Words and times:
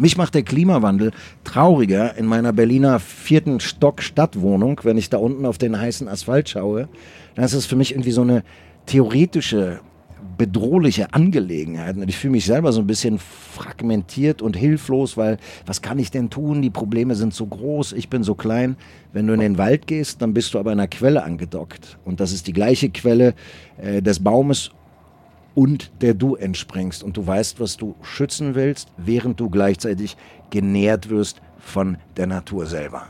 Mich 0.00 0.16
macht 0.16 0.36
der 0.36 0.44
Klimawandel 0.44 1.10
trauriger 1.42 2.16
in 2.16 2.24
meiner 2.24 2.52
Berliner 2.52 3.00
vierten 3.00 3.58
Stock 3.58 4.00
Stadtwohnung, 4.00 4.80
wenn 4.84 4.96
ich 4.96 5.10
da 5.10 5.18
unten 5.18 5.44
auf 5.44 5.58
den 5.58 5.78
heißen 5.78 6.06
Asphalt 6.06 6.48
schaue. 6.48 6.88
Dann 7.34 7.44
ist 7.44 7.52
es 7.52 7.66
für 7.66 7.74
mich 7.74 7.90
irgendwie 7.90 8.12
so 8.12 8.22
eine 8.22 8.44
theoretische, 8.86 9.80
bedrohliche 10.38 11.12
Angelegenheit. 11.12 11.96
Und 11.96 12.08
ich 12.08 12.16
fühle 12.16 12.30
mich 12.30 12.46
selber 12.46 12.72
so 12.72 12.80
ein 12.80 12.86
bisschen 12.86 13.18
fragmentiert 13.18 14.40
und 14.40 14.56
hilflos, 14.56 15.16
weil 15.16 15.36
was 15.66 15.82
kann 15.82 15.98
ich 15.98 16.12
denn 16.12 16.30
tun? 16.30 16.62
Die 16.62 16.70
Probleme 16.70 17.16
sind 17.16 17.34
so 17.34 17.46
groß, 17.46 17.92
ich 17.92 18.08
bin 18.08 18.22
so 18.22 18.36
klein. 18.36 18.76
Wenn 19.12 19.26
du 19.26 19.32
in 19.32 19.40
den 19.40 19.58
Wald 19.58 19.88
gehst, 19.88 20.22
dann 20.22 20.32
bist 20.32 20.54
du 20.54 20.60
aber 20.60 20.70
an 20.70 20.78
einer 20.78 20.86
Quelle 20.86 21.24
angedockt. 21.24 21.98
Und 22.04 22.20
das 22.20 22.32
ist 22.32 22.46
die 22.46 22.52
gleiche 22.52 22.88
Quelle 22.90 23.34
äh, 23.78 24.00
des 24.00 24.22
Baumes 24.22 24.70
und 25.58 25.90
der 26.02 26.14
du 26.14 26.36
entspringst. 26.36 27.02
Und 27.02 27.16
du 27.16 27.26
weißt, 27.26 27.58
was 27.58 27.76
du 27.76 27.96
schützen 28.00 28.54
willst, 28.54 28.92
während 28.96 29.40
du 29.40 29.50
gleichzeitig 29.50 30.16
genährt 30.50 31.10
wirst 31.10 31.40
von 31.58 31.98
der 32.16 32.28
Natur 32.28 32.66
selber. 32.66 33.08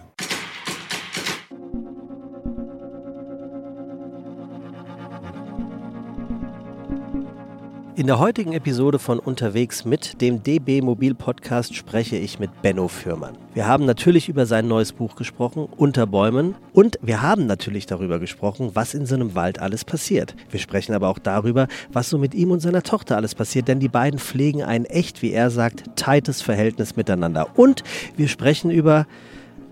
In 7.99 8.07
der 8.07 8.21
heutigen 8.21 8.53
Episode 8.53 9.01
von 9.01 9.19
Unterwegs 9.19 9.85
mit 9.85 10.21
dem 10.21 10.45
DB 10.45 10.83
Mobil 10.83 11.17
Podcast 11.17 11.75
spreche 11.75 12.15
ich 12.15 12.39
mit 12.39 12.63
Benno 12.63 12.87
Fürmann. 12.87 13.37
Wir 13.55 13.67
haben 13.67 13.87
natürlich 13.87 14.29
über 14.29 14.47
sein 14.47 14.69
neues 14.69 14.93
Buch 14.93 15.17
gesprochen, 15.17 15.67
Unter 15.77 16.07
Bäumen, 16.07 16.55
und 16.73 16.97
wir 17.03 17.23
haben 17.23 17.47
natürlich 17.47 17.87
darüber 17.87 18.21
gesprochen, 18.21 18.71
was 18.75 18.95
in 18.95 19.05
so 19.05 19.17
einem 19.17 19.35
Wald 19.35 19.59
alles 19.59 19.85
passiert. 19.85 20.37
Wir 20.49 20.61
sprechen 20.61 20.95
aber 20.95 21.09
auch 21.09 21.19
darüber, 21.19 21.67
was 21.93 22.09
so 22.09 22.19
mit 22.19 22.37
ihm 22.37 22.53
und 22.53 22.61
seiner 22.61 22.85
Tochter 22.85 23.17
alles 23.17 23.35
passiert, 23.35 23.67
denn 23.67 23.81
die 23.81 23.89
beiden 23.89 24.21
pflegen 24.21 24.63
ein 24.63 24.85
echt, 24.85 25.21
wie 25.21 25.33
er 25.33 25.51
sagt, 25.51 25.97
tightes 25.97 26.41
Verhältnis 26.41 26.95
miteinander. 26.95 27.49
Und 27.59 27.83
wir 28.17 28.29
sprechen 28.29 28.71
über 28.71 29.09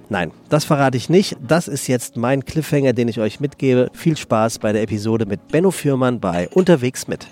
Nein, 0.09 0.33
das 0.49 0.65
verrate 0.65 0.97
ich 0.97 1.09
nicht. 1.09 1.37
Das 1.47 1.69
ist 1.69 1.87
jetzt 1.87 2.17
mein 2.17 2.45
Cliffhanger, 2.45 2.93
den 2.93 3.07
ich 3.07 3.21
euch 3.21 3.39
mitgebe. 3.39 3.89
Viel 3.93 4.17
Spaß 4.17 4.59
bei 4.59 4.73
der 4.73 4.83
Episode 4.83 5.27
mit 5.27 5.47
Benno 5.47 5.71
Fürmann 5.71 6.19
bei 6.19 6.49
Unterwegs 6.49 7.07
mit. 7.07 7.29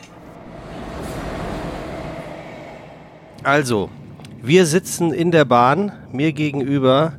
Also, 3.44 3.90
wir 4.42 4.64
sitzen 4.64 5.12
in 5.12 5.30
der 5.30 5.44
Bahn, 5.44 5.92
mir 6.10 6.32
gegenüber 6.32 7.12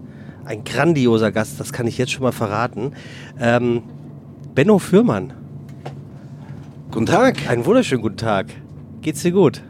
ein 0.43 0.63
grandioser 0.63 1.31
Gast, 1.31 1.59
das 1.59 1.71
kann 1.71 1.85
ich 1.85 1.99
jetzt 1.99 2.13
schon 2.13 2.23
mal 2.23 2.31
verraten. 2.31 2.93
Ähm, 3.39 3.83
Benno 4.55 4.79
Fürmann. 4.79 5.33
Guten 6.89 7.05
Tag. 7.05 7.47
Einen 7.47 7.63
wunderschönen 7.63 8.01
guten 8.01 8.17
Tag. 8.17 8.47
Geht's 9.01 9.21
dir 9.21 9.33
gut? 9.33 9.61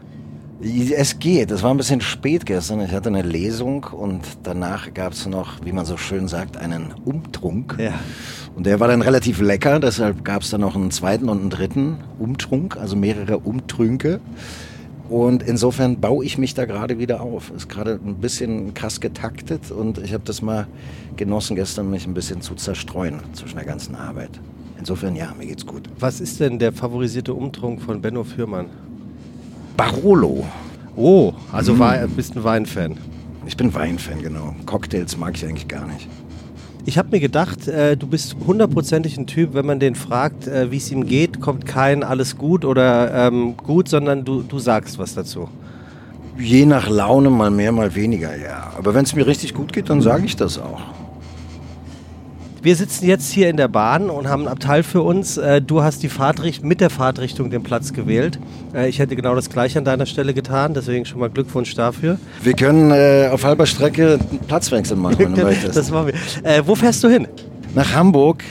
Es 0.61 1.19
geht. 1.19 1.51
Es 1.51 1.61
war 1.61 1.71
ein 1.71 1.77
bisschen 1.77 1.99
spät 1.99 2.45
gestern. 2.45 2.79
Ich 2.79 2.93
hatte 2.93 3.09
eine 3.09 3.21
Lesung 3.21 3.83
und 3.83 4.25
danach 4.43 4.93
gab 4.93 5.11
es 5.11 5.25
noch, 5.25 5.57
wie 5.65 5.73
man 5.73 5.85
so 5.85 5.97
schön 5.97 6.29
sagt, 6.29 6.55
einen 6.55 6.93
Umtrunk. 7.03 7.75
Ja. 7.77 7.95
Und 8.55 8.65
der 8.65 8.79
war 8.79 8.87
dann 8.87 9.01
relativ 9.01 9.41
lecker. 9.41 9.81
Deshalb 9.81 10.23
gab 10.23 10.43
es 10.43 10.51
dann 10.51 10.61
noch 10.61 10.77
einen 10.77 10.91
zweiten 10.91 11.27
und 11.27 11.41
einen 11.41 11.49
dritten 11.49 11.97
Umtrunk, 12.17 12.77
also 12.77 12.95
mehrere 12.95 13.39
Umtrünke. 13.39 14.21
Und 15.09 15.43
insofern 15.43 15.99
baue 15.99 16.25
ich 16.25 16.37
mich 16.37 16.53
da 16.55 16.65
gerade 16.65 16.97
wieder 16.97 17.21
auf. 17.21 17.51
Ist 17.55 17.69
gerade 17.69 17.99
ein 18.03 18.15
bisschen 18.15 18.73
krass 18.73 18.99
getaktet 18.99 19.71
und 19.71 19.99
ich 19.99 20.13
habe 20.13 20.23
das 20.25 20.41
mal 20.41 20.67
genossen, 21.15 21.55
gestern 21.55 21.91
mich 21.91 22.07
ein 22.07 22.13
bisschen 22.13 22.41
zu 22.41 22.55
zerstreuen 22.55 23.19
zwischen 23.33 23.57
der 23.57 23.65
ganzen 23.65 23.95
Arbeit. 23.95 24.31
Insofern 24.79 25.15
ja, 25.15 25.33
mir 25.37 25.45
geht's 25.45 25.65
gut. 25.65 25.89
Was 25.99 26.19
ist 26.19 26.39
denn 26.39 26.59
der 26.59 26.73
favorisierte 26.73 27.33
Umtrunk 27.33 27.81
von 27.81 28.01
Benno 28.01 28.23
Fürmann? 28.23 28.67
Barolo. 29.77 30.45
Oh, 30.95 31.33
also 31.51 31.73
mm. 31.73 31.79
war, 31.79 32.07
bist 32.07 32.35
ein 32.35 32.43
Weinfan. 32.43 32.97
Ich 33.45 33.57
bin 33.57 33.73
Weinfan, 33.73 34.21
genau. 34.21 34.55
Cocktails 34.65 35.17
mag 35.17 35.35
ich 35.35 35.45
eigentlich 35.45 35.67
gar 35.67 35.85
nicht. 35.87 36.07
Ich 36.87 36.99
habe 36.99 37.09
mir 37.09 37.19
gedacht, 37.19 37.67
äh, 37.67 37.97
du 37.97 38.05
bist 38.05 38.35
hundertprozentig 38.45 39.17
ein 39.17 39.25
Typ, 39.25 39.55
wenn 39.55 39.65
man 39.65 39.79
den 39.79 39.95
fragt, 39.95 40.47
äh, 40.47 40.69
wie 40.69 40.77
es 40.77 40.91
ihm 40.91 41.07
geht, 41.07 41.24
kommt 41.45 41.67
kein 41.67 42.03
alles 42.03 42.37
gut 42.37 42.65
oder 42.65 43.27
ähm, 43.27 43.55
gut, 43.55 43.87
sondern 43.87 44.25
du, 44.25 44.41
du 44.41 44.57
sagst 44.57 44.97
was 44.97 45.13
dazu. 45.13 45.47
Je 46.39 46.65
nach 46.65 46.89
Laune 46.89 47.29
mal 47.29 47.51
mehr, 47.51 47.71
mal 47.71 47.93
weniger, 47.93 48.35
ja. 48.35 48.71
Aber 48.75 48.95
wenn 48.95 49.05
es 49.05 49.13
mir 49.13 49.27
richtig 49.27 49.53
gut 49.53 49.71
geht, 49.71 49.91
dann 49.91 50.01
sage 50.01 50.25
ich 50.25 50.35
das 50.35 50.57
auch. 50.57 50.81
Wir 52.63 52.75
sitzen 52.75 53.05
jetzt 53.05 53.31
hier 53.31 53.47
in 53.47 53.57
der 53.57 53.67
Bahn 53.67 54.09
und 54.09 54.27
haben 54.27 54.41
einen 54.41 54.47
Abteil 54.47 54.81
für 54.81 55.03
uns. 55.03 55.37
Äh, 55.37 55.61
du 55.61 55.83
hast 55.83 56.01
die 56.01 56.09
Fahrtrichtung, 56.09 56.67
mit 56.67 56.81
der 56.81 56.89
Fahrtrichtung 56.89 57.51
den 57.51 57.61
Platz 57.61 57.93
gewählt. 57.93 58.39
Äh, 58.73 58.89
ich 58.89 58.97
hätte 58.97 59.15
genau 59.15 59.35
das 59.35 59.51
gleiche 59.51 59.77
an 59.77 59.85
deiner 59.85 60.07
Stelle 60.07 60.33
getan, 60.33 60.73
deswegen 60.73 61.05
schon 61.05 61.19
mal 61.19 61.29
Glückwunsch 61.29 61.75
dafür. 61.75 62.17
Wir 62.41 62.53
können 62.53 62.89
äh, 62.89 63.29
auf 63.31 63.43
halber 63.43 63.67
Strecke 63.67 64.17
einen 64.19 64.39
Platzwechsel 64.47 64.97
machen, 64.97 65.19
wenn 65.19 65.35
du 65.35 65.43
möchtest. 65.43 65.77
Das 65.77 65.91
machen 65.91 66.07
wir. 66.07 66.15
Äh, 66.43 66.63
wo 66.65 66.73
fährst 66.73 67.03
du 67.03 67.07
hin? 67.07 67.27
Nach 67.75 67.93
Hamburg. 67.93 68.43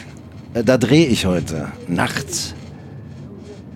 Äh, 0.54 0.62
da 0.62 0.78
drehe 0.78 1.06
ich 1.06 1.26
heute. 1.26 1.72
Nachts. 1.88 2.54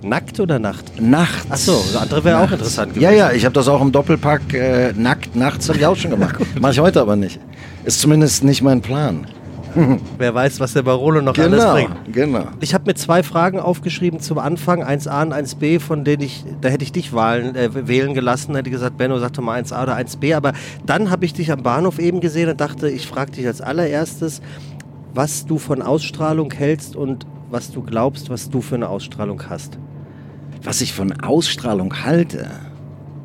Nackt 0.03 0.39
oder 0.41 0.59
Nacht? 0.59 1.01
Nachts. 1.01 1.51
Achso, 1.51 1.73
das 1.93 1.97
andere 2.01 2.25
wäre 2.25 2.39
auch 2.39 2.51
interessant 2.51 2.95
gewesen. 2.95 3.03
Ja, 3.03 3.11
ja, 3.11 3.33
ich 3.33 3.45
habe 3.45 3.55
das 3.55 3.69
auch 3.69 3.81
im 3.81 3.91
Doppelpack 3.91 4.55
äh, 4.55 4.93
nackt 4.93 5.35
nachts 5.35 5.69
habe 5.69 5.79
ich 5.79 5.87
auch 5.87 5.97
schon 5.97 6.13
gemacht. 6.13 6.37
Mache 6.61 6.73
ich 6.73 6.81
heute 6.81 7.01
aber 7.01 7.17
nicht. 7.17 7.41
Ist 7.85 8.01
zumindest 8.01 8.45
nicht 8.45 8.63
mein 8.63 8.81
Plan. 8.81 9.27
Wer 10.19 10.35
weiß, 10.35 10.61
was 10.61 10.73
der 10.73 10.83
Barolo 10.83 11.21
noch 11.21 11.35
genau, 11.35 11.49
alles 11.49 11.73
bringt. 11.73 12.15
Genau. 12.15 12.45
Ich 12.61 12.75
habe 12.75 12.85
mir 12.87 12.95
zwei 12.95 13.23
Fragen 13.23 13.59
aufgeschrieben 13.61 14.21
zum 14.21 14.39
Anfang, 14.39 14.83
1a 14.83 15.23
und 15.23 15.35
1b, 15.35 15.81
von 15.81 16.05
denen 16.05 16.23
ich, 16.23 16.45
da 16.61 16.69
hätte 16.69 16.85
ich 16.85 16.93
dich 16.93 17.13
wahlen, 17.13 17.55
äh, 17.55 17.89
wählen 17.89 18.15
gelassen, 18.15 18.55
hätte 18.55 18.71
gesagt, 18.71 18.97
Benno, 18.97 19.19
sag 19.19 19.33
doch 19.35 19.43
mal 19.43 19.61
1a 19.61 19.83
oder 19.83 19.97
1b. 19.97 20.37
Aber 20.37 20.53
dann 20.87 21.11
habe 21.11 21.25
ich 21.25 21.35
dich 21.35 21.53
am 21.53 21.63
Bahnhof 21.63 21.99
eben 21.99 22.21
gesehen 22.21 22.49
und 22.49 22.61
dachte, 22.61 22.89
ich 22.89 23.07
frage 23.07 23.33
dich 23.33 23.47
als 23.47 23.61
allererstes, 23.61 24.41
was 25.15 25.47
du 25.47 25.59
von 25.59 25.83
Ausstrahlung 25.83 26.53
hältst 26.53 26.97
und 26.97 27.27
was 27.51 27.71
du 27.71 27.83
glaubst, 27.83 28.31
was 28.31 28.51
du 28.51 28.61
für 28.61 28.75
eine 28.75 28.89
Ausstrahlung 28.89 29.43
hast. 29.49 29.79
Was 30.63 30.81
ich 30.81 30.93
von 30.93 31.21
Ausstrahlung 31.21 32.05
halte? 32.05 32.51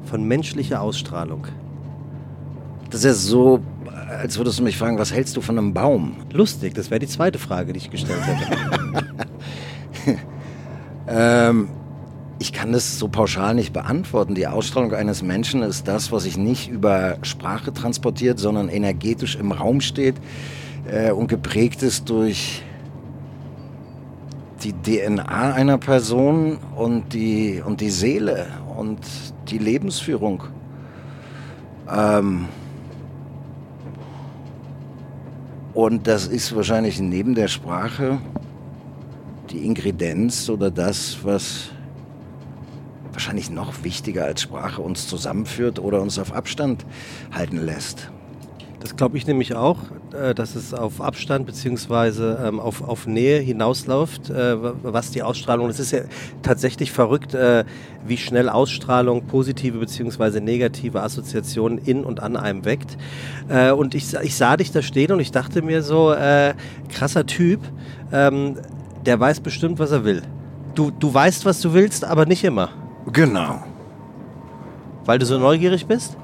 Von 0.05 0.27
menschlicher 0.27 0.81
Ausstrahlung. 0.81 1.47
Das 2.89 3.03
ist 3.03 3.25
so 3.25 3.61
als 4.19 4.38
würdest 4.38 4.59
du 4.59 4.63
mich 4.63 4.77
fragen, 4.77 4.97
was 4.97 5.11
hältst 5.11 5.35
du 5.38 5.41
von 5.41 5.57
einem 5.57 5.73
Baum? 5.73 6.16
Lustig, 6.31 6.73
das 6.73 6.89
wäre 6.89 6.99
die 6.99 7.07
zweite 7.07 7.39
Frage, 7.39 7.73
die 7.73 7.79
ich 7.79 7.89
gestellt 7.89 8.22
hätte. 8.25 9.05
ähm, 11.07 11.69
ich 12.39 12.53
kann 12.53 12.72
das 12.72 12.99
so 12.99 13.07
pauschal 13.07 13.55
nicht 13.55 13.73
beantworten. 13.73 14.35
Die 14.35 14.47
Ausstrahlung 14.47 14.93
eines 14.93 15.22
Menschen 15.22 15.61
ist 15.61 15.88
das, 15.88 16.11
was 16.11 16.23
sich 16.23 16.38
nicht 16.38 16.69
über 16.69 17.17
Sprache 17.22 17.73
transportiert, 17.73 18.39
sondern 18.39 18.69
energetisch 18.69 19.35
im 19.35 19.51
Raum 19.51 19.81
steht 19.81 20.16
äh, 20.91 21.11
und 21.11 21.27
geprägt 21.27 21.83
ist 21.83 22.09
durch 22.09 22.63
die 24.63 24.74
DNA 24.74 25.53
einer 25.53 25.78
Person 25.78 26.57
und 26.75 27.13
die, 27.13 27.62
und 27.66 27.81
die 27.81 27.90
Seele 27.90 28.47
und 28.78 29.00
die 29.50 29.57
Lebensführung. 29.57 30.44
Ähm, 31.91 32.47
Und 35.73 36.06
das 36.06 36.28
ist 36.28 36.56
wahrscheinlich 36.56 37.00
neben 37.00 37.34
der 37.34 37.47
Sprache 37.47 38.19
die 39.50 39.66
Ingredienz 39.66 40.47
oder 40.50 40.69
das, 40.69 41.18
was 41.23 41.69
wahrscheinlich 43.12 43.50
noch 43.50 43.84
wichtiger 43.84 44.25
als 44.25 44.41
Sprache 44.41 44.81
uns 44.81 45.07
zusammenführt 45.07 45.79
oder 45.79 46.02
uns 46.02 46.19
auf 46.19 46.31
Abstand 46.31 46.85
halten 47.31 47.57
lässt. 47.57 48.12
Das 48.83 48.97
glaube 48.97 49.16
ich 49.16 49.25
nämlich 49.25 49.55
auch, 49.55 49.77
äh, 50.11 50.35
dass 50.35 50.55
es 50.55 50.73
auf 50.73 50.99
Abstand 50.99 51.45
bzw. 51.45 52.47
Ähm, 52.49 52.59
auf, 52.59 52.81
auf 52.81 53.07
Nähe 53.07 53.39
hinausläuft, 53.39 54.29
äh, 54.29 54.57
was 54.59 55.11
die 55.11 55.23
Ausstrahlung, 55.23 55.69
es 55.69 55.79
ist 55.79 55.91
ja 55.91 56.01
tatsächlich 56.41 56.91
verrückt, 56.91 57.33
äh, 57.33 57.63
wie 58.05 58.17
schnell 58.17 58.49
Ausstrahlung 58.49 59.25
positive 59.25 59.77
bzw. 59.77 60.41
negative 60.41 61.01
Assoziationen 61.01 61.78
in 61.78 62.03
und 62.03 62.22
an 62.22 62.35
einem 62.35 62.66
weckt. 62.66 62.97
Und 63.78 63.96
ich, 63.96 64.13
ich 64.13 64.35
sah 64.35 64.58
dich 64.58 64.73
da 64.73 64.81
stehen 64.81 65.13
und 65.13 65.22
ich 65.22 65.31
dachte 65.31 65.61
mir 65.61 65.81
so, 65.81 66.13
krasser 66.90 67.25
Typ, 67.25 67.61
ähm, 68.11 68.55
der 69.05 69.17
weiß 69.17 69.40
bestimmt, 69.40 69.79
was 69.79 69.91
er 69.91 70.03
will. 70.03 70.23
Du, 70.75 70.91
du 70.91 71.13
weißt, 71.13 71.46
was 71.46 71.61
du 71.61 71.73
willst, 71.73 72.03
aber 72.03 72.25
nicht 72.25 72.43
immer. 72.43 72.69
Genau. 73.11 73.63
Weil 75.05 75.19
du 75.19 75.25
so 75.25 75.37
neugierig 75.37 75.85
bist? 75.85 76.17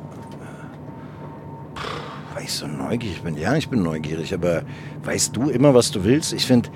Ich 2.50 2.56
so 2.56 2.68
neugierig 2.68 3.22
bin. 3.22 3.38
Ja, 3.38 3.56
ich 3.56 3.70
bin 3.70 3.84
neugierig, 3.84 4.34
aber 4.34 4.64
weißt 5.04 5.36
du 5.36 5.50
immer, 5.50 5.74
was 5.74 5.92
du 5.92 6.04
willst? 6.04 6.34
Ich 6.34 6.46
finde, 6.46 6.70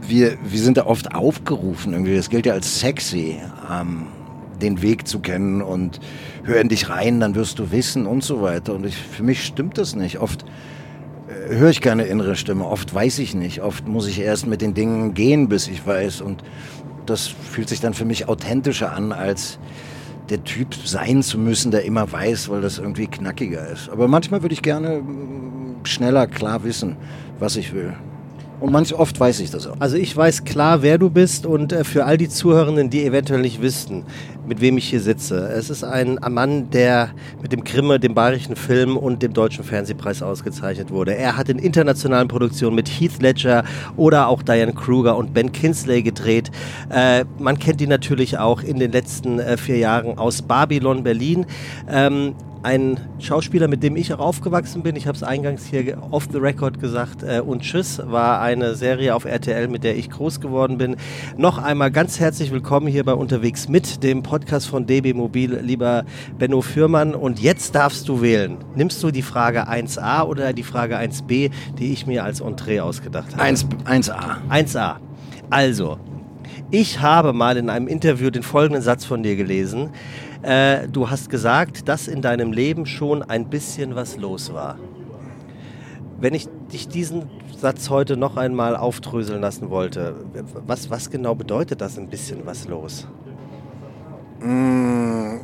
wir, 0.00 0.36
wir 0.42 0.58
sind 0.58 0.78
da 0.78 0.86
oft 0.86 1.14
aufgerufen 1.14 1.92
irgendwie. 1.92 2.16
Das 2.16 2.30
gilt 2.30 2.46
ja 2.46 2.54
als 2.54 2.80
sexy, 2.80 3.38
ähm, 3.70 4.06
den 4.60 4.82
Weg 4.82 5.06
zu 5.06 5.20
kennen 5.20 5.60
und 5.60 6.00
hör 6.44 6.60
in 6.60 6.68
dich 6.68 6.88
rein, 6.88 7.20
dann 7.20 7.34
wirst 7.34 7.58
du 7.58 7.70
wissen 7.70 8.06
und 8.06 8.24
so 8.24 8.42
weiter. 8.42 8.74
Und 8.74 8.86
ich, 8.86 8.96
für 8.96 9.22
mich 9.22 9.44
stimmt 9.44 9.78
das 9.78 9.94
nicht. 9.94 10.18
Oft 10.18 10.44
äh, 11.28 11.54
höre 11.54 11.70
ich 11.70 11.80
keine 11.80 12.04
innere 12.04 12.36
Stimme, 12.36 12.66
oft 12.66 12.94
weiß 12.94 13.18
ich 13.18 13.34
nicht. 13.34 13.62
Oft 13.62 13.86
muss 13.86 14.06
ich 14.06 14.20
erst 14.20 14.46
mit 14.46 14.62
den 14.62 14.74
Dingen 14.74 15.14
gehen, 15.14 15.48
bis 15.48 15.68
ich 15.68 15.86
weiß. 15.86 16.22
Und 16.22 16.42
das 17.06 17.26
fühlt 17.26 17.68
sich 17.68 17.80
dann 17.80 17.94
für 17.94 18.04
mich 18.04 18.28
authentischer 18.28 18.92
an 18.92 19.12
als 19.12 19.58
der 20.32 20.44
Typ 20.44 20.74
sein 20.74 21.22
zu 21.22 21.38
müssen, 21.38 21.70
der 21.70 21.84
immer 21.84 22.10
weiß, 22.10 22.48
weil 22.48 22.62
das 22.62 22.78
irgendwie 22.78 23.06
knackiger 23.06 23.68
ist. 23.68 23.90
Aber 23.90 24.08
manchmal 24.08 24.42
würde 24.42 24.54
ich 24.54 24.62
gerne 24.62 25.00
mm, 25.00 25.84
schneller 25.84 26.26
klar 26.26 26.64
wissen, 26.64 26.96
was 27.38 27.56
ich 27.56 27.74
will. 27.74 27.92
Und 28.62 28.70
manch 28.70 28.94
oft 28.94 29.18
weiß 29.18 29.40
ich 29.40 29.50
das 29.50 29.66
auch. 29.66 29.74
Also 29.80 29.96
ich 29.96 30.16
weiß 30.16 30.44
klar, 30.44 30.82
wer 30.82 30.96
du 30.96 31.10
bist 31.10 31.46
und 31.46 31.72
äh, 31.72 31.82
für 31.82 32.04
all 32.04 32.16
die 32.16 32.28
Zuhörenden, 32.28 32.90
die 32.90 33.04
eventuell 33.04 33.40
nicht 33.40 33.60
wissen, 33.60 34.04
mit 34.46 34.60
wem 34.60 34.78
ich 34.78 34.88
hier 34.88 35.00
sitze. 35.00 35.48
Es 35.48 35.68
ist 35.68 35.82
ein 35.82 36.20
Mann, 36.30 36.70
der 36.70 37.10
mit 37.42 37.50
dem 37.50 37.64
Grimme, 37.64 37.98
dem 37.98 38.14
bayerischen 38.14 38.54
Film 38.54 38.96
und 38.96 39.20
dem 39.20 39.32
Deutschen 39.32 39.64
Fernsehpreis 39.64 40.22
ausgezeichnet 40.22 40.92
wurde. 40.92 41.16
Er 41.16 41.36
hat 41.36 41.48
in 41.48 41.58
internationalen 41.58 42.28
Produktionen 42.28 42.76
mit 42.76 42.88
Heath 42.88 43.20
Ledger 43.20 43.64
oder 43.96 44.28
auch 44.28 44.44
Diane 44.44 44.74
Kruger 44.74 45.16
und 45.16 45.34
Ben 45.34 45.50
Kinsley 45.50 46.04
gedreht. 46.04 46.52
Äh, 46.88 47.24
man 47.40 47.58
kennt 47.58 47.80
ihn 47.80 47.88
natürlich 47.88 48.38
auch 48.38 48.62
in 48.62 48.78
den 48.78 48.92
letzten 48.92 49.40
äh, 49.40 49.56
vier 49.56 49.78
Jahren 49.78 50.18
aus 50.18 50.40
Babylon 50.40 51.02
Berlin. 51.02 51.46
Ähm, 51.90 52.36
ein 52.62 53.00
Schauspieler, 53.18 53.68
mit 53.68 53.82
dem 53.82 53.96
ich 53.96 54.12
auch 54.14 54.20
aufgewachsen 54.20 54.82
bin. 54.82 54.94
Ich 54.94 55.06
habe 55.06 55.16
es 55.16 55.22
eingangs 55.22 55.66
hier 55.66 55.98
off 56.10 56.28
the 56.30 56.38
record 56.38 56.80
gesagt. 56.80 57.22
Äh, 57.22 57.40
und 57.40 57.62
Tschüss 57.62 58.00
war 58.04 58.40
eine 58.40 58.74
Serie 58.74 59.14
auf 59.14 59.24
RTL, 59.24 59.68
mit 59.68 59.84
der 59.84 59.96
ich 59.96 60.10
groß 60.10 60.40
geworden 60.40 60.78
bin. 60.78 60.96
Noch 61.36 61.58
einmal 61.58 61.90
ganz 61.90 62.20
herzlich 62.20 62.52
willkommen 62.52 62.86
hier 62.86 63.04
bei 63.04 63.14
Unterwegs 63.14 63.68
mit 63.68 64.02
dem 64.04 64.22
Podcast 64.22 64.68
von 64.68 64.86
DB 64.86 65.12
Mobil, 65.12 65.58
lieber 65.62 66.04
Benno 66.38 66.60
Fürmann. 66.60 67.14
Und 67.14 67.40
jetzt 67.40 67.74
darfst 67.74 68.08
du 68.08 68.22
wählen. 68.22 68.58
Nimmst 68.76 69.02
du 69.02 69.10
die 69.10 69.22
Frage 69.22 69.68
1a 69.68 70.24
oder 70.24 70.52
die 70.52 70.62
Frage 70.62 70.96
1b, 70.96 71.50
die 71.78 71.92
ich 71.92 72.06
mir 72.06 72.24
als 72.24 72.40
Entree 72.40 72.80
ausgedacht 72.80 73.32
habe? 73.32 73.42
1, 73.42 73.66
1a. 73.84 74.36
1a. 74.48 74.96
Also, 75.50 75.98
ich 76.70 77.00
habe 77.00 77.32
mal 77.32 77.56
in 77.56 77.68
einem 77.68 77.88
Interview 77.88 78.30
den 78.30 78.42
folgenden 78.42 78.82
Satz 78.82 79.04
von 79.04 79.22
dir 79.22 79.36
gelesen. 79.36 79.90
Äh, 80.42 80.88
du 80.88 81.08
hast 81.08 81.30
gesagt, 81.30 81.88
dass 81.88 82.08
in 82.08 82.20
deinem 82.20 82.52
Leben 82.52 82.84
schon 82.84 83.22
ein 83.22 83.48
bisschen 83.48 83.94
was 83.94 84.16
los 84.16 84.52
war. 84.52 84.76
Wenn 86.18 86.34
ich 86.34 86.48
dich 86.72 86.88
diesen 86.88 87.30
Satz 87.56 87.90
heute 87.90 88.16
noch 88.16 88.36
einmal 88.36 88.76
aufdröseln 88.76 89.40
lassen 89.40 89.70
wollte, 89.70 90.16
was, 90.66 90.90
was 90.90 91.10
genau 91.10 91.36
bedeutet 91.36 91.80
das 91.80 91.96
ein 91.96 92.08
bisschen 92.08 92.44
was 92.44 92.66
los? 92.66 93.06
Mm, 94.40 95.36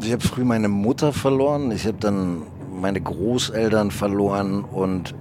ich 0.00 0.12
habe 0.12 0.22
früh 0.22 0.44
meine 0.44 0.68
Mutter 0.68 1.12
verloren, 1.12 1.72
ich 1.72 1.86
habe 1.86 1.98
dann 1.98 2.42
meine 2.80 3.00
Großeltern 3.00 3.90
verloren 3.90 4.62
und 4.62 5.14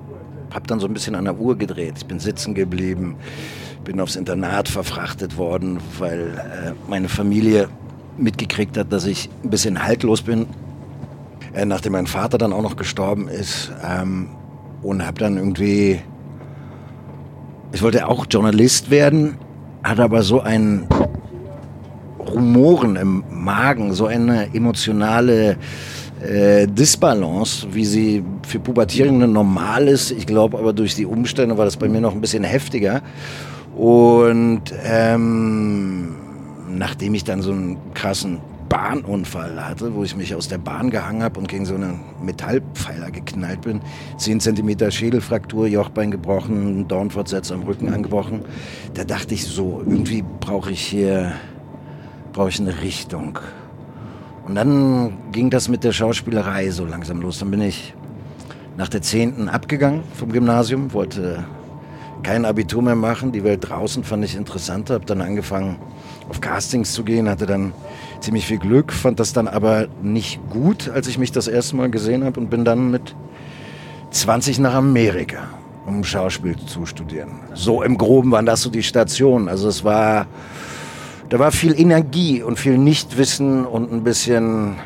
habe 0.53 0.67
dann 0.67 0.79
so 0.79 0.85
ein 0.85 0.93
bisschen 0.93 1.15
an 1.15 1.25
der 1.25 1.39
Uhr 1.39 1.57
gedreht. 1.57 1.95
Ich 1.97 2.05
bin 2.05 2.19
sitzen 2.19 2.53
geblieben, 2.53 3.15
bin 3.83 3.99
aufs 3.99 4.15
Internat 4.15 4.69
verfrachtet 4.69 5.37
worden, 5.37 5.79
weil 5.97 6.27
äh, 6.37 6.73
meine 6.87 7.09
Familie 7.09 7.69
mitgekriegt 8.17 8.77
hat, 8.77 8.91
dass 8.91 9.05
ich 9.05 9.29
ein 9.43 9.49
bisschen 9.49 9.83
haltlos 9.83 10.21
bin, 10.21 10.45
äh, 11.53 11.65
nachdem 11.65 11.93
mein 11.93 12.07
Vater 12.07 12.37
dann 12.37 12.53
auch 12.53 12.61
noch 12.61 12.75
gestorben 12.75 13.27
ist. 13.27 13.71
Ähm, 13.83 14.29
und 14.81 15.05
habe 15.05 15.19
dann 15.19 15.37
irgendwie, 15.37 16.01
ich 17.71 17.81
wollte 17.81 18.07
auch 18.07 18.25
Journalist 18.29 18.89
werden, 18.89 19.37
hatte 19.83 20.03
aber 20.03 20.23
so 20.23 20.41
ein 20.41 20.87
Rumoren 22.19 22.95
im 22.95 23.23
Magen, 23.29 23.93
so 23.93 24.07
eine 24.07 24.53
emotionale 24.53 25.57
äh, 26.21 26.67
Disbalance, 26.67 27.67
wie 27.71 27.85
sie 27.85 28.23
für 28.47 28.59
Pubertierende 28.59 29.27
normal 29.27 29.87
ist. 29.87 30.11
Ich 30.11 30.25
glaube 30.25 30.57
aber 30.57 30.73
durch 30.73 30.95
die 30.95 31.05
Umstände 31.05 31.57
war 31.57 31.65
das 31.65 31.77
bei 31.77 31.87
mir 31.87 32.01
noch 32.01 32.13
ein 32.13 32.21
bisschen 32.21 32.43
heftiger. 32.43 33.01
Und 33.75 34.63
ähm, 34.83 36.15
nachdem 36.77 37.13
ich 37.13 37.23
dann 37.23 37.41
so 37.41 37.51
einen 37.51 37.77
krassen 37.93 38.39
Bahnunfall 38.69 39.63
hatte, 39.63 39.93
wo 39.93 40.03
ich 40.03 40.15
mich 40.15 40.33
aus 40.33 40.47
der 40.47 40.57
Bahn 40.57 40.89
gehangen 40.89 41.21
habe 41.21 41.39
und 41.39 41.47
gegen 41.47 41.65
so 41.65 41.75
einen 41.75 41.99
Metallpfeiler 42.23 43.11
geknallt 43.11 43.61
bin. 43.61 43.81
10 44.17 44.39
cm 44.39 44.89
Schädelfraktur, 44.89 45.67
Jochbein 45.67 46.09
gebrochen, 46.09 46.87
Dornfortsätze 46.87 47.53
am 47.53 47.63
Rücken 47.63 47.93
angebrochen. 47.93 48.41
Da 48.95 49.03
dachte 49.03 49.35
ich 49.35 49.45
so, 49.45 49.83
irgendwie 49.85 50.23
brauche 50.39 50.71
ich 50.71 50.81
hier 50.81 51.33
brauche 52.33 52.49
ich 52.49 52.59
eine 52.59 52.81
Richtung. 52.81 53.39
Und 54.45 54.55
dann 54.55 55.13
ging 55.31 55.49
das 55.49 55.69
mit 55.69 55.83
der 55.83 55.93
Schauspielerei 55.93 56.69
so 56.71 56.83
langsam 56.83 57.21
los. 57.21 57.39
Dann 57.39 57.51
bin 57.51 57.61
ich 57.61 57.93
nach 58.75 58.89
der 58.89 59.01
10. 59.01 59.47
abgegangen 59.47 60.03
vom 60.15 60.31
Gymnasium, 60.31 60.93
wollte 60.93 61.45
kein 62.23 62.43
Abitur 62.43 62.81
mehr 62.81 62.95
machen. 62.95 63.31
Die 63.31 63.43
Welt 63.43 63.69
draußen 63.69 64.03
fand 64.03 64.25
ich 64.25 64.35
interessant, 64.35 64.89
habe 64.89 65.05
dann 65.05 65.21
angefangen 65.21 65.77
auf 66.33 66.41
Castings 66.41 66.93
zu 66.93 67.03
gehen, 67.03 67.29
hatte 67.29 67.45
dann 67.45 67.73
ziemlich 68.19 68.47
viel 68.47 68.57
Glück, 68.57 68.91
fand 68.91 69.19
das 69.19 69.33
dann 69.33 69.47
aber 69.47 69.87
nicht 70.01 70.39
gut, 70.49 70.89
als 70.89 71.07
ich 71.07 71.19
mich 71.19 71.31
das 71.31 71.47
erste 71.47 71.75
Mal 71.75 71.91
gesehen 71.91 72.23
habe 72.23 72.39
und 72.39 72.49
bin 72.49 72.65
dann 72.65 72.89
mit 72.89 73.15
20 74.09 74.57
nach 74.57 74.73
Amerika, 74.73 75.49
um 75.85 76.03
Schauspiel 76.03 76.55
zu 76.65 76.87
studieren. 76.87 77.41
So 77.53 77.83
im 77.83 77.99
Groben 77.99 78.31
waren 78.31 78.47
das 78.47 78.63
so 78.63 78.71
die 78.71 78.81
Stationen. 78.81 79.47
Also 79.47 79.67
es 79.67 79.83
war, 79.83 80.25
da 81.29 81.37
war 81.37 81.51
viel 81.51 81.79
Energie 81.79 82.41
und 82.41 82.57
viel 82.57 82.79
Nichtwissen 82.79 83.67
und 83.67 83.93
ein 83.93 84.03
bisschen 84.03 84.77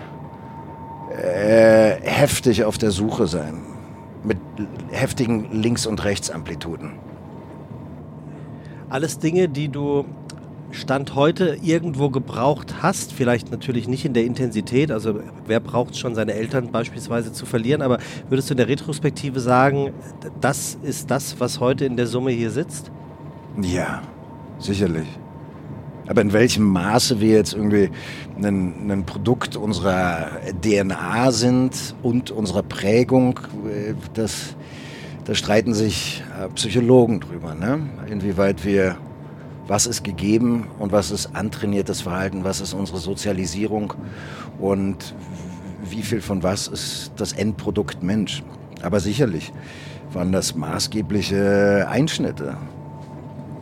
äh, 1.12 1.96
heftig 2.02 2.66
auf 2.66 2.78
der 2.78 2.92
Suche 2.92 3.28
sein. 3.28 3.62
Mit 4.26 4.40
heftigen 4.92 5.48
Links- 5.54 5.86
und 5.86 6.04
Rechtsamplituden. 6.04 6.92
Alles 8.90 9.20
Dinge, 9.20 9.48
die 9.48 9.70
du 9.70 10.04
Stand 10.72 11.16
heute 11.16 11.58
irgendwo 11.62 12.10
gebraucht 12.10 12.76
hast, 12.82 13.14
vielleicht 13.14 13.52
natürlich 13.52 13.88
nicht 13.88 14.06
in 14.06 14.14
der 14.14 14.26
Intensität, 14.26 14.92
also 14.92 15.20
wer 15.46 15.60
braucht 15.60 15.96
schon 15.96 16.14
seine 16.14 16.34
Eltern 16.34 16.72
beispielsweise 16.72 17.32
zu 17.32 17.46
verlieren, 17.46 17.82
aber 17.82 18.00
würdest 18.30 18.50
du 18.50 18.54
in 18.54 18.58
der 18.58 18.68
Retrospektive 18.68 19.40
sagen, 19.40 19.94
das 20.42 20.78
ist 20.84 21.10
das, 21.10 21.40
was 21.40 21.60
heute 21.60 21.86
in 21.86 21.96
der 21.96 22.08
Summe 22.08 22.32
hier 22.32 22.52
sitzt? 22.52 22.92
Ja, 23.62 24.02
sicherlich. 24.60 25.08
Aber 26.08 26.22
in 26.22 26.32
welchem 26.32 26.64
Maße 26.64 27.20
wir 27.20 27.34
jetzt 27.34 27.54
irgendwie 27.54 27.90
ein, 28.42 28.90
ein 28.90 29.06
Produkt 29.06 29.56
unserer 29.58 30.28
DNA 30.62 31.32
sind 31.32 31.96
und 32.02 32.32
unserer 32.32 32.64
Prägung, 32.64 33.40
äh, 33.70 33.94
das, 34.14 34.56
da 35.26 35.36
streiten 35.36 35.74
sich 35.74 36.24
äh, 36.42 36.48
Psychologen 36.56 37.20
drüber, 37.20 37.56
ne? 37.56 37.80
inwieweit 38.10 38.64
wir 38.64 38.98
was 39.68 39.86
ist 39.86 40.04
gegeben 40.04 40.68
und 40.80 40.92
was 40.92 41.12
ist 41.12 41.36
antrainiertes 41.36 42.02
Verhalten, 42.02 42.44
was 42.44 42.62
ist 42.62 42.74
unsere 42.74 43.00
Sozialisierung 43.00 43.94
und 44.60 45.14
wie 45.84 46.02
viel 46.02 46.22
von 46.22 46.44
was 46.44 46.68
ist 46.68 47.12
das 47.18 47.34
Endprodukt 47.34 48.04
Mensch. 48.04 48.44
Aber 48.82 49.00
sicherlich 49.00 49.52
waren 50.14 50.32
das 50.32 50.56
maßgebliche 50.56 51.88
Einschnitte. 51.90 52.56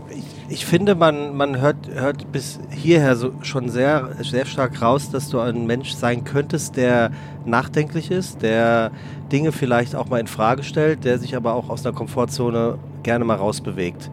Ich, 0.09 0.23
ich 0.59 0.65
finde, 0.65 0.95
man, 0.95 1.35
man 1.35 1.59
hört, 1.59 1.89
hört 1.93 2.31
bis 2.31 2.59
hierher 2.69 3.15
so 3.15 3.33
schon 3.41 3.69
sehr, 3.69 4.11
sehr 4.21 4.45
stark 4.45 4.81
raus, 4.81 5.09
dass 5.09 5.29
du 5.29 5.39
ein 5.39 5.65
Mensch 5.65 5.93
sein 5.93 6.23
könntest, 6.23 6.77
der 6.77 7.11
nachdenklich 7.45 8.11
ist, 8.11 8.41
der 8.41 8.91
Dinge 9.31 9.51
vielleicht 9.51 9.95
auch 9.95 10.07
mal 10.07 10.19
in 10.19 10.27
Frage 10.27 10.63
stellt, 10.63 11.03
der 11.03 11.17
sich 11.17 11.35
aber 11.35 11.55
auch 11.55 11.69
aus 11.69 11.81
der 11.81 11.93
Komfortzone 11.93 12.77
gerne 13.03 13.25
mal 13.25 13.35
rausbewegt 13.35 14.09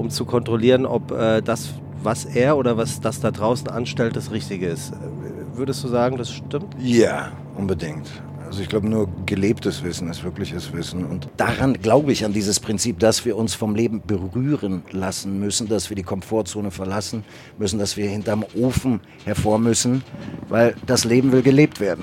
um 0.00 0.10
zu 0.10 0.24
kontrollieren, 0.24 0.86
ob 0.86 1.12
äh, 1.12 1.42
das, 1.42 1.74
was 2.02 2.24
er 2.24 2.56
oder 2.56 2.78
was 2.78 3.00
das 3.00 3.20
da 3.20 3.30
draußen 3.30 3.68
anstellt, 3.68 4.16
das 4.16 4.30
Richtige 4.30 4.66
ist. 4.66 4.92
Würdest 5.54 5.84
du 5.84 5.88
sagen, 5.88 6.16
das 6.16 6.32
stimmt? 6.32 6.74
Ja, 6.80 7.32
unbedingt. 7.56 8.08
Also 8.46 8.62
ich 8.62 8.68
glaube, 8.68 8.88
nur 8.88 9.08
gelebtes 9.26 9.84
Wissen 9.84 10.10
ist 10.10 10.24
wirkliches 10.24 10.72
Wissen. 10.72 11.04
Und 11.04 11.28
daran 11.36 11.74
glaube 11.74 12.12
ich 12.12 12.24
an 12.24 12.32
dieses 12.32 12.58
Prinzip, 12.58 12.98
dass 12.98 13.24
wir 13.24 13.36
uns 13.36 13.54
vom 13.54 13.74
Leben 13.76 14.02
berühren 14.04 14.82
lassen 14.90 15.38
müssen, 15.38 15.68
dass 15.68 15.90
wir 15.90 15.96
die 15.96 16.02
Komfortzone 16.02 16.70
verlassen 16.70 17.22
müssen, 17.58 17.78
dass 17.78 17.96
wir 17.96 18.08
hinterm 18.08 18.44
Ofen 18.58 19.00
hervor 19.24 19.58
müssen, 19.58 20.02
weil 20.48 20.74
das 20.86 21.04
Leben 21.04 21.30
will 21.30 21.42
gelebt 21.42 21.78
werden. 21.78 22.02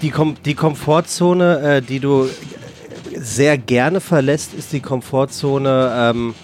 Die, 0.00 0.10
Kom 0.10 0.36
die 0.44 0.54
Komfortzone, 0.54 1.58
äh, 1.60 1.82
die 1.82 1.98
du 1.98 2.26
sehr 3.16 3.58
gerne 3.58 4.00
verlässt, 4.00 4.54
ist 4.54 4.72
die 4.72 4.80
Komfortzone... 4.80 5.92
Ähm 5.94 6.34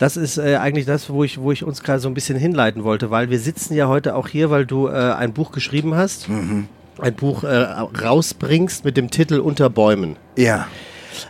das 0.00 0.16
ist 0.16 0.38
äh, 0.38 0.56
eigentlich 0.56 0.86
das, 0.86 1.10
wo 1.10 1.24
ich, 1.24 1.38
wo 1.38 1.52
ich 1.52 1.62
uns 1.62 1.82
gerade 1.82 2.00
so 2.00 2.08
ein 2.08 2.14
bisschen 2.14 2.38
hinleiten 2.38 2.84
wollte, 2.84 3.10
weil 3.10 3.28
wir 3.28 3.38
sitzen 3.38 3.74
ja 3.74 3.86
heute 3.86 4.16
auch 4.16 4.28
hier, 4.28 4.50
weil 4.50 4.64
du 4.64 4.88
äh, 4.88 4.92
ein 4.92 5.34
Buch 5.34 5.52
geschrieben 5.52 5.94
hast. 5.94 6.30
Mhm. 6.30 6.68
Ein 6.98 7.14
Buch 7.14 7.44
äh, 7.44 7.56
rausbringst 7.56 8.82
mit 8.86 8.96
dem 8.96 9.10
Titel 9.10 9.40
Unter 9.40 9.68
Bäumen. 9.68 10.16
Ja. 10.36 10.66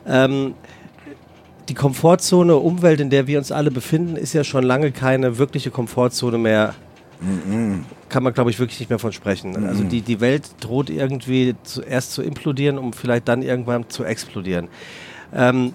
Ähm, 0.07 0.55
die 1.69 1.75
Komfortzone, 1.75 2.55
Umwelt, 2.57 3.01
in 3.01 3.11
der 3.11 3.27
wir 3.27 3.39
uns 3.39 3.51
alle 3.51 3.73
befinden, 3.73 4.15
ist 4.15 4.35
ja 4.35 4.45
schon 4.45 4.63
lange 4.63 4.93
keine 4.93 5.39
wirkliche 5.39 5.73
Komfortzone 5.73 6.39
mehr. 6.39 6.75
Mhm. 7.21 7.85
Kann 8.09 8.23
man, 8.23 8.33
glaube 8.33 8.51
ich, 8.51 8.61
wirklich 8.61 8.79
nicht 8.79 8.89
mehr 8.89 9.01
von 9.01 9.13
sprechen. 9.13 9.51
Mhm. 9.51 9.67
Also 9.67 9.83
die, 9.83 10.01
die 10.01 10.21
Welt 10.21 10.49
droht 10.61 10.91
irgendwie 10.91 11.57
zuerst 11.65 12.13
zu 12.13 12.23
implodieren, 12.23 12.79
um 12.79 12.93
vielleicht 12.93 13.27
dann 13.27 13.43
irgendwann 13.43 13.89
zu 13.89 14.05
explodieren. 14.05 14.69
Ähm, 15.35 15.75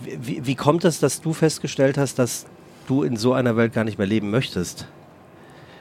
wie, 0.00 0.46
wie 0.46 0.54
kommt 0.54 0.84
es, 0.84 1.00
dass 1.00 1.20
du 1.20 1.32
festgestellt 1.32 1.98
hast, 1.98 2.18
dass 2.18 2.46
du 2.86 3.02
in 3.02 3.16
so 3.16 3.32
einer 3.32 3.56
Welt 3.56 3.72
gar 3.72 3.84
nicht 3.84 3.98
mehr 3.98 4.06
leben 4.06 4.30
möchtest? 4.30 4.86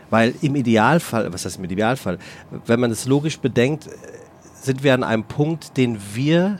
Weil 0.10 0.36
im 0.41 0.55
Idealfall, 0.55 1.31
was 1.34 1.45
heißt 1.45 1.57
im 1.57 1.65
Idealfall, 1.65 2.19
wenn 2.65 2.79
man 2.79 2.91
es 2.91 3.05
logisch 3.05 3.39
bedenkt, 3.39 3.89
sind 4.62 4.84
wir 4.84 4.93
an 4.93 5.03
einem 5.03 5.24
Punkt, 5.24 5.77
den 5.77 6.00
wir 6.13 6.60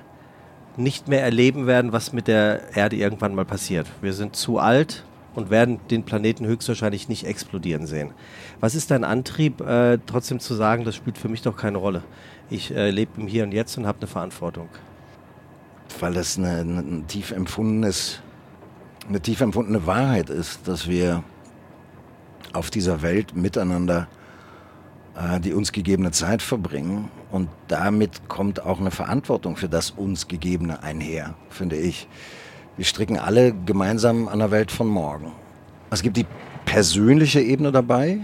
nicht 0.78 1.08
mehr 1.08 1.24
erleben 1.24 1.68
werden, 1.68 1.94
was 1.94 2.12
mit 2.12 2.28
der 2.28 2.76
Erde 2.76 2.96
irgendwann 2.98 3.34
mal 3.34 3.46
passiert. 3.46 3.88
Wir 4.02 4.14
sind 4.14 4.36
zu 4.36 4.60
alt 4.60 5.06
und 5.34 5.50
werden 5.50 5.80
den 5.90 6.04
Planeten 6.04 6.46
höchstwahrscheinlich 6.46 7.08
nicht 7.08 7.26
explodieren 7.26 7.88
sehen. 7.88 8.12
Was 8.60 8.76
ist 8.76 8.92
dein 8.92 9.04
Antrieb, 9.04 9.62
äh, 9.62 10.00
trotzdem 10.06 10.40
zu 10.40 10.54
sagen, 10.54 10.84
das 10.84 10.96
spielt 10.96 11.18
für 11.18 11.30
mich 11.30 11.42
doch 11.42 11.56
keine 11.56 11.78
Rolle? 11.78 12.04
Ich 12.50 12.76
äh, 12.76 12.90
lebe 12.90 13.22
im 13.22 13.28
Hier 13.28 13.44
und 13.44 13.54
Jetzt 13.54 13.78
und 13.78 13.88
habe 13.88 14.00
eine 14.00 14.08
Verantwortung. 14.08 14.70
Weil 16.00 16.14
das 16.14 16.38
eine, 16.38 16.60
ein 16.62 17.06
tief 17.08 17.32
empfundenes, 17.32 18.22
eine 19.08 19.22
tief 19.22 19.42
empfundene 19.42 19.86
Wahrheit 19.86 20.30
ist, 20.30 20.68
dass 20.68 20.88
wir 20.88 21.24
auf 22.54 22.70
dieser 22.70 23.02
Welt 23.02 23.36
miteinander 23.36 24.08
äh, 25.16 25.40
die 25.40 25.54
uns 25.54 25.72
gegebene 25.72 26.12
Zeit 26.12 26.42
verbringen. 26.42 27.10
Und 27.32 27.50
damit 27.68 28.28
kommt 28.28 28.62
auch 28.62 28.80
eine 28.80 28.92
Verantwortung 28.92 29.56
für 29.56 29.70
das 29.70 29.92
uns 29.92 30.28
gegebene 30.28 30.84
einher, 30.84 31.36
finde 31.50 31.78
ich. 31.78 32.08
Wir 32.76 32.86
stricken 32.86 33.18
alle 33.18 33.54
gemeinsam 33.54 34.28
an 34.28 34.40
der 34.40 34.52
Welt 34.52 34.72
von 34.72 34.88
morgen. 34.88 35.32
Es 35.90 36.02
gibt 36.02 36.18
die 36.18 36.26
persönliche 36.66 37.40
Ebene 37.40 37.72
dabei, 37.72 38.20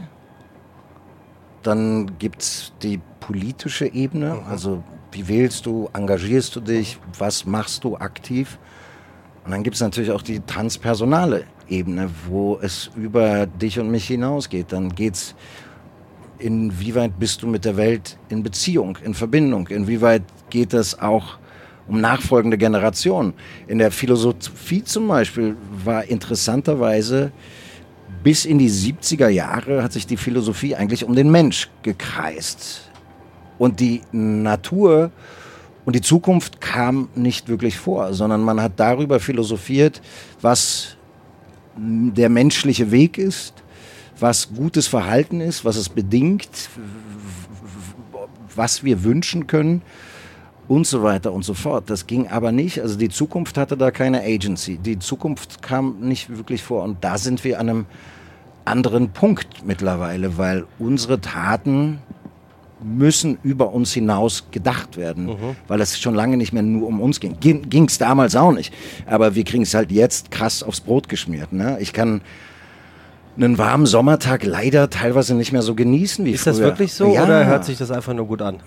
dann 1.64 2.18
gibt 2.18 2.42
es 2.42 2.74
die 2.82 3.00
politische 3.20 3.88
Ebene, 3.88 4.34
mhm. 4.34 4.50
also 4.50 4.84
wie 5.12 5.28
wählst 5.28 5.66
du, 5.66 5.90
engagierst 5.94 6.56
du 6.56 6.60
dich, 6.60 6.98
was 7.18 7.46
machst 7.46 7.84
du 7.84 7.98
aktiv. 7.98 8.58
Und 9.44 9.52
dann 9.52 9.64
gibt 9.64 9.76
es 9.76 9.82
natürlich 9.82 10.12
auch 10.12 10.22
die 10.22 10.40
transpersonale 10.40 11.46
Ebene, 11.68 12.10
wo 12.28 12.60
es 12.62 12.92
über 12.96 13.46
dich 13.46 13.80
und 13.80 13.90
mich 13.90 14.06
hinausgeht. 14.08 14.72
Dann 14.72 14.94
geht 14.94 15.16
es 15.16 15.36
inwieweit 16.38 17.20
bist 17.20 17.42
du 17.44 17.48
mit 17.48 17.66
der 17.66 17.78
Welt 17.78 18.18
in 18.30 18.44
Beziehung, 18.44 18.98
in 19.04 19.14
Verbindung? 19.14 19.68
Inwieweit 19.68 20.24
geht 20.50 20.74
es 20.74 21.00
auch 21.00 21.38
um 21.88 22.02
nachfolgende 22.02 22.58
Generationen? 22.58 23.34
In 23.68 23.78
der 23.78 23.92
Philosophie 23.92 24.84
zum 24.84 25.08
Beispiel 25.08 25.56
war 25.84 26.04
interessanterweise 26.06 27.32
bis 28.24 28.46
in 28.46 28.60
die 28.60 28.70
70er 28.70 29.30
Jahre 29.30 29.82
hat 29.82 29.94
sich 29.94 30.06
die 30.06 30.18
Philosophie 30.18 30.76
eigentlich 30.76 31.04
um 31.04 31.16
den 31.16 31.32
Mensch 31.32 31.70
gekreist. 31.82 32.91
Und 33.62 33.80
die 33.80 34.02
Natur 34.12 35.12
und 35.86 35.96
die 35.96 36.02
Zukunft 36.02 36.62
kam 36.62 37.10
nicht 37.14 37.48
wirklich 37.48 37.78
vor, 37.78 38.12
sondern 38.16 38.42
man 38.42 38.60
hat 38.60 38.72
darüber 38.78 39.20
philosophiert, 39.20 40.02
was 40.42 40.98
der 41.78 42.30
menschliche 42.30 42.90
Weg 42.90 43.20
ist, 43.20 43.54
was 44.20 44.56
gutes 44.56 44.88
Verhalten 44.88 45.42
ist, 45.42 45.64
was 45.64 45.76
es 45.76 45.90
bedingt, 45.90 46.72
was 48.56 48.84
wir 48.84 49.04
wünschen 49.04 49.46
können 49.46 49.84
und 50.68 50.88
so 50.88 51.04
weiter 51.04 51.32
und 51.32 51.46
so 51.46 51.54
fort. 51.54 51.92
Das 51.92 52.08
ging 52.08 52.30
aber 52.30 52.52
nicht. 52.52 52.82
Also 52.82 52.98
die 52.98 53.10
Zukunft 53.10 53.60
hatte 53.60 53.78
da 53.78 53.92
keine 53.92 54.24
Agency. 54.24 54.80
Die 54.80 54.98
Zukunft 54.98 55.62
kam 55.62 56.00
nicht 56.00 56.36
wirklich 56.36 56.64
vor. 56.64 56.82
Und 56.82 57.04
da 57.04 57.20
sind 57.20 57.44
wir 57.44 57.60
an 57.60 57.70
einem 57.70 57.86
anderen 58.66 59.10
Punkt 59.12 59.64
mittlerweile, 59.68 60.40
weil 60.40 60.66
unsere 60.80 61.22
Taten 61.22 62.00
müssen 62.84 63.38
über 63.44 63.74
uns 63.74 63.94
hinaus 63.94 64.46
gedacht 64.52 64.98
werden, 64.98 65.26
mhm. 65.26 65.56
weil 65.68 65.82
es 65.82 66.00
schon 66.00 66.16
lange 66.16 66.38
nicht 66.38 66.54
mehr 66.54 66.64
nur 66.64 66.88
um 66.88 67.02
uns 67.02 67.20
ging. 67.20 67.38
Ging 67.40 67.86
es 67.86 67.98
damals 67.98 68.36
auch 68.36 68.52
nicht. 68.52 68.74
Aber 69.06 69.36
wir 69.36 69.44
kriegen 69.44 69.64
es 69.64 69.74
halt 69.74 69.92
jetzt 69.92 70.32
krass 70.32 70.64
aufs 70.64 70.82
Brot 70.82 71.10
geschmiert. 71.10 71.54
Ne? 71.54 71.78
Ich 71.80 71.94
kann 71.94 72.22
einen 73.38 73.58
warmen 73.58 73.86
Sommertag 73.86 74.44
leider 74.44 74.90
teilweise 74.90 75.36
nicht 75.36 75.52
mehr 75.52 75.62
so 75.62 75.74
genießen 75.74 76.26
wie 76.26 76.32
Ist 76.32 76.44
früher. 76.44 76.54
das 76.54 76.62
wirklich 76.62 76.94
so 76.94 77.14
ja. 77.14 77.24
oder 77.24 77.46
hört 77.46 77.66
sich 77.66 77.78
das 77.78 77.92
einfach 77.92 78.14
nur 78.14 78.28
gut 78.28 78.42
an? 78.42 78.58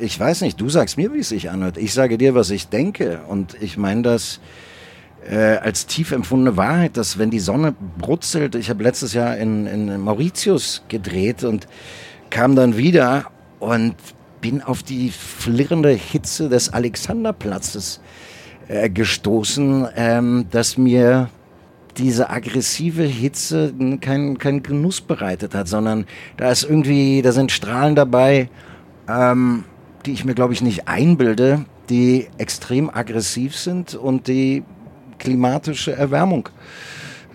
Ich 0.00 0.18
weiß 0.18 0.40
nicht, 0.40 0.60
du 0.60 0.68
sagst 0.68 0.96
mir, 0.96 1.12
wie 1.12 1.18
es 1.18 1.28
sich 1.28 1.50
anhört. 1.50 1.76
Ich 1.76 1.92
sage 1.92 2.16
dir, 2.18 2.34
was 2.34 2.50
ich 2.50 2.68
denke. 2.68 3.20
Und 3.28 3.56
ich 3.60 3.76
meine 3.76 4.02
das 4.02 4.40
äh, 5.28 5.56
als 5.56 5.86
tief 5.86 6.12
empfundene 6.12 6.56
Wahrheit, 6.56 6.96
dass 6.96 7.18
wenn 7.18 7.30
die 7.30 7.40
Sonne 7.40 7.74
brutzelt, 7.98 8.54
ich 8.54 8.70
habe 8.70 8.82
letztes 8.82 9.12
Jahr 9.12 9.36
in, 9.36 9.66
in 9.66 10.00
Mauritius 10.00 10.82
gedreht 10.88 11.44
und 11.44 11.66
kam 12.30 12.56
dann 12.56 12.76
wieder 12.76 13.26
und 13.60 13.94
bin 14.40 14.62
auf 14.62 14.82
die 14.82 15.10
flirrende 15.10 15.90
Hitze 15.90 16.48
des 16.48 16.72
Alexanderplatzes 16.72 18.00
äh, 18.68 18.88
gestoßen, 18.88 19.88
ähm, 19.96 20.46
dass 20.50 20.76
mir 20.76 21.28
diese 21.96 22.28
aggressive 22.30 23.04
Hitze 23.04 23.72
keinen 24.00 24.38
kein 24.38 24.62
Genuss 24.62 25.00
bereitet 25.00 25.54
hat, 25.54 25.66
sondern 25.66 26.04
da 26.36 26.50
ist 26.50 26.64
irgendwie, 26.64 27.22
da 27.22 27.32
sind 27.32 27.50
Strahlen 27.50 27.94
dabei, 27.94 28.50
ähm, 29.08 29.64
die 30.04 30.12
ich 30.12 30.24
mir 30.24 30.34
glaube 30.34 30.52
ich 30.52 30.62
nicht 30.62 30.88
einbilde, 30.88 31.64
die 31.88 32.28
extrem 32.38 32.90
aggressiv 32.90 33.56
sind 33.56 33.94
und 33.94 34.28
die 34.28 34.62
klimatische 35.18 35.92
Erwärmung 35.92 36.48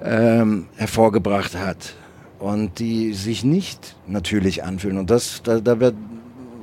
ähm, 0.03 0.67
hervorgebracht 0.75 1.57
hat 1.57 1.95
und 2.41 2.79
die 2.79 3.13
sich 3.13 3.43
nicht 3.43 3.95
natürlich 4.07 4.63
anfühlen. 4.63 4.97
Und 4.97 5.09
das, 5.09 5.41
da, 5.43 5.59
da 5.59 5.79
wird 5.79 5.95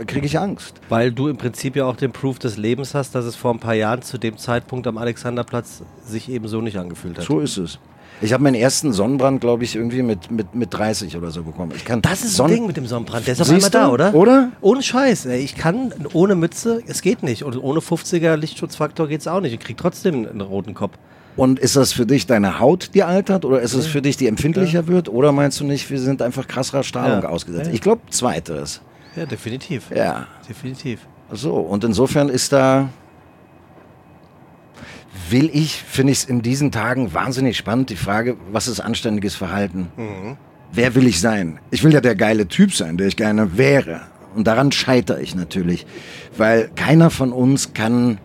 kriege 0.06 0.26
ich 0.26 0.38
Angst. 0.38 0.80
Weil 0.88 1.10
du 1.10 1.26
im 1.26 1.36
Prinzip 1.36 1.74
ja 1.74 1.84
auch 1.84 1.96
den 1.96 2.12
Proof 2.12 2.38
des 2.38 2.56
Lebens 2.56 2.94
hast, 2.94 3.16
dass 3.16 3.24
es 3.24 3.34
vor 3.34 3.52
ein 3.52 3.58
paar 3.58 3.74
Jahren 3.74 4.02
zu 4.02 4.16
dem 4.16 4.36
Zeitpunkt 4.36 4.86
am 4.86 4.96
Alexanderplatz 4.96 5.82
sich 6.04 6.30
eben 6.30 6.46
so 6.46 6.60
nicht 6.60 6.78
angefühlt 6.78 7.18
hat. 7.18 7.24
So 7.24 7.40
ist 7.40 7.56
es. 7.56 7.80
Ich 8.20 8.32
habe 8.32 8.42
meinen 8.42 8.54
ersten 8.54 8.92
Sonnenbrand, 8.92 9.40
glaube 9.40 9.62
ich, 9.62 9.76
irgendwie 9.76 10.02
mit, 10.02 10.30
mit, 10.30 10.54
mit 10.54 10.74
30 10.74 11.16
oder 11.16 11.30
so 11.30 11.42
bekommen. 11.42 11.72
Ich 11.76 11.84
kann 11.84 12.02
das 12.02 12.22
ist 12.22 12.36
Sonn 12.36 12.46
ein 12.46 12.54
Ding 12.54 12.66
mit 12.66 12.76
dem 12.76 12.86
Sonnenbrand. 12.86 13.26
Der 13.26 13.32
ist 13.32 13.40
auf 13.40 13.50
einmal 13.50 13.70
da, 13.70 13.88
oder? 13.90 14.14
Oder? 14.14 14.52
Ohne 14.60 14.82
Scheiß. 14.82 15.26
Ey. 15.26 15.40
Ich 15.40 15.54
kann 15.54 15.92
ohne 16.12 16.34
Mütze, 16.34 16.82
es 16.86 17.02
geht 17.02 17.22
nicht. 17.22 17.44
Und 17.44 17.56
ohne 17.56 17.80
50er 17.80 18.36
Lichtschutzfaktor 18.36 19.06
geht 19.06 19.20
es 19.20 19.28
auch 19.28 19.40
nicht. 19.40 19.52
Ich 19.52 19.60
kriege 19.60 19.76
trotzdem 19.76 20.26
einen 20.26 20.40
roten 20.40 20.74
Kopf. 20.74 20.94
Und 21.36 21.58
ist 21.58 21.76
das 21.76 21.92
für 21.92 22.04
dich 22.04 22.26
deine 22.26 22.58
Haut, 22.58 22.90
die 22.94 23.04
altert? 23.04 23.44
Oder 23.44 23.60
ist 23.60 23.74
es 23.74 23.86
für 23.86 24.02
dich, 24.02 24.16
die 24.16 24.26
empfindlicher 24.26 24.80
ja. 24.80 24.86
wird? 24.88 25.08
Oder 25.08 25.30
meinst 25.32 25.60
du 25.60 25.64
nicht, 25.64 25.88
wir 25.90 26.00
sind 26.00 26.20
einfach 26.20 26.48
krasserer 26.48 26.82
Strahlung 26.82 27.22
ja. 27.22 27.28
ausgesetzt? 27.28 27.70
Ich 27.72 27.80
glaube, 27.80 28.02
zweiteres. 28.10 28.80
Ja, 29.14 29.24
definitiv. 29.26 29.90
Ja. 29.94 30.26
Definitiv. 30.48 31.00
So, 31.30 31.54
und 31.54 31.84
insofern 31.84 32.28
ist 32.28 32.52
da 32.52 32.88
will 35.30 35.50
ich, 35.52 35.82
finde 35.82 36.12
ich 36.12 36.20
es 36.20 36.24
in 36.24 36.42
diesen 36.42 36.72
Tagen 36.72 37.12
wahnsinnig 37.14 37.56
spannend, 37.56 37.90
die 37.90 37.96
Frage, 37.96 38.36
was 38.50 38.68
ist 38.68 38.80
anständiges 38.80 39.34
Verhalten? 39.34 39.88
Mhm. 39.96 40.36
Wer 40.72 40.94
will 40.94 41.06
ich 41.06 41.20
sein? 41.20 41.60
Ich 41.70 41.82
will 41.82 41.92
ja 41.92 42.00
der 42.00 42.14
geile 42.14 42.46
Typ 42.46 42.74
sein, 42.74 42.96
der 42.96 43.08
ich 43.08 43.16
gerne 43.16 43.56
wäre. 43.56 44.02
Und 44.34 44.46
daran 44.46 44.70
scheitere 44.70 45.20
ich 45.20 45.34
natürlich, 45.34 45.86
weil 46.36 46.70
keiner 46.74 47.10
von 47.10 47.32
uns 47.32 47.72
kann, 47.72 48.18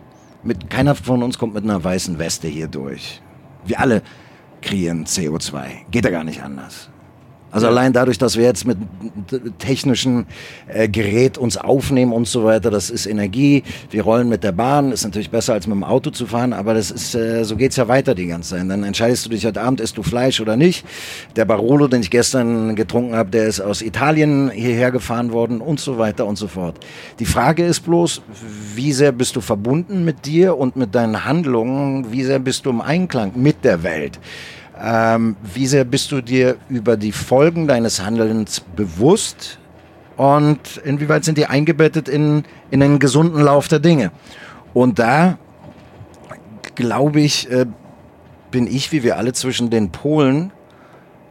mit, 0.44 0.70
keiner 0.70 0.94
von 0.94 1.22
uns 1.22 1.38
kommt 1.38 1.54
mit 1.54 1.64
einer 1.64 1.82
weißen 1.82 2.18
Weste 2.18 2.48
hier 2.48 2.68
durch. 2.68 3.20
Wir 3.64 3.80
alle 3.80 4.02
kreieren 4.62 5.04
CO2. 5.04 5.90
Geht 5.90 6.04
ja 6.04 6.10
gar 6.10 6.24
nicht 6.24 6.42
anders. 6.42 6.90
Also 7.54 7.68
allein 7.68 7.92
dadurch, 7.92 8.18
dass 8.18 8.36
wir 8.36 8.42
jetzt 8.42 8.66
mit 8.66 8.76
technischen 9.60 10.26
äh, 10.66 10.88
Gerät 10.88 11.38
uns 11.38 11.56
aufnehmen 11.56 12.12
und 12.12 12.26
so 12.26 12.42
weiter, 12.42 12.68
das 12.68 12.90
ist 12.90 13.06
Energie. 13.06 13.62
Wir 13.92 14.02
rollen 14.02 14.28
mit 14.28 14.42
der 14.42 14.50
Bahn, 14.50 14.90
ist 14.90 15.04
natürlich 15.04 15.30
besser 15.30 15.52
als 15.52 15.68
mit 15.68 15.76
dem 15.76 15.84
Auto 15.84 16.10
zu 16.10 16.26
fahren, 16.26 16.52
aber 16.52 16.74
das 16.74 16.90
ist, 16.90 17.14
äh, 17.14 17.44
so 17.44 17.54
geht's 17.54 17.76
ja 17.76 17.86
weiter 17.86 18.16
die 18.16 18.26
ganze 18.26 18.56
Zeit. 18.56 18.68
Dann 18.68 18.82
entscheidest 18.82 19.26
du 19.26 19.30
dich 19.30 19.46
heute 19.46 19.62
Abend, 19.62 19.80
isst 19.80 19.96
du 19.96 20.02
Fleisch 20.02 20.40
oder 20.40 20.56
nicht. 20.56 20.84
Der 21.36 21.44
Barolo, 21.44 21.86
den 21.86 22.00
ich 22.00 22.10
gestern 22.10 22.74
getrunken 22.74 23.14
habe, 23.14 23.30
der 23.30 23.46
ist 23.46 23.60
aus 23.60 23.82
Italien 23.82 24.50
hierher 24.50 24.90
gefahren 24.90 25.30
worden 25.30 25.60
und 25.60 25.78
so 25.78 25.96
weiter 25.96 26.26
und 26.26 26.36
so 26.36 26.48
fort. 26.48 26.80
Die 27.20 27.24
Frage 27.24 27.64
ist 27.64 27.82
bloß, 27.82 28.22
wie 28.74 28.92
sehr 28.92 29.12
bist 29.12 29.36
du 29.36 29.40
verbunden 29.40 30.04
mit 30.04 30.26
dir 30.26 30.58
und 30.58 30.74
mit 30.74 30.92
deinen 30.96 31.24
Handlungen? 31.24 32.10
Wie 32.10 32.24
sehr 32.24 32.40
bist 32.40 32.66
du 32.66 32.70
im 32.70 32.80
Einklang 32.80 33.30
mit 33.36 33.64
der 33.64 33.84
Welt? 33.84 34.18
Ähm, 34.80 35.36
wie 35.54 35.66
sehr 35.66 35.84
bist 35.84 36.10
du 36.10 36.20
dir 36.20 36.56
über 36.68 36.96
die 36.96 37.12
Folgen 37.12 37.68
deines 37.68 38.02
Handelns 38.02 38.60
bewusst 38.60 39.58
und 40.16 40.78
inwieweit 40.84 41.24
sind 41.24 41.38
die 41.38 41.46
eingebettet 41.46 42.08
in, 42.08 42.44
in 42.70 42.82
einen 42.82 42.98
gesunden 42.98 43.40
Lauf 43.40 43.68
der 43.68 43.78
Dinge? 43.78 44.10
Und 44.72 44.98
da 44.98 45.38
glaube 46.74 47.20
ich, 47.20 47.50
äh, 47.50 47.66
bin 48.50 48.66
ich, 48.66 48.90
wie 48.90 49.02
wir 49.02 49.16
alle 49.16 49.32
zwischen 49.32 49.70
den 49.70 49.90
Polen 49.90 50.52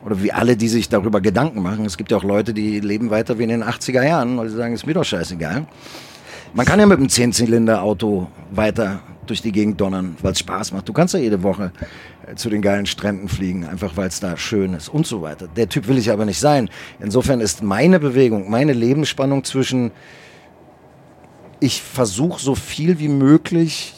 oder 0.06 0.22
wie 0.22 0.32
alle, 0.32 0.58
die 0.58 0.68
sich 0.68 0.90
darüber 0.90 1.22
Gedanken 1.22 1.62
machen. 1.62 1.86
Es 1.86 1.98
gibt 1.98 2.12
ja 2.12 2.18
auch 2.18 2.24
Leute, 2.24 2.54
die 2.54 2.80
leben 2.80 3.10
weiter 3.10 3.40
wie 3.40 3.44
in 3.44 3.50
den 3.50 3.64
80er 3.64 4.04
Jahren, 4.04 4.38
weil 4.38 4.50
sie 4.50 4.56
sagen, 4.56 4.74
ist 4.74 4.86
mir 4.86 4.94
doch 4.94 5.06
scheißegal. 5.06 5.66
Man 6.54 6.66
kann 6.66 6.80
ja 6.80 6.86
mit 6.86 6.98
einem 6.98 7.08
10-Zylinder-Auto 7.08 8.28
weiter 8.52 9.02
durch 9.28 9.42
die 9.42 9.52
Gegend 9.52 9.80
donnern, 9.80 10.16
weil 10.22 10.34
es 10.34 10.40
Spaß 10.40 10.72
macht. 10.72 10.88
Du 10.90 10.94
kannst 10.94 11.14
ja 11.14 11.20
jede 11.20 11.44
Woche 11.44 11.72
zu 12.36 12.50
den 12.50 12.62
geilen 12.62 12.86
Stränden 12.86 13.28
fliegen, 13.28 13.66
einfach 13.66 13.98
weil 13.98 14.08
es 14.08 14.20
da 14.20 14.38
schön 14.38 14.74
ist 14.74 14.90
und 14.90 15.06
so 15.06 15.22
weiter. 15.22 15.48
Der 15.48 15.70
Typ 15.70 15.88
will 15.88 15.98
ich 15.98 16.12
aber 16.12 16.26
nicht 16.26 16.40
sein. 16.40 16.70
Insofern 17.00 17.42
ist 17.42 17.64
meine 17.64 18.00
Bewegung, 18.00 18.50
meine 18.50 18.74
Lebensspannung 18.74 19.44
zwischen, 19.44 19.92
ich 21.60 21.82
versuche 21.82 22.42
so 22.42 22.56
viel 22.56 23.00
wie 23.00 23.10
möglich 23.10 23.96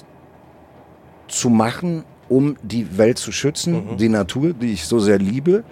zu 1.27 1.49
machen, 1.49 2.03
um 2.29 2.57
die 2.63 2.97
Welt 2.97 3.17
zu 3.17 3.31
schützen, 3.31 3.91
mhm. 3.91 3.97
die 3.97 4.09
Natur, 4.09 4.53
die 4.53 4.73
ich 4.73 4.85
so 4.85 4.99
sehr 4.99 5.19
liebe, 5.19 5.63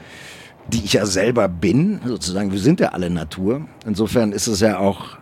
die 0.67 0.83
ich 0.83 0.93
ja 0.93 1.05
selber 1.05 1.47
bin, 1.47 1.99
sozusagen, 2.05 2.51
wir 2.51 2.59
sind 2.59 2.79
ja 2.79 2.89
alle 2.89 3.09
Natur. 3.09 3.67
Insofern 3.85 4.31
ist 4.31 4.47
es 4.47 4.59
ja 4.59 4.77
auch, 4.77 5.17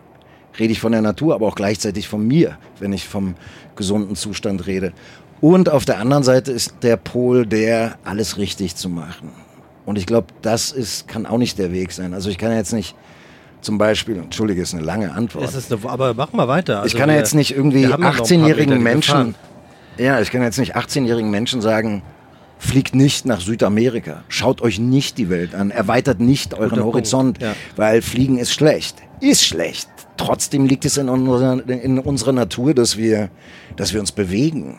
rede 0.58 0.72
ich 0.72 0.80
von 0.80 0.92
der 0.92 1.02
Natur, 1.02 1.34
aber 1.34 1.46
auch 1.46 1.54
gleichzeitig 1.54 2.08
von 2.08 2.26
mir, 2.26 2.58
wenn 2.78 2.92
ich 2.92 3.08
vom 3.08 3.34
gesunden 3.76 4.16
Zustand 4.16 4.66
rede. 4.66 4.92
Und 5.40 5.68
auf 5.68 5.84
der 5.84 5.98
anderen 5.98 6.22
Seite 6.22 6.52
ist 6.52 6.76
der 6.82 6.96
Pol 6.96 7.46
der, 7.46 7.96
alles 8.04 8.38
richtig 8.38 8.76
zu 8.76 8.88
machen. 8.88 9.30
Und 9.84 9.98
ich 9.98 10.06
glaube, 10.06 10.28
das 10.42 10.70
ist, 10.70 11.08
kann 11.08 11.26
auch 11.26 11.38
nicht 11.38 11.58
der 11.58 11.72
Weg 11.72 11.92
sein. 11.92 12.14
Also 12.14 12.30
ich 12.30 12.38
kann 12.38 12.52
jetzt 12.52 12.72
nicht 12.72 12.94
zum 13.60 13.78
Beispiel, 13.78 14.16
entschuldige, 14.16 14.62
ist 14.62 14.74
eine 14.74 14.82
lange 14.84 15.12
Antwort. 15.12 15.44
Es 15.44 15.54
ist 15.54 15.72
eine, 15.72 15.88
aber 15.88 16.14
mach 16.14 16.32
mal 16.32 16.48
weiter. 16.48 16.82
Also 16.82 16.94
ich 16.94 17.00
kann 17.00 17.08
ja 17.08 17.16
jetzt 17.16 17.34
nicht 17.34 17.56
irgendwie 17.56 17.86
18-jährigen 17.86 18.82
Menschen, 18.82 19.34
ja, 19.98 20.20
ich 20.20 20.30
kann 20.30 20.42
jetzt 20.42 20.58
nicht 20.58 20.76
18-jährigen 20.76 21.30
Menschen 21.30 21.60
sagen, 21.60 22.02
fliegt 22.58 22.94
nicht 22.94 23.26
nach 23.26 23.40
Südamerika, 23.40 24.22
schaut 24.28 24.62
euch 24.62 24.78
nicht 24.78 25.18
die 25.18 25.28
Welt 25.28 25.54
an, 25.54 25.70
erweitert 25.70 26.20
nicht 26.20 26.54
euren 26.54 26.70
Guter 26.70 26.84
Horizont, 26.84 27.42
ja. 27.42 27.54
weil 27.76 28.02
Fliegen 28.02 28.38
ist 28.38 28.52
schlecht, 28.52 28.96
ist 29.20 29.44
schlecht. 29.44 29.88
Trotzdem 30.16 30.66
liegt 30.66 30.84
es 30.84 30.96
in 30.96 31.08
unserer, 31.08 31.68
in 31.68 31.98
unserer 31.98 32.32
Natur, 32.32 32.74
dass 32.74 32.96
wir, 32.96 33.30
dass 33.76 33.92
wir 33.92 34.00
uns 34.00 34.12
bewegen. 34.12 34.78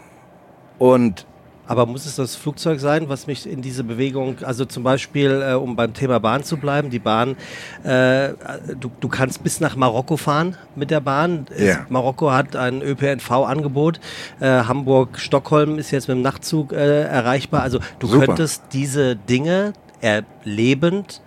Und 0.78 1.26
aber 1.66 1.86
muss 1.86 2.06
es 2.06 2.18
das 2.18 2.36
Flugzeug 2.36 2.80
sein, 2.80 3.08
was 3.08 3.26
mich 3.26 3.50
in 3.50 3.62
diese 3.62 3.86
Bewegung, 3.86 4.44
also 4.44 4.66
zum 4.66 4.84
Beispiel, 4.84 5.42
äh, 5.42 5.54
um 5.54 5.76
beim 5.76 5.94
Thema 5.94 6.20
Bahn 6.20 6.44
zu 6.44 6.58
bleiben, 6.58 6.90
die 6.90 7.00
Bahn, 7.00 7.38
äh, 7.84 8.34
du, 8.80 8.92
du 9.00 9.08
kannst 9.08 9.44
bis 9.44 9.62
nach 9.62 9.78
Marokko 9.78 10.18
fahren 10.18 10.58
mit 10.76 10.92
der 10.92 11.00
Bahn. 11.00 11.46
Ja. 11.58 11.86
Marokko 11.88 12.32
hat 12.32 12.58
ein 12.58 12.82
ÖPNV-Angebot. 12.82 14.02
Äh, 14.42 14.64
Hamburg-Stockholm 14.64 15.80
ist 15.80 15.92
jetzt 15.92 16.10
mit 16.10 16.18
dem 16.18 16.22
Nachtzug 16.22 16.74
äh, 16.74 17.04
erreichbar. 17.04 17.62
Also 17.62 17.80
du 18.00 18.08
Super. 18.08 18.26
könntest 18.26 18.64
diese 18.74 19.16
Dinge 19.16 19.72
erlebend 20.02 21.22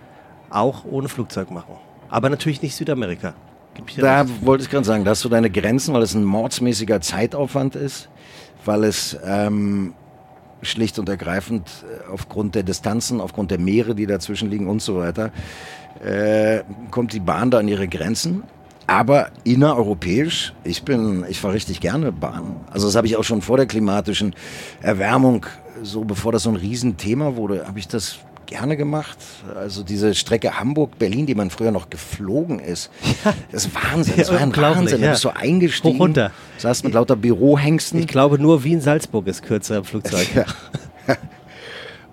auch 0.50 0.84
ohne 0.84 1.08
Flugzeug 1.08 1.50
machen. 1.50 1.76
Aber 2.10 2.28
natürlich 2.28 2.60
nicht 2.60 2.76
Südamerika. 2.76 3.34
Da 3.98 4.22
recht. 4.22 4.44
wollte 4.44 4.64
ich 4.64 4.70
gerade 4.70 4.84
sagen, 4.84 5.04
da 5.04 5.10
hast 5.12 5.24
du 5.24 5.28
deine 5.28 5.50
Grenzen, 5.50 5.94
weil 5.94 6.02
es 6.02 6.14
ein 6.14 6.24
mordsmäßiger 6.24 7.00
Zeitaufwand 7.00 7.76
ist 7.76 8.08
weil 8.66 8.84
es 8.84 9.16
ähm, 9.24 9.94
schlicht 10.62 10.98
und 10.98 11.08
ergreifend 11.08 11.68
äh, 11.84 12.10
aufgrund 12.12 12.54
der 12.54 12.62
Distanzen, 12.62 13.20
aufgrund 13.20 13.50
der 13.50 13.58
Meere, 13.58 13.94
die 13.94 14.06
dazwischen 14.06 14.50
liegen 14.50 14.68
und 14.68 14.82
so 14.82 14.96
weiter, 14.96 15.32
äh, 16.04 16.62
kommt 16.90 17.12
die 17.12 17.20
Bahn 17.20 17.50
da 17.50 17.58
an 17.58 17.68
ihre 17.68 17.88
Grenzen. 17.88 18.42
Aber 18.88 19.30
innereuropäisch, 19.42 20.54
ich 20.62 20.84
bin, 20.84 21.24
ich 21.28 21.40
fahre 21.40 21.54
richtig 21.54 21.80
gerne 21.80 22.12
Bahn. 22.12 22.60
Also 22.70 22.86
das 22.86 22.94
habe 22.94 23.08
ich 23.08 23.16
auch 23.16 23.24
schon 23.24 23.42
vor 23.42 23.56
der 23.56 23.66
klimatischen 23.66 24.34
Erwärmung, 24.80 25.46
so 25.82 26.04
bevor 26.04 26.30
das 26.30 26.44
so 26.44 26.50
ein 26.50 26.56
Riesenthema 26.56 27.34
wurde, 27.34 27.66
habe 27.66 27.80
ich 27.80 27.88
das 27.88 28.20
gerne 28.46 28.76
gemacht. 28.76 29.18
Also 29.54 29.82
diese 29.82 30.14
Strecke 30.14 30.58
Hamburg-Berlin, 30.58 31.26
die 31.26 31.34
man 31.34 31.50
früher 31.50 31.70
noch 31.70 31.90
geflogen 31.90 32.58
ist. 32.58 32.90
Das 33.52 33.66
ist 33.66 33.74
Wahnsinn. 33.74 34.14
Das 34.16 34.30
war 34.30 34.40
ein 34.40 34.56
Wahnsinn. 34.56 35.00
Ja. 35.00 35.06
Du 35.06 35.12
bist 35.12 35.22
so 35.22 35.30
eingestiegen. 35.30 35.96
Hoch 35.96 36.00
runter. 36.00 36.30
Saß 36.58 36.84
mit 36.84 36.94
lauter 36.94 37.16
Bürohengsten. 37.16 38.00
Ich 38.00 38.06
glaube, 38.06 38.38
nur 38.38 38.64
Wien-Salzburg 38.64 39.26
ist 39.26 39.42
kürzer 39.42 39.78
im 39.78 39.84
Flugzeug. 39.84 40.28
Ja. 40.34 40.46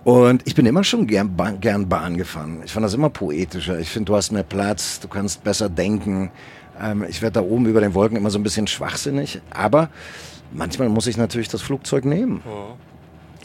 Und 0.03 0.41
ich 0.45 0.53
bin 0.53 0.65
immer 0.65 0.83
schon 0.83 1.07
gern, 1.07 1.37
gern 1.61 1.87
Bahn 1.87 2.17
gefahren. 2.17 2.61
Ich 2.65 2.73
fand 2.73 2.85
das 2.85 2.93
immer 2.93 3.09
poetischer. 3.09 3.79
Ich 3.79 3.89
finde, 3.89 4.07
du 4.07 4.15
hast 4.15 4.31
mehr 4.31 4.43
Platz, 4.43 4.99
du 4.99 5.07
kannst 5.07 5.43
besser 5.43 5.69
denken. 5.69 6.29
Ähm, 6.81 7.05
ich 7.07 7.21
werde 7.21 7.39
da 7.39 7.41
oben 7.41 7.65
über 7.67 7.79
den 7.79 7.93
Wolken 7.93 8.17
immer 8.17 8.29
so 8.29 8.37
ein 8.37 8.43
bisschen 8.43 8.67
schwachsinnig. 8.67 9.39
Aber 9.51 9.89
manchmal 10.51 10.89
muss 10.89 11.07
ich 11.07 11.15
natürlich 11.15 11.47
das 11.47 11.61
Flugzeug 11.61 12.03
nehmen. 12.03 12.41
Oh. 12.45 12.75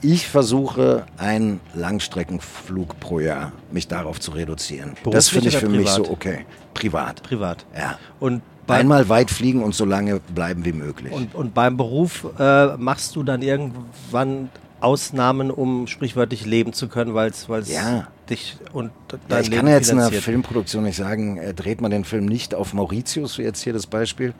Ich 0.02 0.28
versuche 0.28 1.06
einen 1.16 1.60
Langstreckenflug 1.74 3.00
pro 3.00 3.20
Jahr, 3.20 3.52
mich 3.72 3.88
darauf 3.88 4.20
zu 4.20 4.30
reduzieren. 4.30 4.92
Beruflich 5.02 5.14
das 5.14 5.28
finde 5.28 5.48
ich 5.48 5.56
für 5.56 5.66
privat? 5.66 5.80
mich 5.80 5.88
so 5.90 6.10
okay. 6.10 6.46
Privat. 6.74 7.22
Privat. 7.22 7.66
Ja. 7.76 7.98
Und 8.20 8.42
Einmal 8.68 9.08
weit 9.08 9.30
fliegen 9.30 9.62
und 9.62 9.74
so 9.74 9.86
lange 9.86 10.20
bleiben 10.34 10.64
wie 10.64 10.72
möglich. 10.72 11.12
Und, 11.12 11.34
und 11.34 11.54
beim 11.54 11.78
Beruf 11.78 12.26
äh, 12.38 12.76
machst 12.76 13.16
du 13.16 13.22
dann 13.22 13.40
irgendwann 13.40 14.50
Ausnahmen, 14.80 15.50
um 15.50 15.86
sprichwörtlich 15.86 16.46
leben 16.46 16.72
zu 16.72 16.88
können, 16.88 17.14
weil 17.14 17.30
es 17.30 17.48
ja. 17.68 18.08
dich 18.30 18.56
und 18.72 18.92
dein 19.08 19.20
ja, 19.28 19.40
ich 19.40 19.48
Leben 19.48 19.62
kann 19.62 19.72
jetzt 19.72 19.90
in 19.90 19.98
einer 19.98 20.12
Filmproduktion 20.12 20.84
nicht 20.84 20.96
sagen, 20.96 21.38
äh, 21.38 21.54
dreht 21.54 21.80
man 21.80 21.90
den 21.90 22.04
Film 22.04 22.26
nicht 22.26 22.54
auf 22.54 22.74
Mauritius, 22.74 23.38
wie 23.38 23.42
jetzt 23.42 23.62
hier 23.62 23.72
das 23.72 23.86
Beispiel, 23.86 24.34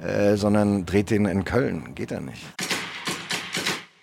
äh, 0.00 0.36
sondern 0.36 0.86
dreht 0.86 1.10
den 1.10 1.26
in 1.26 1.44
Köln. 1.44 1.94
Geht 1.94 2.10
ja 2.12 2.20
nicht. 2.20 2.42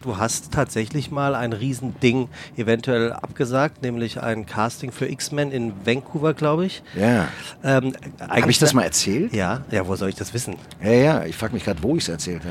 Du 0.01 0.15
hast 0.15 0.53
tatsächlich 0.53 1.11
mal 1.11 1.35
ein 1.35 1.51
Riesending 1.51 2.29
eventuell 2.55 3.11
abgesagt, 3.11 3.81
nämlich 3.81 4.23
ein 4.23 4.45
Casting 4.45 4.93
für 4.93 5.09
X-Men 5.11 5.51
in 5.51 5.73
Vancouver, 5.85 6.33
glaube 6.33 6.65
ich. 6.65 6.81
Ja. 6.95 7.27
Ähm, 7.65 7.93
habe 8.21 8.49
ich 8.49 8.59
das 8.59 8.73
mal 8.73 8.83
erzählt? 8.83 9.33
Ja, 9.33 9.65
ja, 9.71 9.85
wo 9.85 9.97
soll 9.97 10.07
ich 10.07 10.15
das 10.15 10.33
wissen? 10.33 10.55
Ja, 10.81 10.91
ja, 10.91 11.25
ich 11.25 11.35
frage 11.35 11.53
mich 11.53 11.65
gerade, 11.65 11.83
wo 11.83 11.97
ich 11.97 12.03
es 12.03 12.07
erzählt 12.07 12.43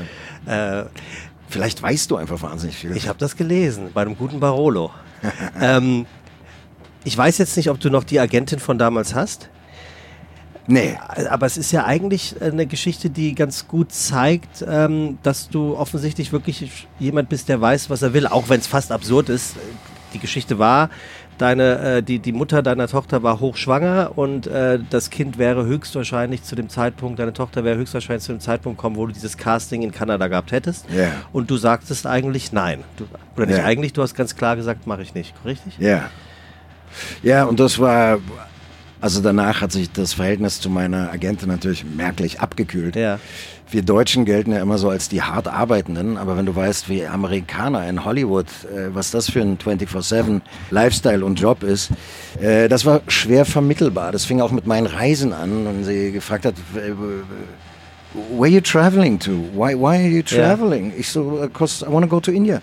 habe. 0.45 0.85
Äh, 0.85 0.99
Vielleicht 1.47 1.81
weißt 1.81 2.11
du 2.11 2.17
einfach 2.17 2.39
wahnsinnig 2.43 2.77
viel. 2.77 2.95
Ich 2.95 3.07
habe 3.07 3.17
das 3.17 3.35
gelesen, 3.35 3.89
bei 3.95 4.03
einem 4.03 4.15
guten 4.15 4.39
Barolo. 4.39 4.91
ähm, 5.59 6.05
ich 7.03 7.17
weiß 7.17 7.39
jetzt 7.39 7.57
nicht, 7.57 7.71
ob 7.71 7.79
du 7.79 7.89
noch 7.89 8.03
die 8.03 8.19
Agentin 8.19 8.59
von 8.59 8.77
damals 8.77 9.15
hast. 9.15 9.49
Nee. 10.69 10.97
Aber 11.29 11.47
es 11.47 11.57
ist 11.57 11.71
ja 11.71 11.85
eigentlich 11.85 12.35
eine 12.41 12.67
Geschichte, 12.67 13.09
die 13.09 13.33
ganz 13.33 13.67
gut 13.67 13.91
zeigt, 13.91 14.63
ähm, 14.67 15.17
dass 15.23 15.49
du 15.49 15.75
offensichtlich 15.75 16.31
wirklich 16.31 16.87
jemand 16.99 17.27
bist, 17.27 17.49
der 17.49 17.59
weiß, 17.59 17.89
was 17.89 18.03
er 18.03 18.13
will, 18.13 18.27
auch 18.27 18.49
wenn 18.49 18.59
es 18.59 18.67
fast 18.67 18.91
absurd 18.91 19.29
ist. 19.29 19.55
Die 20.13 20.19
Geschichte 20.19 20.59
war, 20.59 20.89
deine, 21.39 21.79
äh, 21.79 22.03
die, 22.03 22.19
die 22.19 22.31
Mutter 22.31 22.61
deiner 22.61 22.87
Tochter 22.87 23.23
war 23.23 23.39
hochschwanger 23.39 24.11
und 24.15 24.45
äh, 24.45 24.79
das 24.89 25.09
Kind 25.09 25.39
wäre 25.39 25.65
höchstwahrscheinlich 25.65 26.43
zu 26.43 26.55
dem 26.55 26.69
Zeitpunkt, 26.69 27.19
deine 27.19 27.33
Tochter 27.33 27.63
wäre 27.63 27.77
höchstwahrscheinlich 27.77 28.23
zu 28.23 28.33
dem 28.33 28.41
Zeitpunkt 28.41 28.77
kommen, 28.77 28.95
wo 28.95 29.07
du 29.07 29.13
dieses 29.13 29.37
Casting 29.37 29.81
in 29.81 29.91
Kanada 29.91 30.27
gehabt 30.27 30.51
hättest. 30.51 30.89
Yeah. 30.91 31.11
Und 31.31 31.49
du 31.49 31.57
sagtest 31.57 32.05
eigentlich 32.05 32.51
nein. 32.51 32.83
Du, 32.97 33.05
oder 33.35 33.47
nicht 33.47 33.57
yeah. 33.57 33.65
eigentlich, 33.65 33.93
du 33.93 34.03
hast 34.03 34.13
ganz 34.13 34.35
klar 34.35 34.55
gesagt, 34.55 34.85
mache 34.85 35.01
ich 35.01 35.15
nicht, 35.15 35.33
richtig? 35.45 35.77
Ja. 35.79 35.87
Yeah. 35.87 36.09
Ja, 37.21 37.43
und 37.45 37.59
das 37.59 37.77
war 37.79 38.17
also 39.01 39.21
danach 39.21 39.61
hat 39.61 39.71
sich 39.71 39.91
das 39.91 40.13
Verhältnis 40.13 40.59
zu 40.59 40.69
meiner 40.69 41.11
Agentin 41.11 41.47
natürlich 41.47 41.85
merklich 41.85 42.41
abgekühlt. 42.41 42.95
Ja. 42.95 43.19
Wir 43.71 43.83
Deutschen 43.83 44.25
gelten 44.25 44.51
ja 44.51 44.61
immer 44.61 44.77
so 44.77 44.89
als 44.89 45.09
die 45.09 45.21
hart 45.21 45.47
Arbeitenden, 45.47 46.17
aber 46.17 46.35
wenn 46.35 46.45
du 46.45 46.55
weißt, 46.55 46.89
wie 46.89 47.05
Amerikaner 47.05 47.87
in 47.87 48.03
Hollywood, 48.03 48.47
äh, 48.65 48.93
was 48.93 49.11
das 49.11 49.29
für 49.29 49.41
ein 49.41 49.57
24-7 49.57 50.41
Lifestyle 50.71 51.23
und 51.23 51.39
Job 51.39 51.63
ist, 51.63 51.91
äh, 52.41 52.67
das 52.67 52.83
war 52.85 53.01
schwer 53.07 53.45
vermittelbar. 53.45 54.11
Das 54.11 54.25
fing 54.25 54.41
auch 54.41 54.51
mit 54.51 54.65
meinen 54.65 54.87
Reisen 54.87 55.33
an 55.33 55.67
und 55.67 55.83
sie 55.83 56.11
gefragt 56.11 56.45
hat, 56.45 56.55
where 58.13 58.41
are 58.41 58.47
you 58.47 58.61
traveling 58.61 59.19
to? 59.19 59.31
Why, 59.53 59.75
why 59.75 59.97
are 59.97 60.09
you 60.09 60.23
traveling? 60.23 60.89
Yeah. 60.89 60.99
Ich 60.99 61.09
so, 61.09 61.39
because 61.41 61.85
I 61.85 61.89
want 61.89 62.03
to 62.03 62.09
go 62.09 62.19
to 62.19 62.31
India. 62.31 62.61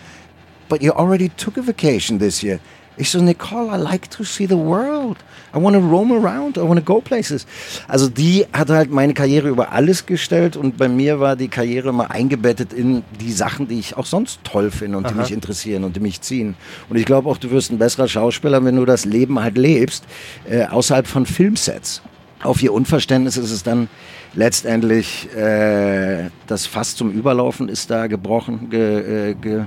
But 0.68 0.82
you 0.82 0.92
already 0.92 1.28
took 1.28 1.56
a 1.56 1.62
vacation 1.62 2.18
this 2.18 2.42
year. 2.42 2.58
Ich 2.98 3.10
so, 3.10 3.20
Nicole, 3.20 3.68
I 3.68 3.76
like 3.76 4.10
to 4.10 4.24
see 4.24 4.46
the 4.46 4.56
world. 4.56 5.18
I 5.54 5.58
want 5.58 5.76
to 5.76 5.80
roam 5.80 6.12
around. 6.12 6.56
I 6.56 6.62
want 6.62 6.78
to 6.78 6.84
go 6.84 7.00
places. 7.00 7.46
Also 7.88 8.08
die 8.08 8.46
hat 8.52 8.70
halt 8.70 8.90
meine 8.90 9.12
Karriere 9.12 9.48
über 9.48 9.72
alles 9.72 10.06
gestellt 10.06 10.56
und 10.56 10.78
bei 10.78 10.88
mir 10.88 11.20
war 11.20 11.36
die 11.36 11.48
Karriere 11.48 11.90
immer 11.90 12.10
eingebettet 12.10 12.72
in 12.72 13.02
die 13.20 13.32
Sachen, 13.32 13.68
die 13.68 13.78
ich 13.78 13.96
auch 13.96 14.06
sonst 14.06 14.40
toll 14.44 14.70
finde 14.70 14.98
und 14.98 15.06
Aha. 15.06 15.12
die 15.12 15.20
mich 15.20 15.32
interessieren 15.32 15.84
und 15.84 15.96
die 15.96 16.00
mich 16.00 16.22
ziehen. 16.22 16.56
Und 16.88 16.96
ich 16.96 17.04
glaube 17.04 17.28
auch, 17.28 17.36
du 17.36 17.50
wirst 17.50 17.70
ein 17.70 17.78
besserer 17.78 18.08
Schauspieler, 18.08 18.64
wenn 18.64 18.76
du 18.76 18.86
das 18.86 19.04
Leben 19.04 19.40
halt 19.40 19.58
lebst, 19.58 20.04
äh, 20.48 20.64
außerhalb 20.64 21.06
von 21.06 21.26
Filmsets. 21.26 22.02
Auf 22.42 22.62
ihr 22.62 22.72
Unverständnis 22.72 23.36
ist 23.36 23.50
es 23.50 23.62
dann 23.62 23.88
letztendlich, 24.34 25.28
äh, 25.34 26.30
das 26.46 26.66
Fass 26.66 26.96
zum 26.96 27.10
Überlaufen 27.10 27.68
ist 27.68 27.90
da 27.90 28.06
gebrochen, 28.06 28.68
ge, 28.70 29.30
äh, 29.30 29.34
ge, 29.34 29.64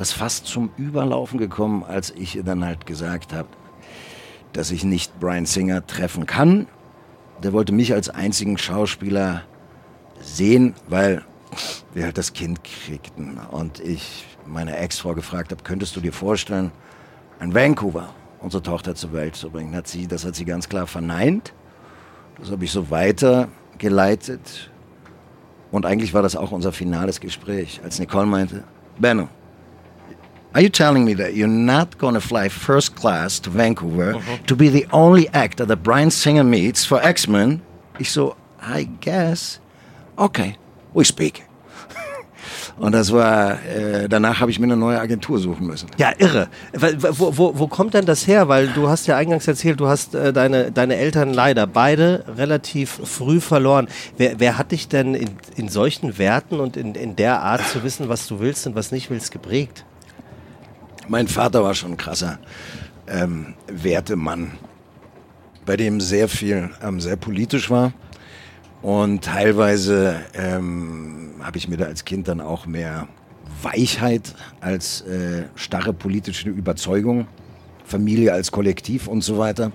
das 0.00 0.12
fast 0.12 0.46
zum 0.46 0.70
Überlaufen 0.78 1.38
gekommen, 1.38 1.84
als 1.84 2.08
ich 2.08 2.34
ihr 2.34 2.42
dann 2.42 2.64
halt 2.64 2.86
gesagt 2.86 3.34
habe, 3.34 3.48
dass 4.54 4.70
ich 4.70 4.82
nicht 4.82 5.20
Brian 5.20 5.44
Singer 5.44 5.86
treffen 5.86 6.24
kann. 6.24 6.68
Der 7.42 7.52
wollte 7.52 7.74
mich 7.74 7.92
als 7.92 8.08
einzigen 8.08 8.56
Schauspieler 8.56 9.42
sehen, 10.22 10.74
weil 10.88 11.22
wir 11.92 12.04
halt 12.04 12.16
das 12.16 12.32
Kind 12.32 12.64
kriegten 12.64 13.36
und 13.50 13.78
ich 13.80 14.24
meine 14.46 14.78
Ex-Frau 14.78 15.12
gefragt 15.12 15.52
habe, 15.52 15.62
könntest 15.64 15.94
du 15.96 16.00
dir 16.00 16.14
vorstellen, 16.14 16.72
in 17.38 17.54
Vancouver 17.54 18.14
unsere 18.38 18.62
Tochter 18.62 18.94
zur 18.94 19.12
Welt 19.12 19.36
zu 19.36 19.50
bringen? 19.50 19.76
Hat 19.76 19.86
sie, 19.86 20.06
das 20.06 20.24
hat 20.24 20.34
sie 20.34 20.46
ganz 20.46 20.66
klar 20.70 20.86
verneint. 20.86 21.52
Das 22.38 22.50
habe 22.50 22.64
ich 22.64 22.72
so 22.72 22.90
weitergeleitet. 22.90 24.70
Und 25.70 25.84
eigentlich 25.84 26.14
war 26.14 26.22
das 26.22 26.36
auch 26.36 26.52
unser 26.52 26.72
finales 26.72 27.20
Gespräch, 27.20 27.82
als 27.84 27.98
Nicole 27.98 28.24
meinte, 28.24 28.64
Benno, 28.98 29.28
Are 30.52 30.60
you 30.60 30.68
telling 30.68 31.04
me 31.04 31.14
that 31.14 31.34
you're 31.34 31.46
not 31.46 31.96
going 31.98 32.14
to 32.14 32.20
fly 32.20 32.48
first 32.48 32.96
class 32.96 33.38
to 33.40 33.50
Vancouver 33.50 34.14
uh-huh. 34.14 34.38
to 34.48 34.56
be 34.56 34.68
the 34.68 34.84
only 34.92 35.28
actor 35.28 35.64
that 35.64 35.84
Brian 35.84 36.10
Singer 36.10 36.42
meets 36.42 36.84
for 36.84 37.00
X-Men? 37.00 37.62
Ich 38.00 38.10
so, 38.10 38.34
I 38.60 38.88
guess. 39.00 39.60
Okay, 40.18 40.56
we 40.92 41.04
speak. 41.04 41.44
Und 42.78 42.92
das 42.92 43.12
war, 43.12 43.64
äh, 43.64 44.08
danach 44.08 44.40
habe 44.40 44.50
ich 44.50 44.58
mir 44.58 44.64
eine 44.64 44.76
neue 44.76 44.98
Agentur 44.98 45.38
suchen 45.38 45.68
müssen. 45.68 45.88
Ja, 45.98 46.14
irre. 46.18 46.48
Wo, 46.72 47.36
wo, 47.36 47.58
wo 47.60 47.68
kommt 47.68 47.94
denn 47.94 48.06
das 48.06 48.26
her? 48.26 48.48
Weil 48.48 48.66
du 48.68 48.88
hast 48.88 49.06
ja 49.06 49.16
eingangs 49.16 49.46
erzählt, 49.46 49.78
du 49.78 49.86
hast 49.86 50.16
äh, 50.16 50.32
deine, 50.32 50.72
deine 50.72 50.96
Eltern 50.96 51.32
leider 51.32 51.68
beide 51.68 52.24
relativ 52.26 53.00
früh 53.04 53.40
verloren. 53.40 53.86
Wer, 54.16 54.40
wer 54.40 54.58
hat 54.58 54.72
dich 54.72 54.88
denn 54.88 55.14
in, 55.14 55.30
in 55.54 55.68
solchen 55.68 56.18
Werten 56.18 56.58
und 56.58 56.76
in, 56.76 56.96
in 56.96 57.14
der 57.14 57.40
Art 57.40 57.64
zu 57.68 57.84
wissen, 57.84 58.08
was 58.08 58.26
du 58.26 58.40
willst 58.40 58.66
und 58.66 58.74
was 58.74 58.90
nicht 58.90 59.10
willst, 59.10 59.30
geprägt? 59.30 59.84
Mein 61.10 61.26
Vater 61.26 61.64
war 61.64 61.74
schon 61.74 61.90
ein 61.90 61.96
krasser 61.96 62.38
ähm, 63.08 63.54
Wertemann, 63.66 64.52
bei 65.66 65.76
dem 65.76 66.00
sehr 66.00 66.28
viel 66.28 66.70
ähm, 66.84 67.00
sehr 67.00 67.16
politisch 67.16 67.68
war. 67.68 67.92
Und 68.80 69.24
teilweise 69.24 70.20
ähm, 70.34 71.32
habe 71.42 71.58
ich 71.58 71.66
mir 71.66 71.78
da 71.78 71.86
als 71.86 72.04
Kind 72.04 72.28
dann 72.28 72.40
auch 72.40 72.66
mehr 72.66 73.08
Weichheit 73.60 74.36
als 74.60 75.00
äh, 75.00 75.46
starre 75.56 75.92
politische 75.92 76.48
Überzeugung, 76.48 77.26
Familie 77.84 78.32
als 78.32 78.52
Kollektiv 78.52 79.08
und 79.08 79.22
so 79.22 79.36
weiter 79.36 79.72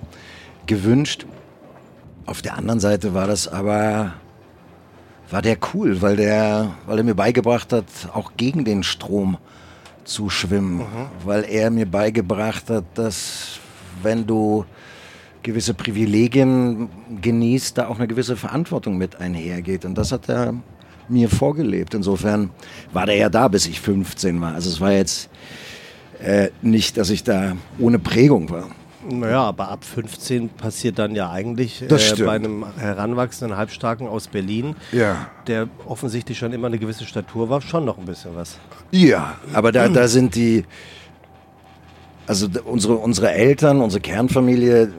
gewünscht. 0.64 1.26
Auf 2.24 2.40
der 2.40 2.56
anderen 2.56 2.80
Seite 2.80 3.12
war 3.12 3.26
das 3.26 3.46
aber 3.46 4.14
war 5.28 5.42
der 5.42 5.58
cool, 5.74 6.00
weil 6.00 6.16
der, 6.16 6.76
weil 6.86 6.96
er 6.96 7.04
mir 7.04 7.14
beigebracht 7.14 7.74
hat, 7.74 7.84
auch 8.14 8.32
gegen 8.38 8.64
den 8.64 8.82
Strom 8.82 9.36
zu 10.06 10.30
schwimmen, 10.30 10.78
mhm. 10.78 11.08
weil 11.24 11.44
er 11.44 11.70
mir 11.70 11.86
beigebracht 11.86 12.70
hat, 12.70 12.84
dass 12.94 13.58
wenn 14.02 14.26
du 14.26 14.64
gewisse 15.42 15.74
Privilegien 15.74 16.88
genießt, 17.20 17.78
da 17.78 17.88
auch 17.88 17.98
eine 17.98 18.08
gewisse 18.08 18.36
Verantwortung 18.36 18.96
mit 18.96 19.20
einhergeht. 19.20 19.84
Und 19.84 19.96
das 19.96 20.10
hat 20.10 20.28
er 20.28 20.54
mir 21.08 21.28
vorgelebt. 21.28 21.94
Insofern 21.94 22.50
war 22.92 23.06
der 23.06 23.16
ja 23.16 23.28
da, 23.28 23.46
bis 23.48 23.66
ich 23.66 23.80
15 23.80 24.40
war. 24.40 24.54
Also 24.54 24.70
es 24.70 24.80
war 24.80 24.92
jetzt 24.92 25.30
äh, 26.20 26.48
nicht, 26.62 26.96
dass 26.96 27.10
ich 27.10 27.22
da 27.22 27.56
ohne 27.78 27.98
Prägung 27.98 28.50
war. 28.50 28.68
Naja, 29.08 29.42
aber 29.42 29.68
ab 29.68 29.84
15 29.84 30.48
passiert 30.48 30.98
dann 30.98 31.14
ja 31.14 31.30
eigentlich 31.30 31.82
äh, 31.82 31.86
bei 32.24 32.32
einem 32.32 32.64
heranwachsenden 32.76 33.56
Halbstarken 33.56 34.08
aus 34.08 34.28
Berlin, 34.28 34.74
ja. 34.92 35.28
der 35.46 35.68
offensichtlich 35.86 36.38
schon 36.38 36.52
immer 36.52 36.66
eine 36.66 36.78
gewisse 36.78 37.04
Statur 37.04 37.48
war, 37.48 37.60
schon 37.60 37.84
noch 37.84 37.98
ein 37.98 38.04
bisschen 38.04 38.34
was. 38.34 38.58
Ja, 38.90 39.36
aber 39.52 39.72
da, 39.72 39.88
da 39.88 40.08
sind 40.08 40.34
die, 40.34 40.64
also 42.26 42.48
unsere, 42.64 42.96
unsere 42.96 43.30
Eltern, 43.32 43.80
unsere 43.80 44.00
Kernfamilie 44.00 44.92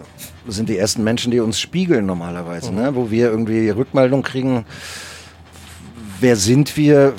sind 0.47 0.69
die 0.69 0.77
ersten 0.77 1.03
Menschen, 1.03 1.31
die 1.31 1.41
uns 1.41 1.59
spiegeln 1.59 2.05
normalerweise, 2.05 2.71
mhm. 2.71 2.77
ne? 2.77 2.95
wo 2.95 3.11
wir 3.11 3.29
irgendwie 3.29 3.69
Rückmeldung 3.69 4.23
kriegen, 4.23 4.65
wer 6.21 6.35
sind 6.37 6.77
wir, 6.77 7.13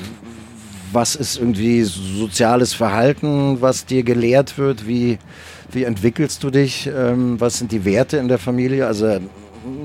was 0.92 1.14
ist 1.16 1.38
irgendwie 1.38 1.82
soziales 1.82 2.72
Verhalten, 2.72 3.60
was 3.60 3.84
dir 3.84 4.02
gelehrt 4.02 4.56
wird, 4.56 4.86
wie, 4.88 5.18
wie 5.70 5.84
entwickelst 5.84 6.42
du 6.42 6.50
dich, 6.50 6.86
ähm, 6.86 7.40
was 7.40 7.58
sind 7.58 7.72
die 7.72 7.84
Werte 7.84 8.16
in 8.16 8.28
der 8.28 8.38
Familie, 8.38 8.86
also 8.86 9.18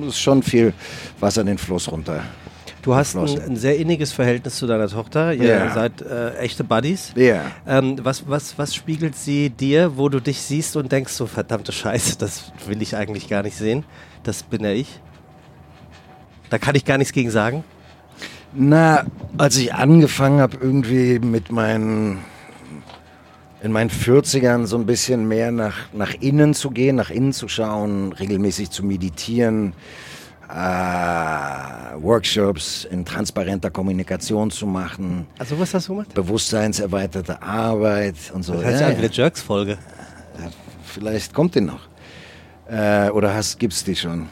ist 0.07 0.19
schon 0.19 0.43
viel 0.43 0.73
Wasser 1.19 1.43
den 1.43 1.57
Fluss 1.57 1.91
runter. 1.91 2.23
Du 2.83 2.93
hast 2.93 3.15
ein, 3.15 3.41
ein, 3.41 3.55
sehr 3.55 3.77
inniges 3.77 4.11
Verhältnis 4.11 4.57
zu 4.57 4.67
deiner 4.67 4.89
Tochter. 4.89 5.33
Ihr 5.33 5.43
yeah. 5.43 5.73
seid 5.73 6.01
äh, 6.01 6.35
echte 6.35 6.65
Buddies. 6.65 7.13
Ja. 7.15 7.23
Yeah. 7.23 7.43
Ähm, 7.65 7.95
was, 8.03 8.27
was, 8.27 8.57
was 8.57 8.75
spiegelt 8.75 9.15
sie 9.15 9.49
dir, 9.49 9.95
wo 9.95 10.09
du 10.09 10.19
dich 10.19 10.41
siehst 10.41 10.75
und 10.75 10.91
denkst, 10.91 11.13
so 11.13 11.25
verdammte 11.25 11.71
Scheiße, 11.71 12.17
das 12.17 12.51
will 12.67 12.81
ich 12.81 12.97
eigentlich 12.97 13.29
gar 13.29 13.41
nicht 13.41 13.55
sehen. 13.55 13.85
Das 14.23 14.43
bin 14.43 14.65
ja 14.65 14.71
ich. 14.71 14.99
Da 16.49 16.57
kann 16.57 16.75
ich 16.75 16.83
gar 16.83 16.97
nichts 16.97 17.13
gegen 17.13 17.31
sagen. 17.31 17.63
Na, 18.53 19.05
als 19.37 19.55
ich 19.55 19.73
angefangen 19.73 20.41
habe, 20.41 20.57
irgendwie 20.59 21.19
mit 21.19 21.53
meinen 21.53 22.19
in 23.63 23.71
meinen 23.71 23.89
40ern 23.89 24.65
so 24.65 24.77
ein 24.77 24.85
bisschen 24.85 25.25
mehr 25.27 25.49
nach, 25.51 25.77
nach 25.93 26.13
innen 26.19 26.53
zu 26.53 26.69
gehen, 26.69 26.97
nach 26.97 27.09
innen 27.09 27.31
zu 27.31 27.47
schauen, 27.47 28.11
regelmäßig 28.11 28.69
zu 28.69 28.83
meditieren, 28.83 29.73
äh, 30.49 30.53
Workshops 32.03 32.83
in 32.83 33.05
transparenter 33.05 33.71
Kommunikation 33.71 34.51
zu 34.51 34.67
machen. 34.67 35.27
Also 35.39 35.57
was 35.57 35.73
hast 35.73 35.87
du 35.87 35.93
gemacht? 35.93 36.13
Bewusstseinserweiterte 36.13 37.41
Arbeit 37.41 38.15
und 38.33 38.43
so. 38.43 38.53
Das 38.53 38.65
heißt 38.65 38.81
ja, 38.81 38.89
ja 38.89 38.97
eine 38.97 39.09
Jerks-Folge. 39.09 39.77
Vielleicht 40.83 41.33
kommt 41.33 41.55
die 41.55 41.61
noch. 41.61 41.87
Äh, 42.69 43.09
oder 43.11 43.33
hast, 43.33 43.57
gibt's 43.59 43.85
die 43.85 43.95
schon? 43.95 44.27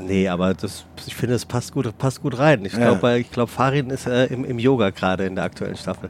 Nee, 0.00 0.28
aber 0.28 0.54
das, 0.54 0.84
ich 1.06 1.16
finde, 1.16 1.34
es 1.34 1.44
passt 1.44 1.72
gut, 1.72 1.98
passt 1.98 2.22
gut 2.22 2.38
rein. 2.38 2.64
Ich 2.64 2.72
glaube, 2.72 3.08
ja. 3.08 3.16
ich 3.16 3.32
glaub, 3.32 3.50
Farin 3.50 3.90
ist 3.90 4.06
äh, 4.06 4.26
im, 4.26 4.44
im 4.44 4.60
Yoga 4.60 4.90
gerade 4.90 5.24
in 5.24 5.34
der 5.34 5.42
aktuellen 5.42 5.76
Staffel. 5.76 6.08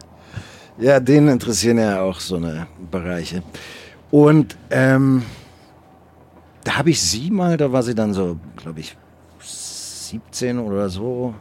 Ja, 0.79 1.01
den 1.01 1.29
interessieren 1.29 1.79
ja 1.79 2.01
auch 2.01 2.21
so 2.21 2.37
eine 2.37 2.69
Bereiche. 2.91 3.43
Und 4.11 4.57
ähm, 4.71 5.23
da 6.65 6.79
habe 6.79 6.91
ich 6.91 7.01
sie 7.01 7.31
mal, 7.31 7.57
da 7.57 7.73
war 7.73 7.83
sie 7.83 7.95
dann 7.95 8.15
so, 8.15 8.39
glaube 8.57 8.81
ich, 8.81 8.97
17 9.41 10.59
oder 10.59 10.89
so. 10.89 11.35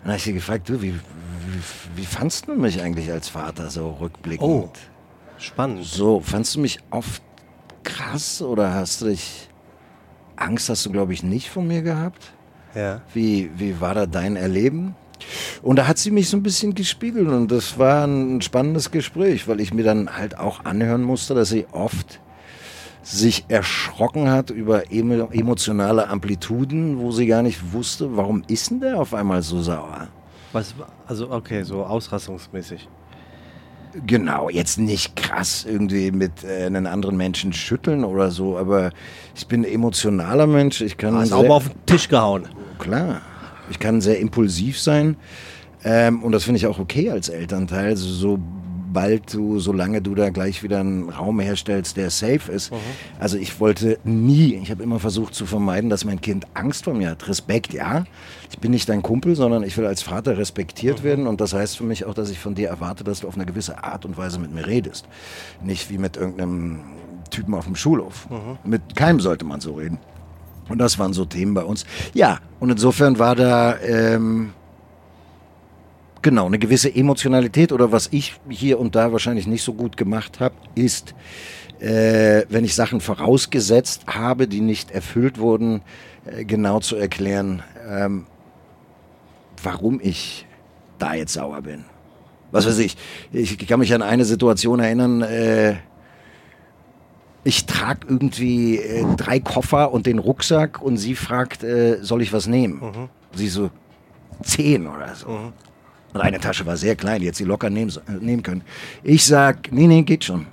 Dann 0.00 0.08
habe 0.08 0.16
ich 0.16 0.22
sie 0.22 0.32
gefragt, 0.32 0.68
du, 0.68 0.80
wie, 0.80 0.94
wie, 0.94 1.96
wie 1.96 2.06
fandst 2.06 2.46
du 2.46 2.54
mich 2.54 2.80
eigentlich 2.80 3.10
als 3.10 3.28
Vater 3.28 3.70
so 3.70 3.90
rückblickend? 3.90 4.48
Oh, 4.48 4.70
spannend. 5.38 5.84
So, 5.84 6.20
fandst 6.20 6.54
du 6.54 6.60
mich 6.60 6.78
oft 6.90 7.22
krass 7.82 8.40
oder 8.40 8.72
hast 8.72 9.00
du 9.00 9.06
dich, 9.06 9.48
Angst 10.36 10.68
hast 10.68 10.86
du, 10.86 10.92
glaube 10.92 11.12
ich, 11.12 11.22
nicht 11.22 11.50
von 11.50 11.66
mir 11.66 11.82
gehabt? 11.82 12.32
Ja. 12.74 13.02
Wie, 13.12 13.50
wie 13.56 13.80
war 13.80 13.94
da 13.94 14.06
dein 14.06 14.36
Erleben? 14.36 14.94
Und 15.62 15.76
da 15.76 15.86
hat 15.86 15.98
sie 15.98 16.10
mich 16.10 16.28
so 16.28 16.36
ein 16.36 16.42
bisschen 16.42 16.74
gespiegelt 16.74 17.28
und 17.28 17.50
das 17.50 17.78
war 17.78 18.06
ein 18.06 18.42
spannendes 18.42 18.90
Gespräch, 18.90 19.48
weil 19.48 19.60
ich 19.60 19.72
mir 19.72 19.84
dann 19.84 20.16
halt 20.16 20.38
auch 20.38 20.64
anhören 20.64 21.02
musste, 21.02 21.34
dass 21.34 21.48
sie 21.48 21.66
oft 21.72 22.20
sich 23.02 23.44
erschrocken 23.48 24.30
hat 24.30 24.50
über 24.50 24.92
emotionale 24.92 26.08
Amplituden, 26.08 26.98
wo 26.98 27.12
sie 27.12 27.26
gar 27.26 27.42
nicht 27.42 27.72
wusste, 27.72 28.16
warum 28.16 28.42
ist 28.48 28.70
denn 28.70 28.80
der 28.80 28.98
auf 28.98 29.12
einmal 29.14 29.42
so 29.42 29.60
sauer? 29.60 30.08
Was, 30.52 30.74
also 31.06 31.30
okay, 31.30 31.62
so 31.64 31.84
ausrassungsmäßig. 31.84 32.88
Genau, 34.06 34.48
jetzt 34.48 34.78
nicht 34.78 35.14
krass 35.14 35.64
irgendwie 35.68 36.10
mit 36.10 36.42
äh, 36.42 36.66
einen 36.66 36.86
anderen 36.86 37.16
Menschen 37.16 37.52
schütteln 37.52 38.04
oder 38.04 38.30
so, 38.30 38.58
aber 38.58 38.90
ich 39.36 39.46
bin 39.46 39.60
ein 39.62 39.72
emotionaler 39.72 40.46
Mensch. 40.48 40.80
Ich 40.80 40.96
kann 40.96 41.14
Hast 41.14 41.32
auch 41.32 41.46
mal 41.46 41.54
auf 41.54 41.68
den 41.68 41.86
Tisch 41.86 42.08
gehauen. 42.08 42.48
Klar, 42.78 43.20
ich 43.70 43.78
kann 43.78 44.00
sehr 44.00 44.18
impulsiv 44.18 44.80
sein 44.80 45.16
ähm, 45.84 46.22
und 46.22 46.32
das 46.32 46.44
finde 46.44 46.58
ich 46.58 46.66
auch 46.66 46.78
okay 46.78 47.10
als 47.10 47.28
Elternteil. 47.28 47.96
So 47.96 48.38
sobald 48.94 49.34
du, 49.34 49.58
solange 49.58 50.00
du 50.00 50.14
da 50.14 50.30
gleich 50.30 50.62
wieder 50.62 50.78
einen 50.78 51.08
Raum 51.08 51.40
herstellst, 51.40 51.96
der 51.96 52.10
safe 52.10 52.52
ist. 52.52 52.70
Mhm. 52.70 52.76
Also 53.18 53.36
ich 53.38 53.58
wollte 53.58 53.98
nie, 54.04 54.54
ich 54.54 54.70
habe 54.70 54.84
immer 54.84 55.00
versucht 55.00 55.34
zu 55.34 55.46
vermeiden, 55.46 55.90
dass 55.90 56.04
mein 56.04 56.20
Kind 56.20 56.46
Angst 56.54 56.84
vor 56.84 56.94
mir 56.94 57.10
hat. 57.10 57.26
Respekt, 57.26 57.72
ja. 57.72 58.04
Ich 58.52 58.60
bin 58.60 58.70
nicht 58.70 58.88
dein 58.88 59.02
Kumpel, 59.02 59.34
sondern 59.34 59.64
ich 59.64 59.76
will 59.76 59.84
als 59.84 60.02
Vater 60.02 60.38
respektiert 60.38 61.00
mhm. 61.00 61.04
werden 61.04 61.26
und 61.26 61.40
das 61.40 61.54
heißt 61.54 61.76
für 61.76 61.82
mich 61.82 62.04
auch, 62.04 62.14
dass 62.14 62.30
ich 62.30 62.38
von 62.38 62.54
dir 62.54 62.68
erwarte, 62.68 63.02
dass 63.02 63.20
du 63.20 63.26
auf 63.26 63.34
eine 63.34 63.46
gewisse 63.46 63.82
Art 63.82 64.04
und 64.04 64.16
Weise 64.16 64.38
mit 64.38 64.54
mir 64.54 64.64
redest. 64.64 65.08
Nicht 65.60 65.90
wie 65.90 65.98
mit 65.98 66.16
irgendeinem 66.16 66.78
Typen 67.30 67.52
auf 67.54 67.64
dem 67.64 67.74
Schulhof. 67.74 68.30
Mhm. 68.30 68.70
Mit 68.70 68.94
keinem 68.94 69.18
sollte 69.18 69.44
man 69.44 69.60
so 69.60 69.72
reden. 69.72 69.98
Und 70.68 70.78
das 70.78 70.98
waren 70.98 71.12
so 71.12 71.24
Themen 71.24 71.54
bei 71.54 71.64
uns. 71.64 71.84
Ja, 72.14 72.40
und 72.60 72.70
insofern 72.70 73.18
war 73.18 73.34
da... 73.34 73.78
Ähm, 73.80 74.52
Genau, 76.24 76.46
eine 76.46 76.58
gewisse 76.58 76.88
Emotionalität 76.94 77.70
oder 77.70 77.92
was 77.92 78.08
ich 78.10 78.36
hier 78.48 78.80
und 78.80 78.94
da 78.94 79.12
wahrscheinlich 79.12 79.46
nicht 79.46 79.62
so 79.62 79.74
gut 79.74 79.98
gemacht 79.98 80.40
habe, 80.40 80.54
ist, 80.74 81.14
äh, 81.80 82.46
wenn 82.48 82.64
ich 82.64 82.74
Sachen 82.74 83.02
vorausgesetzt 83.02 84.06
habe, 84.06 84.48
die 84.48 84.62
nicht 84.62 84.90
erfüllt 84.90 85.38
wurden, 85.38 85.82
äh, 86.24 86.46
genau 86.46 86.80
zu 86.80 86.96
erklären, 86.96 87.62
ähm, 87.86 88.24
warum 89.62 90.00
ich 90.02 90.46
da 90.98 91.12
jetzt 91.12 91.34
sauer 91.34 91.60
bin. 91.60 91.84
Was 92.52 92.66
weiß 92.66 92.78
ich, 92.78 92.96
ich 93.30 93.58
kann 93.66 93.80
mich 93.80 93.92
an 93.92 94.00
eine 94.00 94.24
Situation 94.24 94.80
erinnern, 94.80 95.20
äh, 95.20 95.74
ich 97.44 97.66
trage 97.66 98.06
irgendwie 98.08 98.78
äh, 98.78 99.04
drei 99.16 99.38
Koffer 99.38 99.92
und 99.92 100.06
den 100.06 100.18
Rucksack 100.18 100.80
und 100.80 100.96
sie 100.96 101.14
fragt, 101.14 101.62
äh, 101.62 101.98
soll 102.02 102.22
ich 102.22 102.32
was 102.32 102.46
nehmen? 102.46 102.80
Mhm. 102.80 103.08
Sie 103.34 103.48
so, 103.48 103.70
zehn 104.42 104.86
oder 104.86 105.14
so. 105.14 105.28
Mhm. 105.28 105.52
Und 106.14 106.20
eine 106.20 106.38
Tasche 106.38 106.64
war 106.64 106.76
sehr 106.76 106.96
klein, 106.96 107.20
die 107.20 107.26
hätte 107.26 107.38
sie 107.38 107.44
locker 107.44 107.70
nehmen, 107.70 107.92
nehmen 108.20 108.42
können. 108.42 108.62
Ich 109.02 109.26
sag, 109.26 109.72
nee, 109.72 109.86
nee, 109.86 110.02
geht 110.02 110.24
schon. 110.24 110.46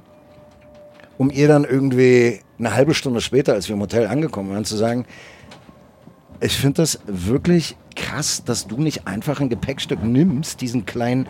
Um 1.18 1.30
ihr 1.30 1.48
dann 1.48 1.66
irgendwie 1.66 2.40
eine 2.58 2.74
halbe 2.74 2.94
Stunde 2.94 3.22
später, 3.22 3.54
als 3.54 3.68
wir 3.68 3.76
im 3.76 3.82
Hotel 3.82 4.08
angekommen 4.08 4.50
waren, 4.50 4.66
zu 4.66 4.76
sagen, 4.76 5.06
ich 6.40 6.58
finde 6.58 6.82
das 6.82 7.00
wirklich 7.06 7.78
krass, 7.96 8.44
dass 8.44 8.68
du 8.68 8.78
nicht 8.78 9.08
einfach 9.08 9.40
ein 9.40 9.50
Gepäckstück 9.50 10.04
nimmst, 10.04 10.62
diesen 10.62 10.86
kleinen, 10.86 11.28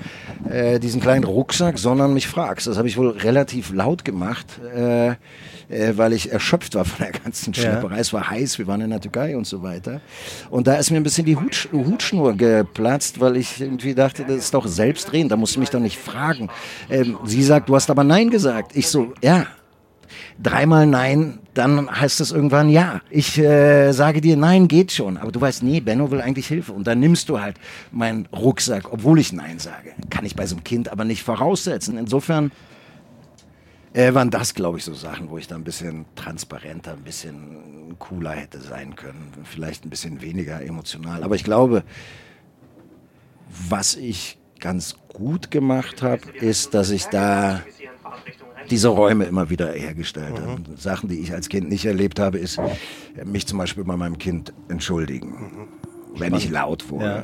äh, 0.50 0.80
diesen 0.80 1.02
kleinen 1.02 1.24
Rucksack, 1.24 1.78
sondern 1.78 2.13
mich 2.13 2.28
fragst. 2.28 2.67
Das 2.67 2.78
habe 2.78 2.88
ich 2.88 2.97
wohl 2.97 3.10
relativ 3.10 3.71
laut 3.74 4.06
gemacht. 4.06 4.47
Äh, 4.76 5.15
äh, 5.71 5.97
weil 5.97 6.13
ich 6.13 6.32
erschöpft 6.32 6.76
war 6.76 6.86
von 6.86 7.06
der 7.06 7.13
ganzen 7.19 7.54
Ja. 7.54 7.62
Schlepperei. 7.62 8.00
Es 8.00 8.13
war 8.13 8.30
heiß, 8.30 8.60
wir 8.60 8.67
waren 8.67 8.82
in 8.82 8.89
der 8.89 9.00
Türkei 9.00 9.38
und 9.38 9.47
so 9.47 9.63
weiter. 9.63 10.02
Und 10.50 10.67
da 10.67 10.76
ist 10.76 10.91
mir 10.91 10.97
ein 10.97 11.04
bisschen 11.04 11.26
die 11.26 11.38
Hutsch 11.38 11.69
Hutschnur 11.71 12.36
geplatzt, 12.36 13.19
weil 13.19 13.38
ich 13.38 13.62
irgendwie 13.62 13.95
dachte, 13.95 14.26
das 14.26 14.38
ist 14.38 14.54
doch 14.54 14.67
selbstredend, 14.67 15.32
da 15.32 15.38
musst 15.38 15.56
du 15.56 15.60
mich 15.60 15.69
doch 15.69 15.80
nicht 15.80 15.97
fragen. 15.97 16.50
Ähm, 16.89 17.17
sie 17.24 17.43
sagt, 17.43 17.69
du 17.69 17.76
hast 17.76 17.89
aber 17.89 18.04
Nein 18.04 18.30
gesagt. 18.30 18.76
Ich 18.76 18.89
so, 18.89 19.13
ja. 19.21 19.47
Dreimal 20.41 20.88
Nein, 20.88 21.39
dann 21.54 21.89
heißt 21.89 22.21
es 22.21 22.32
irgendwann 22.32 22.69
Ja. 22.69 23.02
Ich 23.10 23.38
äh, 23.38 23.91
sage 23.91 24.21
dir 24.21 24.38
Nein, 24.38 24.67
geht 24.67 24.91
schon. 24.91 25.17
Aber 25.17 25.32
du 25.32 25.41
weißt, 25.41 25.63
nee, 25.63 25.80
Benno 25.80 26.12
will 26.12 26.21
eigentlich 26.21 26.47
Hilfe. 26.47 26.74
Und 26.74 26.88
dann 26.88 27.00
nimmst 27.00 27.30
du 27.30 27.39
halt 27.39 27.58
meinen 27.91 28.28
Rucksack, 28.28 28.91
obwohl 28.91 29.19
ich 29.19 29.34
Nein 29.34 29.60
sage. 29.60 29.91
Kann 30.10 30.26
ich 30.26 30.36
bei 30.36 30.45
so 30.45 30.56
einem 30.56 30.63
Kind 30.63 30.91
aber 30.91 31.06
nicht 31.06 31.24
voraussetzen. 31.24 31.97
Insofern 31.97 32.52
äh, 33.93 34.13
waren 34.13 34.30
das, 34.30 34.54
glaube 34.54 34.78
ich, 34.78 34.86
so 34.86 34.93
Sachen, 34.93 35.30
wo 35.30 35.38
ich 35.38 35.47
da 35.47 35.56
ein 35.56 35.63
bisschen 35.63 36.06
transparenter, 36.15 36.93
ein 36.93 37.04
bisschen 37.04 37.95
cooler 38.00 38.32
hätte 38.32 38.62
sein 38.62 38.95
können. 38.95 39.32
Vielleicht 39.43 39.86
ein 39.86 39.89
bisschen 39.89 40.21
weniger 40.21 40.62
emotional. 40.62 41.24
Aber 41.24 41.36
ich 41.36 41.43
glaube, 41.43 41.84
was 43.69 43.95
ich 43.95 44.38
ganz 44.60 44.95
gut 45.10 45.52
gemacht 45.52 46.02
habe, 46.02 46.21
ist, 46.39 46.74
dass 46.74 46.89
ich 46.91 47.06
da 47.08 47.62
diese 48.69 48.89
Räume 48.89 49.26
immer 49.26 49.50
wieder 49.50 49.71
hergestellt 49.71 50.39
habe. 50.39 50.62
Sachen, 50.78 51.10
die 51.10 51.19
ich 51.19 51.34
als 51.34 51.50
Kind 51.50 51.69
nicht 51.69 51.86
erlebt 51.86 52.19
habe, 52.19 52.38
ist 52.38 52.58
äh, 52.58 53.26
mich 53.26 53.47
zum 53.47 53.58
Beispiel 53.58 53.84
bei 53.84 53.95
meinem 53.95 54.17
Kind 54.17 54.54
entschuldigen, 54.69 55.67
wenn 56.15 56.34
ich 56.34 56.50
laut 56.50 56.89
wurde, 56.89 57.24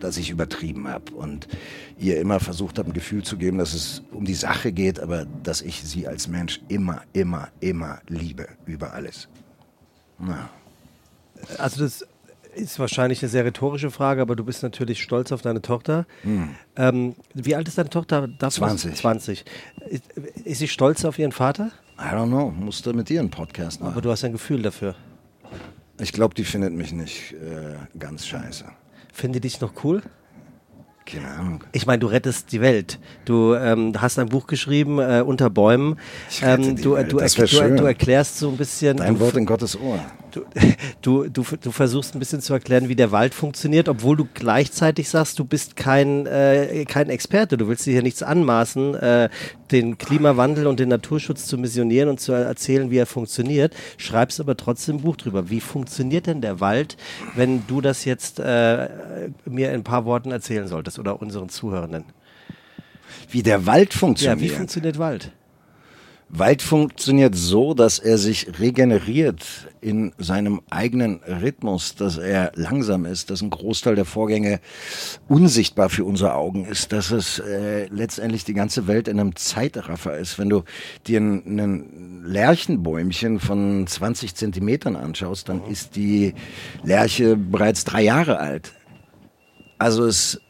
dass 0.00 0.16
ich 0.16 0.30
übertrieben 0.30 0.88
habe 0.88 1.12
und 1.12 1.46
ihr 1.98 2.20
immer 2.20 2.40
versucht 2.40 2.78
habe, 2.78 2.90
ein 2.90 2.94
Gefühl 2.94 3.22
zu 3.22 3.36
geben, 3.36 3.58
dass 3.58 3.74
es 3.74 4.02
um 4.12 4.24
die 4.24 4.34
Sache 4.34 4.72
geht, 4.72 5.00
aber 5.00 5.26
dass 5.42 5.62
ich 5.62 5.82
sie 5.82 6.06
als 6.06 6.28
Mensch 6.28 6.60
immer, 6.68 7.02
immer, 7.12 7.48
immer 7.60 8.00
liebe 8.08 8.48
über 8.66 8.92
alles. 8.92 9.28
Ja. 10.26 10.50
Also 11.58 11.82
das 11.84 12.06
ist 12.54 12.78
wahrscheinlich 12.78 13.22
eine 13.22 13.28
sehr 13.28 13.44
rhetorische 13.44 13.90
Frage, 13.90 14.22
aber 14.22 14.36
du 14.36 14.44
bist 14.44 14.62
natürlich 14.62 15.02
stolz 15.02 15.32
auf 15.32 15.42
deine 15.42 15.62
Tochter. 15.62 16.06
Ähm, 16.76 17.14
wie 17.34 17.54
alt 17.54 17.68
ist 17.68 17.78
deine 17.78 17.90
Tochter? 17.90 18.28
Darf 18.28 18.58
man- 18.60 18.70
20. 18.78 18.94
20. 18.96 19.44
Ist, 19.88 20.02
ist 20.44 20.58
sie 20.58 20.68
stolz 20.68 21.04
auf 21.04 21.18
ihren 21.18 21.32
Vater? 21.32 21.70
I 21.98 22.14
don't 22.14 22.28
know, 22.28 22.50
musste 22.50 22.92
mit 22.92 23.10
ihr 23.10 23.20
einen 23.20 23.30
Podcast 23.30 23.80
machen. 23.80 23.92
Aber 23.92 24.00
du 24.00 24.10
hast 24.10 24.24
ein 24.24 24.32
Gefühl 24.32 24.62
dafür. 24.62 24.94
Ich 26.00 26.12
glaube, 26.12 26.34
die 26.34 26.44
findet 26.44 26.72
mich 26.72 26.92
nicht 26.92 27.32
äh, 27.34 27.74
ganz 27.98 28.26
scheiße. 28.26 28.64
Finde 29.12 29.40
dich 29.40 29.60
noch 29.60 29.72
cool? 29.84 30.02
Keine 31.04 31.28
Ahnung. 31.28 31.64
Ich 31.72 31.86
meine, 31.86 31.98
du 31.98 32.06
rettest 32.06 32.52
die 32.52 32.60
Welt. 32.60 32.98
Du 33.24 33.54
ähm, 33.54 33.92
hast 34.00 34.18
ein 34.18 34.28
Buch 34.28 34.46
geschrieben, 34.46 34.98
äh, 35.00 35.22
Unter 35.26 35.50
Bäumen. 35.50 35.98
Ich 36.30 36.42
rette 36.44 36.62
Ähm, 36.68 36.76
die 36.76 36.82
du, 36.82 36.94
Welt. 36.94 37.12
du, 37.12 37.18
Das 37.18 37.36
wär 37.36 37.46
du, 37.46 37.50
schön. 37.50 37.76
du 37.76 37.84
erklärst 37.84 38.38
so 38.38 38.48
ein 38.48 38.56
bisschen. 38.56 38.98
Dein 38.98 39.18
Wort 39.18 39.36
in 39.36 39.44
Gottes 39.44 39.78
Ohr. 39.78 39.98
Du, 40.30 40.44
du, 41.02 41.28
du, 41.28 41.44
du 41.60 41.70
versuchst 41.70 42.14
ein 42.14 42.18
bisschen 42.18 42.40
zu 42.40 42.52
erklären, 42.52 42.88
wie 42.88 42.96
der 42.96 43.12
Wald 43.12 43.34
funktioniert, 43.34 43.88
obwohl 43.88 44.16
du 44.16 44.26
gleichzeitig 44.32 45.08
sagst, 45.08 45.38
du 45.38 45.44
bist 45.44 45.76
kein, 45.76 46.26
äh, 46.26 46.84
kein 46.86 47.10
Experte. 47.10 47.56
Du 47.56 47.68
willst 47.68 47.86
dir 47.86 47.92
hier 47.92 48.02
nichts 48.02 48.22
anmaßen, 48.22 48.94
äh, 48.94 49.28
den 49.70 49.98
Klimawandel 49.98 50.66
und 50.66 50.80
den 50.80 50.88
Naturschutz 50.88 51.46
zu 51.46 51.58
missionieren 51.58 52.08
und 52.08 52.20
zu 52.20 52.32
erzählen, 52.32 52.90
wie 52.90 52.98
er 52.98 53.06
funktioniert. 53.06 53.74
Schreibst 53.96 54.40
aber 54.40 54.56
trotzdem 54.56 54.96
ein 54.96 55.02
Buch 55.02 55.16
drüber. 55.16 55.50
Wie 55.50 55.60
funktioniert 55.60 56.26
denn 56.26 56.40
der 56.40 56.60
Wald, 56.60 56.96
wenn 57.36 57.66
du 57.66 57.80
das 57.80 58.04
jetzt 58.04 58.40
äh, 58.40 58.88
mir 59.44 59.68
in 59.68 59.74
ein 59.80 59.84
paar 59.84 60.04
Worten 60.04 60.30
erzählen 60.30 60.66
solltest 60.68 60.98
oder 60.98 61.20
unseren 61.20 61.48
Zuhörenden? 61.48 62.04
Wie 63.28 63.42
der 63.42 63.66
Wald 63.66 63.92
Ja, 63.94 63.98
funktioniert. 64.00 64.40
wie 64.40 64.48
funktioniert 64.48 64.98
Wald? 64.98 65.32
Wald 66.32 66.62
funktioniert 66.62 67.34
so, 67.34 67.74
dass 67.74 67.98
er 67.98 68.16
sich 68.16 68.60
regeneriert 68.60 69.68
in 69.80 70.12
seinem 70.16 70.60
eigenen 70.70 71.20
Rhythmus, 71.26 71.96
dass 71.96 72.18
er 72.18 72.52
langsam 72.54 73.04
ist, 73.04 73.30
dass 73.30 73.42
ein 73.42 73.50
Großteil 73.50 73.96
der 73.96 74.04
Vorgänge 74.04 74.60
unsichtbar 75.28 75.90
für 75.90 76.04
unsere 76.04 76.34
Augen 76.34 76.66
ist, 76.66 76.92
dass 76.92 77.10
es 77.10 77.40
äh, 77.40 77.86
letztendlich 77.86 78.44
die 78.44 78.54
ganze 78.54 78.86
Welt 78.86 79.08
in 79.08 79.18
einem 79.18 79.34
Zeitraffer 79.34 80.18
ist. 80.18 80.38
Wenn 80.38 80.50
du 80.50 80.62
dir 81.08 81.20
ein, 81.20 81.58
ein 81.58 82.22
Lärchenbäumchen 82.24 83.40
von 83.40 83.88
20 83.88 84.36
Zentimetern 84.36 84.94
anschaust, 84.94 85.48
dann 85.48 85.64
ist 85.66 85.96
die 85.96 86.34
Lerche 86.84 87.36
bereits 87.36 87.84
drei 87.84 88.02
Jahre 88.02 88.38
alt. 88.38 88.72
Also 89.78 90.06
es 90.06 90.40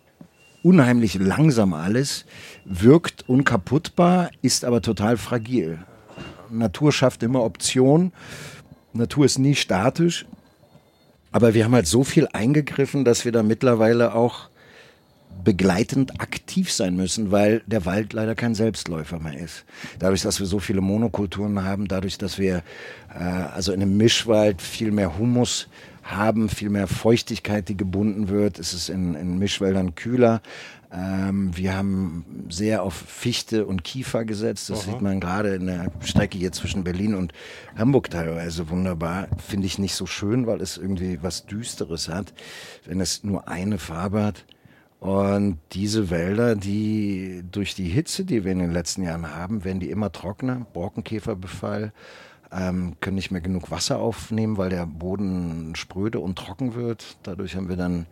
unheimlich 0.62 1.14
langsam 1.14 1.72
alles, 1.72 2.26
wirkt 2.70 3.28
unkaputtbar, 3.28 4.30
ist 4.42 4.64
aber 4.64 4.80
total 4.80 5.16
fragil. 5.16 5.80
Natur 6.50 6.92
schafft 6.92 7.22
immer 7.22 7.42
Optionen. 7.42 8.12
Natur 8.92 9.24
ist 9.24 9.38
nie 9.38 9.56
statisch. 9.56 10.24
Aber 11.32 11.54
wir 11.54 11.64
haben 11.64 11.74
halt 11.74 11.86
so 11.86 12.04
viel 12.04 12.28
eingegriffen, 12.32 13.04
dass 13.04 13.24
wir 13.24 13.32
da 13.32 13.42
mittlerweile 13.42 14.14
auch 14.14 14.48
begleitend 15.44 16.20
aktiv 16.20 16.72
sein 16.72 16.96
müssen, 16.96 17.30
weil 17.30 17.62
der 17.66 17.86
Wald 17.86 18.12
leider 18.12 18.34
kein 18.34 18.54
Selbstläufer 18.54 19.18
mehr 19.20 19.38
ist. 19.38 19.64
Dadurch, 19.98 20.22
dass 20.22 20.38
wir 20.38 20.46
so 20.46 20.58
viele 20.58 20.80
Monokulturen 20.80 21.64
haben, 21.64 21.88
dadurch, 21.88 22.18
dass 22.18 22.38
wir 22.38 22.62
äh, 23.14 23.22
also 23.22 23.72
in 23.72 23.80
einem 23.80 23.96
Mischwald 23.96 24.60
viel 24.60 24.90
mehr 24.90 25.18
Humus 25.18 25.68
haben, 26.02 26.48
viel 26.48 26.68
mehr 26.68 26.88
Feuchtigkeit, 26.88 27.68
die 27.68 27.76
gebunden 27.76 28.28
wird, 28.28 28.58
ist 28.58 28.72
es 28.72 28.88
in, 28.88 29.14
in 29.14 29.38
Mischwäldern 29.38 29.94
kühler. 29.94 30.42
Ähm, 30.92 31.56
wir 31.56 31.76
haben 31.76 32.46
sehr 32.48 32.82
auf 32.82 32.94
Fichte 32.94 33.66
und 33.66 33.84
Kiefer 33.84 34.24
gesetzt. 34.24 34.70
Das 34.70 34.84
sieht 34.84 35.00
man 35.00 35.20
gerade 35.20 35.54
in 35.54 35.66
der 35.66 35.92
Strecke 36.00 36.36
hier 36.36 36.50
zwischen 36.50 36.82
Berlin 36.82 37.14
und 37.14 37.32
Hamburg 37.76 38.10
teilweise 38.10 38.70
wunderbar. 38.70 39.28
Finde 39.38 39.66
ich 39.66 39.78
nicht 39.78 39.94
so 39.94 40.06
schön, 40.06 40.46
weil 40.46 40.60
es 40.60 40.76
irgendwie 40.76 41.22
was 41.22 41.46
Düsteres 41.46 42.08
hat, 42.08 42.32
wenn 42.86 43.00
es 43.00 43.22
nur 43.22 43.48
eine 43.48 43.78
Farbe 43.78 44.24
hat. 44.24 44.44
Und 44.98 45.58
diese 45.72 46.10
Wälder, 46.10 46.56
die 46.56 47.42
durch 47.50 47.74
die 47.74 47.88
Hitze, 47.88 48.24
die 48.24 48.44
wir 48.44 48.52
in 48.52 48.58
den 48.58 48.72
letzten 48.72 49.02
Jahren 49.02 49.34
haben, 49.34 49.64
werden 49.64 49.80
die 49.80 49.90
immer 49.90 50.12
trockener. 50.12 50.66
Borkenkäferbefall, 50.74 51.92
ähm, 52.52 52.96
können 53.00 53.14
nicht 53.14 53.30
mehr 53.30 53.40
genug 53.40 53.70
Wasser 53.70 53.98
aufnehmen, 53.98 54.58
weil 54.58 54.70
der 54.70 54.86
Boden 54.86 55.74
spröde 55.76 56.18
und 56.18 56.36
trocken 56.36 56.74
wird. 56.74 57.16
Dadurch 57.22 57.56
haben 57.56 57.68
wir 57.68 57.76
dann 57.76 58.06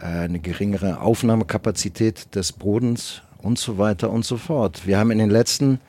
eine 0.00 0.40
geringere 0.40 1.00
Aufnahmekapazität 1.00 2.34
des 2.34 2.52
Bodens 2.52 3.22
und 3.38 3.58
so 3.58 3.78
weiter 3.78 4.10
und 4.10 4.24
so 4.24 4.36
fort. 4.36 4.86
Wir 4.86 4.98
haben 4.98 5.10
in 5.10 5.18
den 5.18 5.30
letzten 5.30 5.80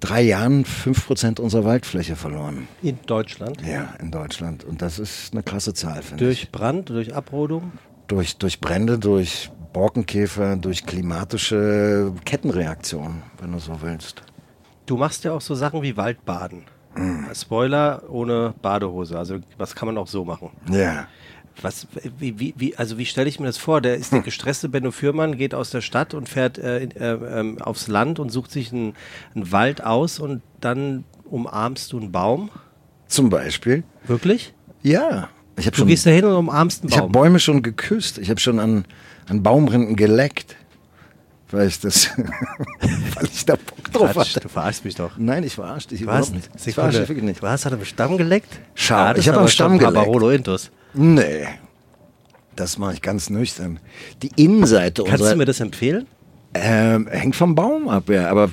drei 0.00 0.22
Jahren 0.22 0.64
fünf 0.64 1.06
Prozent 1.06 1.40
unserer 1.40 1.64
Waldfläche 1.64 2.16
verloren. 2.16 2.68
In 2.82 2.98
Deutschland? 3.06 3.60
Ja, 3.66 3.94
in 4.00 4.10
Deutschland. 4.10 4.64
Und 4.64 4.80
das 4.82 4.98
ist 4.98 5.32
eine 5.32 5.42
krasse 5.42 5.74
Zahl, 5.74 6.02
finde 6.02 6.30
ich 6.30 6.40
Durch 6.40 6.52
Brand, 6.52 6.88
durch 6.90 7.14
Abrodung? 7.14 7.72
durch, 8.06 8.36
durch 8.38 8.60
Brände, 8.60 8.98
durch 8.98 9.50
Borkenkäfer, 9.72 10.56
durch 10.56 10.86
klimatische 10.86 12.12
Kettenreaktionen, 12.24 13.22
wenn 13.40 13.52
du 13.52 13.58
so 13.58 13.82
willst. 13.82 14.22
Du 14.86 14.96
machst 14.96 15.24
ja 15.24 15.32
auch 15.32 15.42
so 15.42 15.54
Sachen 15.54 15.82
wie 15.82 15.96
Waldbaden. 15.96 16.64
Spoiler 17.34 18.02
ohne 18.08 18.54
Badehose. 18.62 19.18
Also 19.18 19.38
was 19.58 19.74
kann 19.74 19.86
man 19.86 19.98
auch 19.98 20.06
so 20.08 20.24
machen? 20.24 20.50
Ja. 20.70 21.06
Was, 21.62 21.86
wie, 22.18 22.38
wie, 22.38 22.54
wie, 22.56 22.76
also 22.76 22.98
wie 22.98 23.06
stelle 23.06 23.28
ich 23.28 23.40
mir 23.40 23.46
das 23.46 23.58
vor? 23.58 23.80
Der 23.80 23.96
ist 23.96 24.12
der 24.12 24.20
gestresste 24.20 24.68
Benno 24.68 24.90
Fürmann, 24.92 25.36
geht 25.36 25.54
aus 25.54 25.70
der 25.70 25.80
Stadt 25.80 26.14
und 26.14 26.28
fährt 26.28 26.58
äh, 26.58 26.84
äh, 26.84 26.88
ähm, 27.40 27.60
aufs 27.60 27.88
Land 27.88 28.18
und 28.20 28.30
sucht 28.30 28.52
sich 28.52 28.72
einen, 28.72 28.94
einen 29.34 29.50
Wald 29.50 29.82
aus 29.82 30.18
und 30.20 30.42
dann 30.60 31.04
umarmst 31.24 31.92
du 31.92 31.98
einen 31.98 32.12
Baum. 32.12 32.50
Zum 33.08 33.28
Beispiel. 33.30 33.82
Wirklich? 34.06 34.54
Ja. 34.82 35.28
Ich 35.56 35.66
habe 35.66 35.74
Du 35.74 35.80
schon, 35.80 35.88
gehst 35.88 36.06
da 36.06 36.10
hin 36.10 36.24
und 36.24 36.34
umarmst 36.34 36.82
einen 36.82 36.90
ich 36.90 36.96
habe 36.96 37.06
Baum. 37.08 37.12
Bäume 37.22 37.40
schon 37.40 37.62
geküsst. 37.62 38.18
Ich 38.18 38.30
habe 38.30 38.38
schon 38.38 38.60
an, 38.60 38.84
an 39.28 39.42
Baumrinden 39.42 39.96
geleckt. 39.96 40.54
Weil 41.50 41.66
ich 41.68 41.80
das, 41.80 42.10
weil 42.80 43.24
ich 43.32 43.46
da 43.46 43.54
Bock 43.56 43.90
drauf 43.92 44.12
Quatsch, 44.12 44.30
hatte. 44.36 44.40
du 44.40 44.48
verarschst 44.50 44.84
mich 44.84 44.94
doch. 44.96 45.12
Nein, 45.16 45.44
ich 45.44 45.54
verarsche 45.54 45.88
dich 45.88 46.02
überhaupt 46.02 46.34
nicht. 46.34 46.50
Ich 46.66 46.74
verarsche 46.74 47.00
dich 47.00 47.08
wirklich 47.08 47.24
nicht. 47.24 47.42
du 47.42 47.46
hast 47.48 47.64
halt 47.64 47.74
am 47.74 47.84
Stamm 47.86 48.18
geleckt? 48.18 48.60
Ja, 48.76 49.14
das 49.14 49.20
ich 49.24 49.28
hab 49.28 49.32
ist 49.32 49.36
am 49.38 49.42
aber 49.44 49.48
Stamm 49.48 49.78
geleckt. 49.78 49.94
Barolo 49.94 50.30
Intus. 50.30 50.70
Nee. 50.94 51.46
Das 52.56 52.78
mache 52.78 52.94
ich 52.94 53.02
ganz 53.02 53.30
nüchtern. 53.30 53.78
Die 54.22 54.30
Innenseite 54.36 55.02
Kannst 55.04 55.20
unserer, 55.20 55.32
du 55.32 55.38
mir 55.38 55.44
das 55.44 55.60
empfehlen? 55.60 56.06
Ähm, 56.54 57.06
hängt 57.08 57.36
vom 57.36 57.54
Baum 57.54 57.88
ab, 57.88 58.08
ja. 58.08 58.28
Aber 58.30 58.50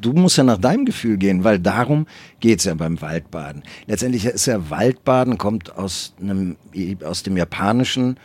du 0.00 0.12
musst 0.12 0.36
ja 0.36 0.44
nach 0.44 0.58
deinem 0.58 0.84
Gefühl 0.84 1.16
gehen, 1.16 1.44
weil 1.44 1.58
darum 1.58 2.06
geht's 2.40 2.64
ja 2.64 2.74
beim 2.74 3.00
Waldbaden. 3.00 3.62
Letztendlich 3.86 4.26
ist 4.26 4.46
ja 4.46 4.70
Waldbaden, 4.70 5.38
kommt 5.38 5.76
aus, 5.76 6.14
einem, 6.20 6.56
aus 7.04 7.22
dem 7.22 7.36
Japanischen 7.36 8.18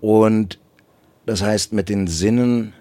und 0.00 0.58
das 1.26 1.42
heißt 1.42 1.72
mit 1.72 1.88
den 1.88 2.06
Sinnen 2.06 2.72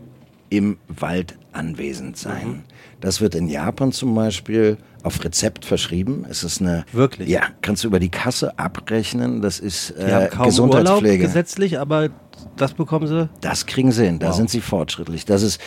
im 0.49 0.77
Wald 0.87 1.37
anwesend 1.53 2.17
sein. 2.17 2.63
Das 3.01 3.21
wird 3.21 3.35
in 3.35 3.47
Japan 3.47 3.91
zum 3.91 4.13
Beispiel 4.15 4.77
auf 5.03 5.23
Rezept 5.23 5.63
verschrieben. 5.65 6.25
Es 6.29 6.43
ist 6.43 6.59
eine 6.61 6.85
Wirklich? 6.91 7.29
Ja, 7.29 7.43
kannst 7.61 7.83
du 7.83 7.87
über 7.87 7.99
die 7.99 8.09
Kasse 8.09 8.57
abrechnen. 8.59 9.41
Das 9.41 9.59
ist 9.59 9.93
Die 9.97 10.11
haben 10.11 10.25
äh, 10.25 10.27
kaum 10.27 10.39
Urlaub 10.41 10.47
Gesundheitspflege. 10.47 11.23
gesetzlich, 11.23 11.79
aber 11.79 12.09
das 12.57 12.73
bekommen 12.73 13.07
sie. 13.07 13.29
Das 13.41 13.65
kriegen 13.65 13.91
sie 13.91 14.05
hin, 14.05 14.19
da 14.19 14.29
Wow. 14.29 14.35
sind 14.35 14.49
sie 14.49 14.61
fortschrittlich. 14.61 15.25
Das 15.25 15.41
ist 15.43 15.61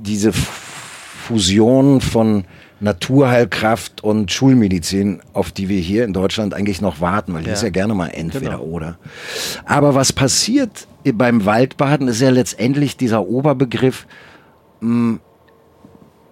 diese 0.00 0.32
Fusion 0.32 2.00
von 2.00 2.44
Naturheilkraft 2.80 4.02
und 4.02 4.32
Schulmedizin, 4.32 5.20
auf 5.34 5.52
die 5.52 5.68
wir 5.68 5.78
hier 5.80 6.04
in 6.04 6.12
Deutschland 6.12 6.52
eigentlich 6.54 6.80
noch 6.80 7.00
warten, 7.00 7.32
weil 7.34 7.42
die 7.42 7.48
Ja. 7.48 7.54
ist 7.54 7.62
ja 7.62 7.70
gerne 7.70 7.94
mal 7.94 8.08
entweder 8.08 8.52
Genau. 8.52 8.62
oder. 8.64 8.98
Aber 9.64 9.94
was 9.94 10.12
passiert 10.12 10.86
beim 11.10 11.44
Waldbaden 11.44 12.08
ist 12.08 12.20
ja 12.20 12.30
letztendlich 12.30 12.96
dieser 12.96 13.26
Oberbegriff, 13.26 14.06
mh, 14.80 15.18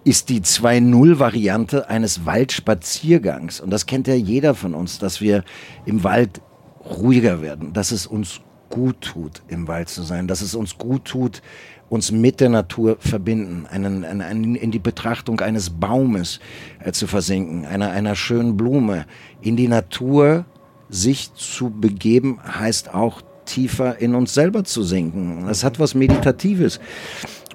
ist 0.03 0.29
die 0.29 0.41
2-0-Variante 0.41 1.89
eines 1.89 2.25
Waldspaziergangs. 2.25 3.59
Und 3.59 3.69
das 3.69 3.85
kennt 3.85 4.07
ja 4.07 4.15
jeder 4.15 4.55
von 4.55 4.73
uns, 4.73 4.97
dass 4.97 5.21
wir 5.21 5.43
im 5.85 6.03
Wald 6.03 6.41
ruhiger 6.83 7.41
werden, 7.41 7.73
dass 7.73 7.91
es 7.91 8.07
uns 8.07 8.41
gut 8.69 9.01
tut, 9.01 9.43
im 9.47 9.67
Wald 9.67 9.89
zu 9.89 10.01
sein, 10.01 10.27
dass 10.27 10.41
es 10.41 10.55
uns 10.55 10.77
gut 10.77 11.05
tut, 11.05 11.41
uns 11.89 12.11
mit 12.11 12.39
der 12.39 12.49
Natur 12.49 12.95
verbinden, 12.99 13.67
einen, 13.69 14.05
einen, 14.05 14.55
in 14.55 14.71
die 14.71 14.79
Betrachtung 14.79 15.41
eines 15.41 15.69
Baumes 15.69 16.39
äh, 16.79 16.93
zu 16.93 17.05
versinken, 17.05 17.65
einer, 17.65 17.91
einer 17.91 18.15
schönen 18.15 18.55
Blume. 18.55 19.05
In 19.41 19.57
die 19.57 19.67
Natur 19.67 20.45
sich 20.89 21.33
zu 21.33 21.69
begeben, 21.69 22.39
heißt 22.43 22.93
auch 22.93 23.21
tiefer 23.51 23.99
in 23.99 24.15
uns 24.15 24.33
selber 24.33 24.63
zu 24.63 24.83
sinken. 24.83 25.45
Das 25.47 25.63
hat 25.63 25.79
was 25.79 25.93
Meditatives. 25.93 26.79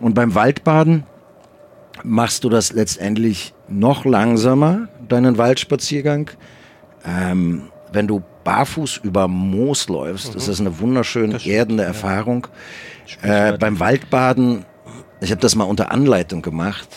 Und 0.01 0.15
beim 0.15 0.35
Waldbaden 0.35 1.05
machst 2.03 2.45
du 2.45 2.49
das 2.49 2.73
letztendlich 2.73 3.55
noch 3.69 4.05
langsamer, 4.05 4.89
deinen 5.09 5.39
Waldspaziergang. 5.39 6.31
Ähm, 7.05 7.71
wenn 7.93 8.07
du 8.07 8.23
barfuß 8.45 9.01
über 9.03 9.27
Moos 9.27 9.89
läufst, 9.89 10.35
ist 10.35 10.49
das 10.49 10.61
eine 10.61 10.79
wunderschön 10.81 11.33
erdende 11.33 11.85
Erfahrung. 11.85 12.47
Äh, 13.23 13.57
beim 13.57 13.81
Waldbaden, 13.81 14.65
ich 15.21 15.31
habe 15.31 15.41
das 15.41 15.55
mal 15.55 15.65
unter 15.65 15.91
Anleitung 15.91 16.43
gemacht, 16.43 16.89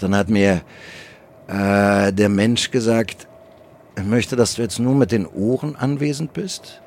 dann 0.00 0.16
hat 0.16 0.28
mir 0.28 0.62
äh, 1.46 2.12
der 2.12 2.28
Mensch 2.28 2.70
gesagt, 2.70 3.28
er 3.94 4.04
möchte, 4.04 4.34
dass 4.34 4.54
du 4.54 4.62
jetzt 4.62 4.78
nur 4.78 4.94
mit 4.94 5.12
den 5.12 5.26
Ohren 5.26 5.76
anwesend 5.76 6.32
bist. 6.32 6.80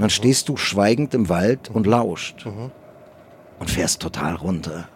Und 0.00 0.04
dann 0.04 0.10
stehst 0.10 0.48
du 0.48 0.56
schweigend 0.56 1.12
im 1.12 1.28
Wald 1.28 1.68
und 1.68 1.86
lauscht 1.86 2.46
und 3.58 3.70
fährst 3.70 4.00
total 4.00 4.34
runter. 4.34 4.88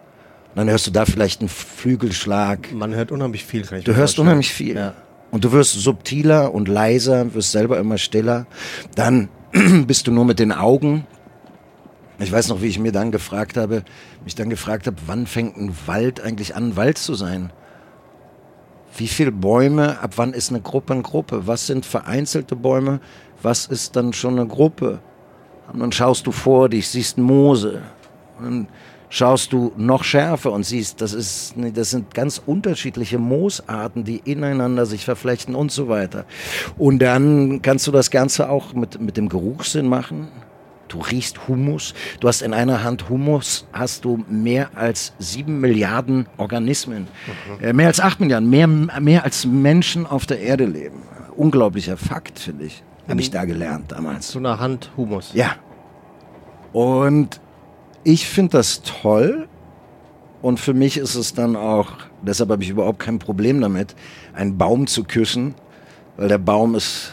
Und 0.49 0.55
dann 0.55 0.67
hörst 0.67 0.87
du 0.87 0.91
da 0.91 1.05
vielleicht 1.05 1.41
einen 1.41 1.49
Flügelschlag. 1.49 2.73
Man 2.73 2.95
hört 2.95 3.11
unheimlich 3.11 3.45
viel, 3.45 3.61
kann 3.61 3.77
ich 3.77 3.85
Du 3.85 3.95
hörst 3.95 4.17
unheimlich 4.17 4.51
viel. 4.51 4.75
Ja. 4.75 4.95
Und 5.29 5.43
du 5.43 5.51
wirst 5.51 5.73
subtiler 5.73 6.55
und 6.55 6.67
leiser, 6.67 7.35
wirst 7.35 7.51
selber 7.51 7.77
immer 7.77 7.99
stiller. 7.99 8.47
Dann 8.95 9.29
bist 9.85 10.07
du 10.07 10.11
nur 10.11 10.25
mit 10.25 10.39
den 10.39 10.51
Augen. 10.51 11.05
Ich 12.17 12.31
weiß 12.31 12.47
noch, 12.47 12.63
wie 12.63 12.67
ich 12.67 12.79
mir 12.79 12.91
dann 12.91 13.11
gefragt 13.11 13.57
habe, 13.57 13.83
mich 14.23 14.33
dann 14.33 14.49
gefragt 14.49 14.87
habe, 14.87 14.97
wann 15.05 15.27
fängt 15.27 15.55
ein 15.55 15.75
Wald 15.85 16.19
eigentlich 16.19 16.55
an, 16.55 16.77
Wald 16.77 16.97
zu 16.97 17.13
sein? 17.13 17.53
Wie 18.97 19.07
viele 19.07 19.31
Bäume, 19.31 19.99
ab 19.99 20.13
wann 20.15 20.33
ist 20.33 20.49
eine 20.49 20.61
Gruppe 20.61 20.93
eine 20.93 21.03
Gruppe? 21.03 21.45
Was 21.45 21.67
sind 21.67 21.85
vereinzelte 21.85 22.55
Bäume? 22.55 23.01
Was 23.45 23.67
ist 23.67 23.95
dann 23.95 24.11
schon 24.11 24.39
eine 24.39 24.47
Gruppe? 24.47 24.97
Und 25.71 25.79
dann 25.79 25.91
schaust 25.91 26.25
du 26.25 26.31
vor 26.31 26.67
dich, 26.67 26.87
siehst 26.87 27.19
Moose. 27.19 27.83
Und 28.39 28.43
dann 28.43 28.67
schaust 29.09 29.53
du 29.53 29.71
noch 29.77 30.03
schärfer 30.03 30.51
und 30.51 30.65
siehst, 30.65 30.99
das, 30.99 31.13
ist, 31.13 31.53
das 31.55 31.91
sind 31.91 32.15
ganz 32.15 32.41
unterschiedliche 32.43 33.19
Moosarten, 33.19 34.03
die 34.03 34.19
ineinander 34.25 34.87
sich 34.87 35.05
verflechten 35.05 35.53
und 35.53 35.71
so 35.71 35.87
weiter. 35.89 36.25
Und 36.79 36.97
dann 37.03 37.61
kannst 37.61 37.85
du 37.85 37.91
das 37.91 38.09
Ganze 38.09 38.49
auch 38.49 38.73
mit, 38.73 38.99
mit 38.99 39.15
dem 39.15 39.29
Geruchssinn 39.29 39.87
machen. 39.87 40.29
Du 40.87 41.01
riechst 41.01 41.47
Humus. 41.47 41.93
Du 42.21 42.27
hast 42.27 42.41
in 42.41 42.51
einer 42.51 42.83
Hand 42.83 43.09
Humus, 43.09 43.67
hast 43.71 44.05
du 44.05 44.25
mehr 44.27 44.69
als 44.73 45.13
sieben 45.19 45.59
Milliarden 45.59 46.25
Organismen. 46.37 47.07
Äh, 47.61 47.73
mehr 47.73 47.89
als 47.89 47.99
acht 47.99 48.19
Milliarden, 48.19 48.49
mehr, 48.49 48.65
mehr 48.65 49.23
als 49.23 49.45
Menschen 49.45 50.07
auf 50.07 50.25
der 50.25 50.39
Erde 50.39 50.65
leben. 50.65 51.03
Unglaublicher 51.35 51.95
Fakt, 51.95 52.39
finde 52.39 52.65
ich. 52.65 52.81
Habe 53.07 53.21
ich 53.21 53.29
da 53.31 53.45
gelernt 53.45 53.91
damals. 53.91 54.31
So 54.31 54.39
eine 54.39 54.59
Hand 54.59 54.91
Humus. 54.97 55.31
Ja. 55.33 55.51
Und 56.73 57.39
ich 58.03 58.27
finde 58.27 58.57
das 58.57 58.81
toll. 58.81 59.47
Und 60.41 60.59
für 60.59 60.73
mich 60.73 60.97
ist 60.97 61.15
es 61.15 61.33
dann 61.33 61.55
auch, 61.55 61.87
deshalb 62.21 62.49
habe 62.51 62.63
ich 62.63 62.69
überhaupt 62.69 62.99
kein 62.99 63.17
Problem 63.19 63.61
damit, 63.61 63.95
einen 64.33 64.57
Baum 64.57 64.85
zu 64.85 65.03
küssen, 65.03 65.55
weil 66.17 66.27
der 66.27 66.37
Baum 66.37 66.75
ist, 66.75 67.11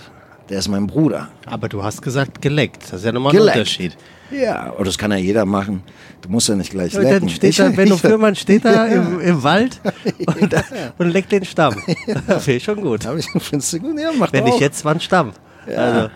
der 0.51 0.59
ist 0.59 0.69
mein 0.69 0.87
Bruder. 0.87 1.29
Aber 1.47 1.69
du 1.69 1.83
hast 1.83 2.03
gesagt 2.03 2.43
geleckt. 2.43 2.83
Das 2.85 3.01
ist 3.01 3.05
ja 3.07 3.13
nochmal 3.13 3.33
Geleckt. 3.33 3.57
ein 3.57 3.61
Unterschied. 3.61 3.97
Ja, 4.31 4.71
und 4.71 4.87
das 4.87 4.99
kann 4.99 5.11
ja 5.13 5.17
jeder 5.19 5.47
machen. 5.47 5.83
Du 6.21 6.29
musst 6.29 6.49
ja 6.49 6.57
nicht 6.57 6.71
gleich 6.71 6.93
lecken. 6.95 7.21
dann 7.21 7.29
steht 7.31 7.51
Ich- 7.51 7.57
da, 7.57 7.69
Benno 7.71 7.95
ich- 7.95 8.01
Fürmann 8.03 8.35
steht 8.35 8.65
da 8.67 8.87
im, 8.87 9.21
im 9.21 9.43
Wald 9.43 9.81
und, 10.27 10.55
und 10.99 11.09
leckt 11.11 11.33
den 11.33 11.45
Stamm. 11.45 11.75
Das 12.27 12.45
finde 12.45 12.57
ich 12.59 12.65
schon 12.65 12.81
gut. 12.83 13.07
Ich, 13.17 13.27
findest 13.43 13.73
du 13.75 13.81
gut? 13.81 13.99
Ja, 13.99 14.11
mach 14.19 14.33
Wenn 14.33 14.45
nicht 14.45 14.55
auch. 14.55 14.61
jetzt, 14.61 14.85
wann 14.85 15.01
Stamm? 15.01 15.33
Also, 15.67 16.11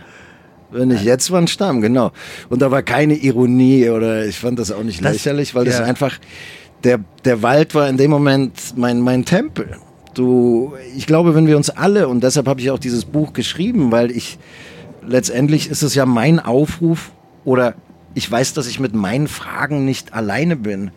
Wenn 0.71 0.89
nicht 0.89 1.05
jetzt, 1.05 1.31
wann 1.31 1.47
Stamm, 1.47 1.81
genau. 1.81 2.11
Und 2.49 2.61
da 2.63 2.71
war 2.71 2.83
keine 2.83 3.15
Ironie 3.15 3.89
oder 3.91 4.27
ich 4.27 4.39
fand 4.39 4.59
das 4.59 4.73
auch 4.73 4.83
nicht 4.83 5.05
Das- 5.05 5.13
lächerlich, 5.13 5.55
weil 5.55 5.65
das 5.65 5.79
ja. 5.79 5.85
einfach, 5.85 6.19
der, 6.85 7.01
der 7.25 7.43
Wald 7.43 7.75
war 7.75 7.89
in 7.89 7.97
dem 7.97 8.11
Moment 8.11 8.53
mein, 8.77 9.01
mein 9.01 9.25
Tempel. 9.25 9.77
Du, 10.15 10.75
ich 10.97 11.07
glaube, 11.07 11.35
wenn 11.35 11.47
wir 11.47 11.57
uns 11.57 11.71
alle, 11.71 12.09
und 12.09 12.23
deshalb 12.25 12.49
habe 12.49 12.61
ich 12.61 12.71
auch 12.71 12.79
dieses 12.79 13.05
Buch 13.05 13.33
geschrieben, 13.33 13.93
weil 13.93 14.11
ich, 14.11 14.39
letztendlich 15.07 15.71
ist 15.71 15.83
es 15.83 15.95
ja 15.95 16.07
mein 16.07 16.41
Aufruf 16.41 17.13
oder 17.45 17.75
ich 18.15 18.31
weiß, 18.31 18.55
dass 18.55 18.67
ich 18.67 18.81
mit 18.81 18.95
meinen 18.95 19.29
Fragen 19.29 19.85
nicht 19.85 20.15
alleine 20.15 20.57
bin 20.57 20.91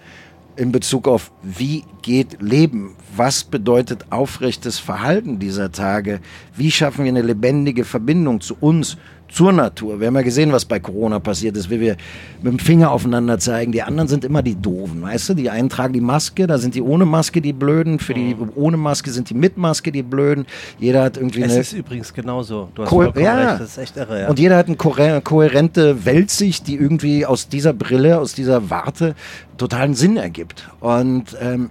in 0.55 0.71
Bezug 0.71 1.07
auf, 1.07 1.31
wie 1.41 1.85
geht 2.01 2.41
Leben? 2.41 2.95
Was 3.15 3.43
bedeutet 3.43 4.11
aufrechtes 4.11 4.79
Verhalten 4.79 5.39
dieser 5.39 5.71
Tage? 5.71 6.19
Wie 6.55 6.71
schaffen 6.71 7.05
wir 7.05 7.09
eine 7.09 7.21
lebendige 7.21 7.85
Verbindung 7.85 8.41
zu 8.41 8.55
uns, 8.59 8.97
zur 9.31 9.51
Natur? 9.53 9.99
Wir 9.99 10.07
haben 10.07 10.15
ja 10.15 10.21
gesehen, 10.23 10.51
was 10.51 10.65
bei 10.65 10.79
Corona 10.79 11.19
passiert 11.19 11.55
ist, 11.55 11.69
wie 11.69 11.79
wir 11.79 11.95
mit 12.41 12.53
dem 12.53 12.59
Finger 12.59 12.91
aufeinander 12.91 13.37
zeigen. 13.39 13.71
Die 13.71 13.81
anderen 13.83 14.07
sind 14.07 14.25
immer 14.25 14.41
die 14.41 14.55
Doofen, 14.55 15.01
weißt 15.01 15.29
du? 15.29 15.33
Die 15.35 15.49
einen 15.49 15.69
tragen 15.69 15.93
die 15.93 16.01
Maske, 16.01 16.47
da 16.47 16.57
sind 16.57 16.75
die 16.75 16.81
ohne 16.81 17.05
Maske 17.05 17.39
die 17.41 17.53
Blöden. 17.53 17.99
Für 17.99 18.13
die 18.13 18.35
ohne 18.55 18.77
Maske 18.77 19.11
sind 19.11 19.29
die 19.29 19.33
mit 19.35 19.57
Maske 19.57 19.91
die 19.91 20.03
Blöden. 20.03 20.45
Jeder 20.79 21.03
hat 21.03 21.17
irgendwie 21.17 21.41
es 21.43 21.51
eine 21.51 21.61
ist 21.61 21.73
übrigens 21.73 22.13
genauso. 22.13 22.69
Du 22.75 22.83
hast 22.83 22.89
Ko- 22.89 23.03
ja. 23.03 23.35
recht. 23.49 23.61
Das 23.61 23.69
ist 23.69 23.77
echt 23.77 23.97
irre. 23.97 24.21
Ja. 24.21 24.29
und 24.29 24.39
jeder 24.39 24.57
hat 24.57 24.67
eine 24.67 24.75
kohä- 24.75 25.21
kohärente 25.21 26.05
Weltsicht, 26.05 26.67
die 26.67 26.75
irgendwie 26.75 27.25
aus 27.25 27.47
dieser 27.49 27.73
Brille, 27.73 28.19
aus 28.19 28.33
dieser 28.33 28.69
Warte 28.69 29.15
totalen 29.57 29.93
Sinn 29.93 30.17
ergibt. 30.17 30.69
Und 30.79 31.37
ähm, 31.41 31.69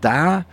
da 0.00 0.44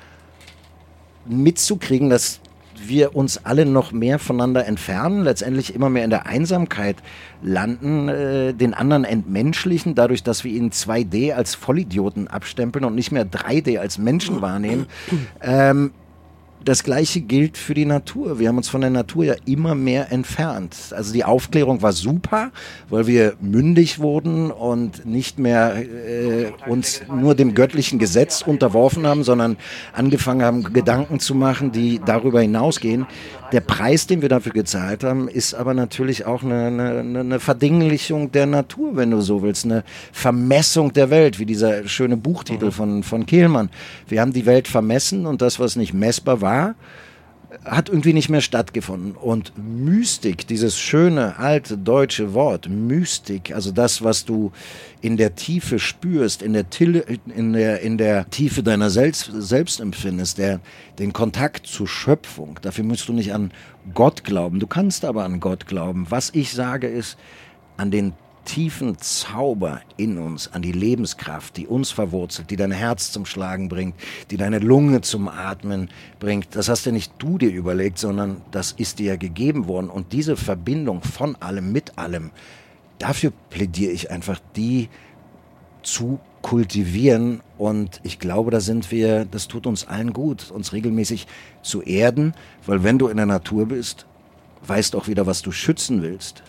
mitzukriegen, 1.26 2.10
dass 2.10 2.40
wir 2.88 3.16
uns 3.16 3.46
alle 3.46 3.66
noch 3.66 3.92
mehr 3.92 4.20
voneinander 4.20 4.66
entfernen, 4.66 5.24
letztendlich 5.24 5.74
immer 5.74 5.90
mehr 5.90 6.04
in 6.04 6.10
der 6.10 6.26
Einsamkeit 6.26 6.98
landen, 7.42 8.10
äh, 8.10 8.54
den 8.54 8.74
anderen 8.74 9.04
entmenschlichen, 9.04 9.96
dadurch, 9.96 10.24
dass 10.24 10.44
wir 10.44 10.52
ihn 10.52 10.72
2D 10.72 11.34
als 11.34 11.56
Vollidioten 11.56 12.28
abstempeln 12.28 12.86
und 12.86 12.96
nicht 12.96 13.12
mehr 13.12 13.26
3D 13.26 13.80
als 13.80 13.98
Menschen 13.98 14.42
wahrnehmen. 14.42 14.88
Ähm, 15.42 15.92
das 16.66 16.84
gleiche 16.84 17.22
gilt 17.22 17.58
für 17.58 17.74
die 17.74 17.86
Natur. 17.86 18.40
Wir 18.40 18.50
haben 18.50 18.58
uns 18.58 18.70
von 18.70 18.82
der 18.82 18.90
Natur 18.90 19.26
ja 19.26 19.36
immer 19.46 19.76
mehr 19.76 20.12
entfernt. 20.12 20.76
Also 20.92 21.14
die 21.14 21.24
Aufklärung 21.24 21.82
war 21.82 21.94
super, 21.94 22.52
weil 22.90 23.08
wir 23.08 23.34
mündig 23.42 24.00
wurden 24.00 24.52
und 24.52 25.06
nicht 25.06 25.40
mehr 25.40 25.76
äh, 25.76 26.52
uns 26.68 27.02
nur 27.14 27.36
dem 27.36 27.54
göttlichen 27.54 28.00
Gesetz 28.00 28.42
unterworfen 28.42 29.06
haben, 29.06 29.24
sondern 29.24 29.58
angefangen 29.94 30.44
haben, 30.44 30.74
Gedanken 30.74 31.20
zu 31.20 31.36
machen, 31.36 31.72
die 31.72 32.00
darüber 32.04 32.42
hinausgehen. 32.42 33.06
Der 33.54 33.62
Preis, 33.62 34.08
den 34.08 34.24
wir 34.24 34.30
dafür 34.30 34.52
gezahlt 34.52 35.04
haben, 35.04 35.28
ist 35.28 35.54
aber 35.54 35.76
natürlich 35.76 36.26
auch 36.26 36.42
eine, 36.42 36.66
eine, 36.66 37.20
eine 37.20 37.40
Verdinglichung 37.40 38.32
der 38.32 38.48
Natur, 38.48 38.96
wenn 38.96 39.12
du 39.12 39.22
so 39.22 39.44
willst, 39.44 39.66
eine 39.66 39.84
Vermessung 40.12 40.92
der 40.92 41.12
Welt, 41.12 41.38
wie 41.38 41.46
dieser 41.46 41.88
schöne 41.88 42.18
Buchtitel 42.18 42.72
von, 42.72 43.04
von 43.04 43.28
Kehlmann. 43.28 43.70
Wir 44.08 44.22
haben 44.22 44.34
die 44.34 44.48
Welt 44.48 44.68
vermessen 44.68 45.28
und 45.28 45.44
das, 45.44 45.60
was 45.60 45.76
nicht 45.76 45.94
messbar 45.94 46.42
war, 46.42 46.74
hat 47.66 47.90
irgendwie 47.90 48.14
nicht 48.14 48.30
mehr 48.30 48.42
stattgefunden. 48.42 49.14
Und 49.14 49.54
Mystik, 49.58 50.48
dieses 50.48 50.80
schöne 50.80 51.38
alte 51.38 51.78
deutsche 51.78 52.34
Wort, 52.34 52.70
Mystik, 52.70 53.54
also 53.54 53.72
das, 53.72 54.04
was 54.04 54.26
du 54.26 54.52
in 55.02 55.18
der 55.18 55.36
Tiefe 55.36 55.80
spürst, 55.80 56.42
in 56.42 56.54
der, 56.54 56.70
Tille, 56.70 57.06
in 57.28 57.54
der, 57.54 57.82
in 57.82 57.98
der 57.98 58.30
Tiefe 58.30 58.64
deiner 58.64 58.90
Selbst, 58.90 59.32
selbst 59.34 59.80
empfindest, 59.80 60.38
der, 60.38 60.60
den 61.00 61.14
Kontakt 61.14 61.68
zur 61.68 61.88
Schöpfung, 61.88 62.60
dafür 62.62 62.84
musst 62.84 63.08
du 63.08 63.14
nicht 63.14 63.34
an 63.34 63.52
Gott 63.94 64.24
glauben, 64.24 64.60
du 64.60 64.68
kannst 64.68 65.06
aber 65.06 65.24
an 65.24 65.40
Gott 65.40 65.68
glauben. 65.68 66.08
Was 66.10 66.32
ich 66.34 66.54
sage 66.54 66.88
ist, 66.88 67.18
an 67.78 67.92
den 67.92 68.14
tiefen 68.46 68.98
Zauber 68.98 69.82
in 69.98 70.18
uns, 70.18 70.52
an 70.52 70.62
die 70.62 70.72
Lebenskraft, 70.72 71.58
die 71.58 71.68
uns 71.68 71.92
verwurzelt, 71.92 72.50
die 72.50 72.56
dein 72.56 72.72
Herz 72.72 73.12
zum 73.12 73.26
Schlagen 73.26 73.70
bringt, 73.70 73.96
die 74.32 74.38
deine 74.38 74.60
Lunge 74.60 75.02
zum 75.02 75.28
Atmen 75.28 75.90
bringt. 76.20 76.56
Das 76.56 76.70
hast 76.70 76.86
ja 76.86 76.92
nicht 76.92 77.14
du 77.20 77.38
dir 77.38 77.52
überlegt, 77.52 77.98
sondern 77.98 78.42
das 78.52 78.72
ist 78.72 79.00
dir 79.00 79.18
gegeben 79.18 79.68
worden. 79.68 79.90
Und 79.90 80.14
diese 80.14 80.36
Verbindung 80.36 81.02
von 81.02 81.36
allem 81.38 81.72
mit 81.72 81.98
allem, 81.98 82.32
dafür 83.00 83.32
plädiere 83.50 83.92
ich 83.92 84.12
einfach, 84.12 84.40
die 84.56 84.90
zu 85.82 86.20
kultivieren. 86.42 87.42
Und 87.58 88.00
ich 88.04 88.20
glaube, 88.20 88.52
da 88.52 88.60
sind 88.60 88.92
wir, 88.92 89.26
das 89.26 89.48
tut 89.48 89.66
uns 89.66 89.88
allen 89.88 90.14
gut, 90.14 90.52
uns 90.52 90.74
regelmäßig 90.74 91.28
zu 91.62 91.82
erden, 91.82 92.34
weil 92.66 92.84
wenn 92.84 93.00
du 93.00 93.08
in 93.08 93.18
der 93.18 93.26
Natur 93.26 93.68
bist, 93.68 94.06
weißt 94.66 94.96
auch 94.96 95.08
wieder, 95.08 95.26
was 95.26 95.42
du 95.42 95.52
schützen 95.52 96.02
willst. 96.02 96.44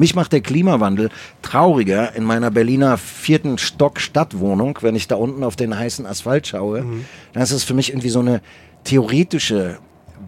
Mich 0.00 0.14
macht 0.14 0.32
der 0.32 0.40
Klimawandel 0.40 1.10
trauriger 1.42 2.16
in 2.16 2.24
meiner 2.24 2.50
Berliner 2.50 2.96
vierten 2.96 3.58
Stock 3.58 4.00
Stadtwohnung, 4.00 4.78
wenn 4.80 4.96
ich 4.96 5.08
da 5.08 5.16
unten 5.16 5.44
auf 5.44 5.56
den 5.56 5.78
heißen 5.78 6.06
Asphalt 6.06 6.46
schaue. 6.46 6.80
Mhm. 6.80 7.04
Dann 7.34 7.42
ist 7.42 7.50
es 7.50 7.64
für 7.64 7.74
mich 7.74 7.90
irgendwie 7.90 8.08
so 8.08 8.20
eine 8.20 8.40
theoretische, 8.84 9.78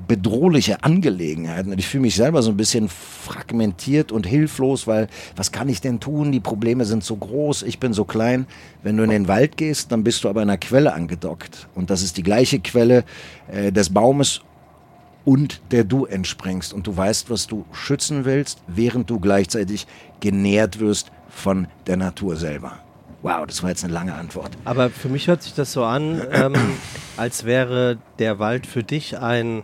bedrohliche 0.07 0.85
Angelegenheit. 0.85 1.65
Und 1.67 1.79
ich 1.79 1.89
fühle 1.89 2.03
mich 2.03 2.17
selber 2.17 2.43
so 2.43 2.51
ein 2.51 2.59
bisschen 2.59 2.91
fragmentiert 2.91 4.13
und 4.13 4.27
hilflos, 4.27 4.87
weil 4.87 5.09
was 5.37 5.53
kann 5.53 5.71
ich 5.71 5.81
denn 5.81 6.01
tun? 6.01 6.33
Die 6.33 6.41
Probleme 6.41 6.85
sind 6.85 7.03
so 7.03 7.17
groß, 7.17 7.63
ich 7.63 7.79
bin 7.79 7.95
so 7.95 8.05
klein. 8.05 8.45
Wenn 8.83 8.99
du 8.99 9.05
in 9.05 9.11
den 9.11 9.27
Wald 9.27 9.57
gehst, 9.57 9.91
dann 9.91 10.05
bist 10.05 10.23
du 10.25 10.29
aber 10.29 10.43
einer 10.43 10.59
Quelle 10.59 10.93
angedockt. 10.93 11.67
Und 11.75 11.89
das 11.89 12.03
ist 12.03 12.19
die 12.19 12.23
gleiche 12.23 12.61
Quelle 12.61 13.05
äh, 13.51 13.73
des 13.73 13.89
Baumes 13.89 14.43
und 15.25 15.61
der 15.71 15.85
du 15.85 16.05
entspringst 16.07 16.73
und 16.73 16.87
du 16.87 16.97
weißt, 16.97 17.31
was 17.31 17.47
du 17.47 17.65
schützen 17.73 18.25
willst, 18.25 18.63
während 18.67 19.11
du 19.11 19.21
gleichzeitig 19.21 19.87
genährt 20.21 20.81
wirst 20.81 21.11
von 21.29 21.67
der 21.87 21.97
Natur 21.97 22.37
selber. 22.37 22.79
Wow, 23.23 23.47
das 23.47 23.63
war 23.63 23.71
jetzt 23.71 23.85
eine 23.85 23.93
lange 23.93 24.15
Antwort. 24.15 24.51
Aber 24.65 24.91
für 24.91 25.09
mich 25.09 25.29
hört 25.29 25.43
sich 25.43 25.55
das 25.55 25.73
so 25.73 25.85
an, 25.85 26.23
ähm, 26.33 26.55
als 27.17 27.45
wäre 27.45 27.99
der 28.19 28.39
Wald 28.39 28.67
für 28.67 28.83
dich 28.83 29.19
ein, 29.19 29.63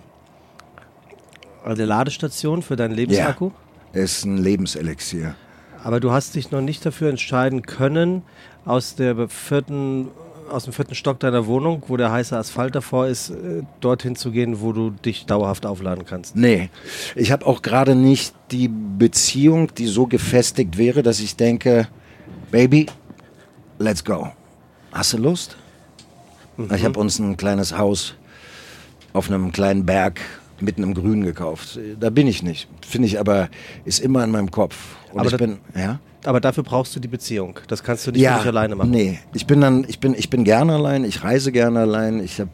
eine 1.65 1.85
Ladestation 1.85 2.63
für 2.63 2.77
deinen 2.77 2.95
Lebensakku? 2.95 3.47
Ja, 3.47 4.01
es 4.01 4.19
ist 4.19 4.25
ein 4.25 4.39
Lebenselixier. 4.39 5.35
Aber 5.83 5.99
du 5.99 6.13
hast 6.13 6.35
dich 6.35 6.51
noch 6.51 6.61
nicht 6.61 6.85
dafür 6.87 7.11
entscheiden 7.11 7.63
können, 7.63 8.23
aus 8.65 8.95
der 8.95 9.29
vierten 9.29 10.09
aus 10.51 10.65
dem 10.65 10.73
vierten 10.73 10.95
Stock 10.95 11.21
deiner 11.21 11.47
Wohnung, 11.47 11.83
wo 11.89 11.97
der 11.97 12.11
heiße 12.11 12.37
Asphalt 12.37 12.75
davor 12.75 13.07
ist, 13.07 13.31
äh, 13.31 13.63
dorthin 13.81 14.17
zu 14.17 14.31
gehen, 14.31 14.61
wo 14.61 14.73
du 14.73 14.91
dich 14.91 15.27
dauerhaft 15.27 15.67
aufladen 15.67 16.05
kannst? 16.05 16.37
Nee, 16.37 16.71
ich 17.15 17.33
habe 17.33 17.47
auch 17.47 17.63
gerade 17.63 17.95
nicht 17.95 18.35
die 18.51 18.69
Beziehung, 18.69 19.75
die 19.75 19.87
so 19.87 20.07
gefestigt 20.07 20.79
wäre, 20.79 21.03
dass 21.03 21.21
ich 21.21 21.37
denke, 21.37 21.89
Baby, 22.51 22.87
let's 23.79 24.05
go. 24.05 24.29
Hast 24.93 25.13
du 25.13 25.19
Lust? 25.19 25.57
Mhm. 26.57 26.73
Ich 26.75 26.85
habe 26.85 26.99
uns 26.99 27.19
ein 27.19 27.37
kleines 27.37 27.77
Haus 27.77 28.15
auf 29.13 29.31
einem 29.31 29.53
kleinen 29.53 29.85
Berg 29.85 30.21
mitten 30.61 30.83
im 30.83 30.95
Grün 30.95 31.23
gekauft. 31.25 31.79
Da 32.01 32.11
bin 32.11 32.27
ich 32.27 32.43
nicht. 32.43 32.69
Finde 32.87 33.07
ich 33.07 33.21
aber, 33.21 33.49
ist 33.85 34.01
immer 34.01 34.25
in 34.25 34.31
meinem 34.31 34.51
Kopf. 34.51 34.97
Und 35.13 35.21
aber 35.21 35.31
ich 35.31 35.37
bin, 35.37 35.59
ja? 35.77 36.01
Aber 36.29 36.41
dafür 36.41 36.63
brauchst 36.63 36.95
du 36.95 37.01
die 37.01 37.09
Beziehung. 37.09 37.59
Das 37.69 37.83
kannst 37.83 38.07
du 38.07 38.11
nicht 38.11 38.21
ja, 38.21 38.37
alleine 38.37 38.77
machen. 38.77 38.91
Nee, 38.91 39.19
ich 39.33 39.47
bin 39.47 39.63
dann, 39.63 39.87
ich 39.89 39.99
bin, 39.99 40.13
ich 40.13 40.29
bin 40.29 40.45
gerne 40.45 40.75
allein, 40.75 41.05
ich 41.05 41.25
reise 41.25 41.53
gerne 41.53 41.81
allein. 41.81 42.21
Ich 42.21 42.35
finde 42.35 42.51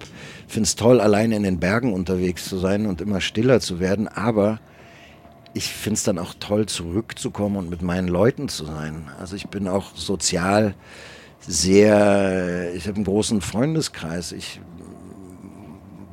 es 0.63 0.77
toll, 0.77 1.01
allein 1.01 1.33
in 1.33 1.43
den 1.43 1.59
Bergen 1.59 1.93
unterwegs 1.93 2.49
zu 2.49 2.57
sein 2.57 2.87
und 2.87 3.01
immer 3.01 3.21
stiller 3.21 3.59
zu 3.59 3.81
werden. 3.81 4.07
Aber 4.07 4.61
ich 5.55 5.67
finde 5.67 5.95
es 5.97 6.05
dann 6.05 6.21
auch 6.21 6.35
toll, 6.39 6.67
zurückzukommen 6.67 7.57
und 7.57 7.69
mit 7.69 7.83
meinen 7.83 8.07
Leuten 8.07 8.49
zu 8.49 8.65
sein. 8.65 9.11
Also 9.19 9.35
ich 9.35 9.49
bin 9.49 9.67
auch 9.67 9.97
sozial 9.97 10.77
sehr, 11.41 12.73
ich 12.77 12.87
habe 12.87 12.95
einen 12.95 13.05
großen 13.05 13.41
Freundeskreis. 13.41 14.31
Ich 14.31 14.61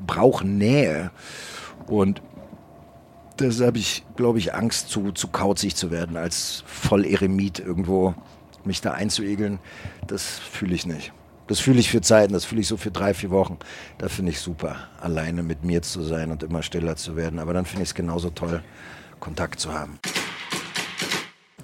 brauche 0.08 0.48
Nähe. 0.48 1.12
Und 1.86 2.24
deshalb 3.42 3.68
habe 3.68 3.78
ich, 3.78 4.04
glaube 4.16 4.40
ich, 4.40 4.54
Angst, 4.54 4.90
zu, 4.90 5.12
zu 5.12 5.28
kauzig 5.28 5.76
zu 5.76 5.92
werden, 5.92 6.18
als 6.18 6.64
Volleremit 6.66 7.60
irgendwo 7.60 8.16
mich 8.64 8.82
da 8.82 8.92
einzuegeln. 8.92 9.60
Das 10.08 10.40
fühle 10.40 10.76
ich 10.76 10.86
nicht. 10.86 11.14
Das 11.48 11.60
fühle 11.60 11.80
ich 11.80 11.90
für 11.90 12.02
Zeiten, 12.02 12.34
das 12.34 12.46
fühle 12.46 12.62
ich 12.62 12.68
so 12.68 12.78
für 12.78 12.92
drei, 12.92 13.14
vier 13.14 13.30
Wochen. 13.30 13.58
Da 13.98 14.08
finde 14.08 14.32
ich 14.32 14.40
super, 14.40 14.78
alleine 15.02 15.44
mit 15.44 15.66
mir 15.66 15.82
zu 15.82 16.02
sein 16.02 16.32
und 16.32 16.44
immer 16.44 16.64
stiller 16.64 16.96
zu 16.96 17.16
werden. 17.16 17.40
Aber 17.40 17.54
dann 17.54 17.66
finde 17.66 17.84
ich 17.84 17.90
es 17.90 17.96
genauso 17.96 18.30
toll, 18.30 18.64
Kontakt 19.20 19.60
zu 19.60 19.74
haben. 19.74 20.00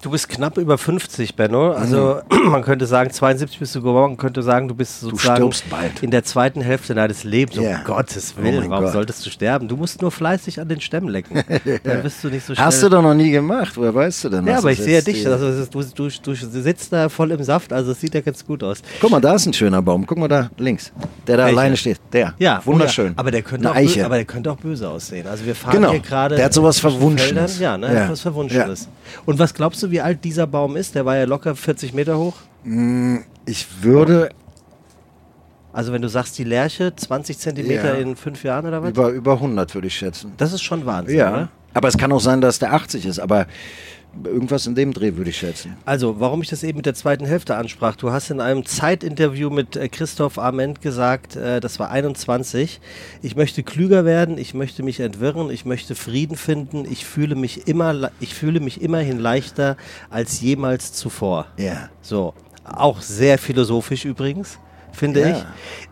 Du 0.02 0.10
bist 0.10 0.28
knapp 0.28 0.58
über 0.58 0.78
50, 0.78 1.34
Benno. 1.34 1.72
Also 1.72 2.20
mhm. 2.30 2.50
man 2.50 2.62
könnte 2.62 2.86
sagen, 2.86 3.10
72 3.10 3.58
bist 3.58 3.74
du 3.74 3.80
geworden, 3.80 4.12
man 4.12 4.16
könnte 4.16 4.42
sagen, 4.42 4.68
du 4.68 4.74
bist 4.74 5.00
sozusagen 5.00 5.50
du 5.50 6.04
in 6.04 6.10
der 6.10 6.24
zweiten 6.24 6.60
Hälfte 6.60 6.94
deines 6.94 7.24
Lebens. 7.24 7.58
Yeah. 7.58 7.78
Um 7.78 7.84
Gottes 7.84 8.34
oh 8.38 8.42
Willen, 8.42 8.66
oh 8.66 8.70
warum 8.70 8.84
Gott. 8.84 8.92
solltest 8.92 9.26
du 9.26 9.30
sterben? 9.30 9.68
Du 9.68 9.76
musst 9.76 10.00
nur 10.02 10.10
fleißig 10.10 10.60
an 10.60 10.68
den 10.68 10.80
Stämmen 10.80 11.08
lecken. 11.08 11.42
Dann 11.84 12.02
bist 12.02 12.22
du 12.22 12.28
nicht 12.28 12.46
so 12.46 12.54
schnell. 12.54 12.66
Hast 12.66 12.82
du 12.82 12.88
doch 12.88 13.02
noch 13.02 13.14
nie 13.14 13.30
gemacht, 13.30 13.76
woher 13.76 13.94
weißt 13.94 14.24
du 14.24 14.28
denn? 14.28 14.46
Ja, 14.46 14.58
aber 14.58 14.72
ich 14.72 14.78
sehe 14.78 14.94
ja 14.94 15.00
dich. 15.00 15.26
Also, 15.26 15.64
du, 15.66 15.82
du, 15.82 16.08
du 16.22 16.34
sitzt 16.34 16.92
da 16.92 17.08
voll 17.08 17.30
im 17.32 17.42
Saft, 17.42 17.72
also 17.72 17.92
es 17.92 18.00
sieht 18.00 18.14
ja 18.14 18.20
ganz 18.20 18.44
gut 18.44 18.62
aus. 18.62 18.82
Guck 19.00 19.10
mal, 19.10 19.20
da 19.20 19.34
ist 19.34 19.46
ein 19.46 19.52
schöner 19.52 19.82
Baum. 19.82 20.06
Guck 20.06 20.18
mal 20.18 20.28
da 20.28 20.50
links. 20.58 20.92
Der 21.26 21.36
da 21.36 21.44
Welcher? 21.44 21.58
alleine 21.58 21.76
steht. 21.76 22.00
Der. 22.12 22.34
Ja, 22.38 22.60
wunderschön. 22.64 23.06
Oh 23.06 23.08
ja. 23.08 23.14
Aber, 23.16 23.30
der 23.30 23.42
könnte 23.42 23.70
auch 23.70 23.74
Eiche. 23.74 24.04
aber 24.04 24.16
der 24.16 24.24
könnte 24.24 24.50
auch 24.50 24.56
böse 24.56 24.88
aussehen. 24.88 25.26
Also 25.26 25.44
wir 25.44 25.54
fahren 25.54 25.76
genau. 25.76 25.90
hier 25.90 26.00
gerade. 26.00 26.36
Der 26.36 26.46
hat 26.46 26.54
sowas 26.54 26.78
Verwunschenes. 26.78 27.58
Ja, 27.58 27.76
ne? 27.76 27.92
Ja. 27.94 28.10
Was 28.10 28.20
Verwunschenes. 28.20 28.82
Ja. 28.82 29.20
Und 29.26 29.38
was 29.38 29.54
glaubst 29.54 29.82
du, 29.82 29.87
wie 29.90 30.00
alt 30.00 30.24
dieser 30.24 30.46
Baum 30.46 30.68
Baum 30.68 30.76
ist? 30.76 30.94
Der 30.94 31.06
war 31.06 31.16
ja 31.16 31.24
locker 31.24 31.54
40 31.54 31.94
Meter 31.94 32.18
hoch. 32.18 32.34
Mm, 32.64 33.18
ich 33.46 33.82
würde. 33.82 34.30
Also 35.72 35.92
wenn 35.92 36.02
du 36.02 36.08
sagst, 36.08 36.36
die 36.38 36.44
Lerche 36.44 36.94
20 36.94 37.38
Zentimeter 37.38 37.94
ja. 37.94 38.00
in 38.00 38.16
fünf 38.16 38.42
Jahren 38.42 38.66
oder 38.66 38.82
was? 38.82 38.90
Über, 38.90 39.10
über 39.10 39.34
100 39.34 39.74
würde 39.74 39.86
ich 39.86 39.96
schätzen. 39.96 40.32
Das 40.36 40.52
ist 40.52 40.62
schon 40.62 40.84
Wahnsinn, 40.84 41.16
Ja, 41.16 41.30
oder? 41.30 41.48
Aber 41.74 41.88
es 41.88 41.98
kann 41.98 42.12
auch 42.12 42.20
sein, 42.20 42.40
dass 42.40 42.58
der 42.58 42.72
80 42.72 43.06
ist. 43.06 43.18
Aber 43.18 43.46
Irgendwas 44.24 44.66
in 44.66 44.74
dem 44.74 44.92
Dreh 44.92 45.16
würde 45.16 45.30
ich 45.30 45.36
schätzen. 45.36 45.76
Also, 45.84 46.18
warum 46.18 46.42
ich 46.42 46.48
das 46.48 46.62
eben 46.62 46.78
mit 46.78 46.86
der 46.86 46.94
zweiten 46.94 47.24
Hälfte 47.24 47.56
ansprach. 47.56 47.94
Du 47.94 48.10
hast 48.10 48.30
in 48.30 48.40
einem 48.40 48.64
Zeitinterview 48.64 49.50
mit 49.50 49.76
äh, 49.76 49.88
Christoph 49.88 50.38
Arment 50.38 50.80
gesagt, 50.80 51.36
äh, 51.36 51.60
das 51.60 51.78
war 51.78 51.90
21, 51.90 52.80
ich 53.22 53.36
möchte 53.36 53.62
klüger 53.62 54.04
werden, 54.04 54.38
ich 54.38 54.54
möchte 54.54 54.82
mich 54.82 54.98
entwirren, 55.00 55.50
ich 55.50 55.64
möchte 55.64 55.94
Frieden 55.94 56.36
finden, 56.36 56.84
ich 56.90 57.04
fühle 57.04 57.36
mich 57.36 57.68
immer, 57.68 58.10
ich 58.18 58.34
fühle 58.34 58.60
mich 58.60 58.80
immerhin 58.80 59.18
leichter 59.18 59.76
als 60.10 60.40
jemals 60.40 60.92
zuvor. 60.92 61.46
Ja. 61.56 61.90
So. 62.00 62.34
Auch 62.64 63.00
sehr 63.00 63.38
philosophisch 63.38 64.04
übrigens, 64.04 64.58
finde 64.92 65.20
ja. 65.20 65.28
ich. 65.28 65.44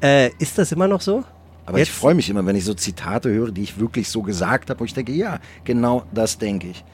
Äh, 0.03 0.31
ist 0.39 0.59
das 0.59 0.73
immer 0.73 0.89
noch 0.89 1.01
so? 1.01 1.23
Aber 1.67 1.79
Jetzt? 1.79 1.89
ich 1.89 1.95
freue 1.95 2.15
mich 2.15 2.31
immer, 2.31 2.47
wenn 2.47 2.57
ich 2.57 2.65
so 2.65 2.75
Zitate 2.75 3.29
höre, 3.31 3.51
die 3.51 3.63
ich 3.63 3.79
wirklich 3.79 4.09
so 4.09 4.23
gesagt 4.23 4.71
habe, 4.71 4.81
wo 4.81 4.85
ich 4.85 4.95
denke, 4.95 5.13
ja, 5.13 5.41
genau 5.65 6.05
das 6.15 6.39
denke 6.39 6.69
ich. 6.69 6.85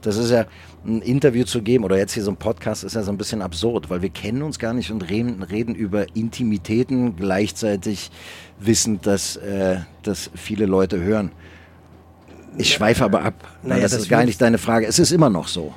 Das 0.00 0.16
ist 0.16 0.30
ja 0.30 0.46
ein 0.86 1.02
Interview 1.02 1.44
zu 1.44 1.60
geben 1.60 1.84
oder 1.84 1.98
jetzt 1.98 2.14
hier 2.14 2.22
so 2.22 2.30
ein 2.30 2.36
Podcast 2.36 2.84
ist 2.84 2.94
ja 2.94 3.02
so 3.02 3.10
ein 3.10 3.18
bisschen 3.18 3.42
absurd, 3.42 3.90
weil 3.90 4.00
wir 4.00 4.10
kennen 4.10 4.42
uns 4.42 4.58
gar 4.58 4.72
nicht 4.72 4.90
und 4.90 5.02
reden, 5.10 5.42
reden 5.42 5.74
über 5.74 6.16
Intimitäten 6.16 7.16
gleichzeitig 7.16 8.10
wissend, 8.58 9.06
dass 9.06 9.36
äh, 9.36 9.80
das 10.02 10.30
viele 10.34 10.66
Leute 10.66 11.00
hören. 11.00 11.32
Ich 12.56 12.72
schweife 12.72 13.04
aber 13.04 13.22
ab. 13.22 13.34
Naja, 13.62 13.82
das, 13.82 13.92
das 13.92 14.02
ist 14.02 14.08
gar 14.08 14.24
nicht 14.24 14.40
deine 14.40 14.58
Frage. 14.58 14.86
Es 14.86 14.98
ist 14.98 15.10
immer 15.10 15.30
noch 15.30 15.48
so 15.48 15.74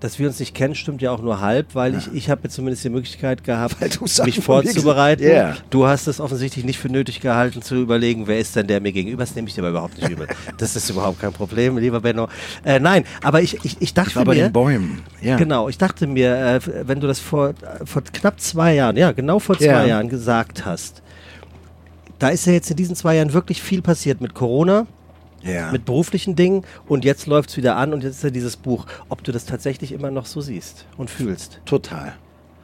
dass 0.00 0.18
wir 0.18 0.28
uns 0.28 0.38
nicht 0.38 0.54
kennen, 0.54 0.74
stimmt 0.74 1.00
ja 1.00 1.10
auch 1.10 1.22
nur 1.22 1.40
halb, 1.40 1.74
weil 1.74 1.94
ja. 1.94 1.98
ich, 1.98 2.12
ich 2.12 2.30
habe 2.30 2.48
zumindest 2.48 2.84
die 2.84 2.90
Möglichkeit 2.90 3.44
gehabt, 3.44 3.76
mich 4.24 4.40
vorzubereiten. 4.40 5.22
Yeah. 5.22 5.56
Du 5.70 5.86
hast 5.86 6.06
es 6.06 6.20
offensichtlich 6.20 6.64
nicht 6.64 6.78
für 6.78 6.88
nötig 6.88 7.20
gehalten, 7.20 7.62
zu 7.62 7.76
überlegen, 7.76 8.26
wer 8.26 8.38
ist 8.38 8.54
denn 8.56 8.66
der 8.66 8.80
mir 8.80 8.92
gegenüber. 8.92 9.22
Das 9.22 9.34
nehme 9.34 9.48
ich 9.48 9.54
dir 9.54 9.62
aber 9.62 9.70
überhaupt 9.70 9.98
nicht 9.98 10.10
übel. 10.10 10.28
das 10.58 10.76
ist 10.76 10.90
überhaupt 10.90 11.20
kein 11.20 11.32
Problem, 11.32 11.78
lieber 11.78 12.00
Benno. 12.00 12.28
Äh, 12.64 12.78
nein, 12.78 13.04
aber 13.22 13.40
ich, 13.40 13.64
ich, 13.64 13.76
ich 13.80 13.94
dachte 13.94 14.10
ich 14.10 14.16
war 14.16 14.24
mir... 14.24 14.28
bei 14.28 14.34
den 14.34 14.52
Bäumen. 14.52 15.02
Ja. 15.22 15.36
Genau, 15.36 15.68
ich 15.68 15.78
dachte 15.78 16.06
mir, 16.06 16.36
äh, 16.36 16.60
wenn 16.86 17.00
du 17.00 17.06
das 17.06 17.18
vor, 17.18 17.54
vor 17.84 18.02
knapp 18.02 18.40
zwei 18.40 18.74
Jahren, 18.74 18.96
ja, 18.96 19.12
genau 19.12 19.38
vor 19.38 19.56
zwei 19.56 19.64
ja. 19.64 19.86
Jahren 19.86 20.08
gesagt 20.08 20.66
hast, 20.66 21.02
da 22.18 22.28
ist 22.28 22.46
ja 22.46 22.52
jetzt 22.52 22.70
in 22.70 22.76
diesen 22.76 22.96
zwei 22.96 23.16
Jahren 23.16 23.32
wirklich 23.32 23.62
viel 23.62 23.82
passiert 23.82 24.20
mit 24.20 24.34
Corona 24.34 24.86
ja. 25.42 25.70
mit 25.72 25.84
beruflichen 25.84 26.36
Dingen 26.36 26.64
und 26.86 27.04
jetzt 27.04 27.26
läuft 27.26 27.50
es 27.50 27.56
wieder 27.56 27.76
an 27.76 27.92
und 27.92 28.02
jetzt 28.02 28.16
ist 28.16 28.24
ja 28.24 28.30
dieses 28.30 28.56
Buch. 28.56 28.86
Ob 29.08 29.22
du 29.24 29.32
das 29.32 29.44
tatsächlich 29.44 29.92
immer 29.92 30.10
noch 30.10 30.26
so 30.26 30.40
siehst 30.40 30.86
und 30.96 31.10
fühlst. 31.10 31.60
Total. 31.64 32.14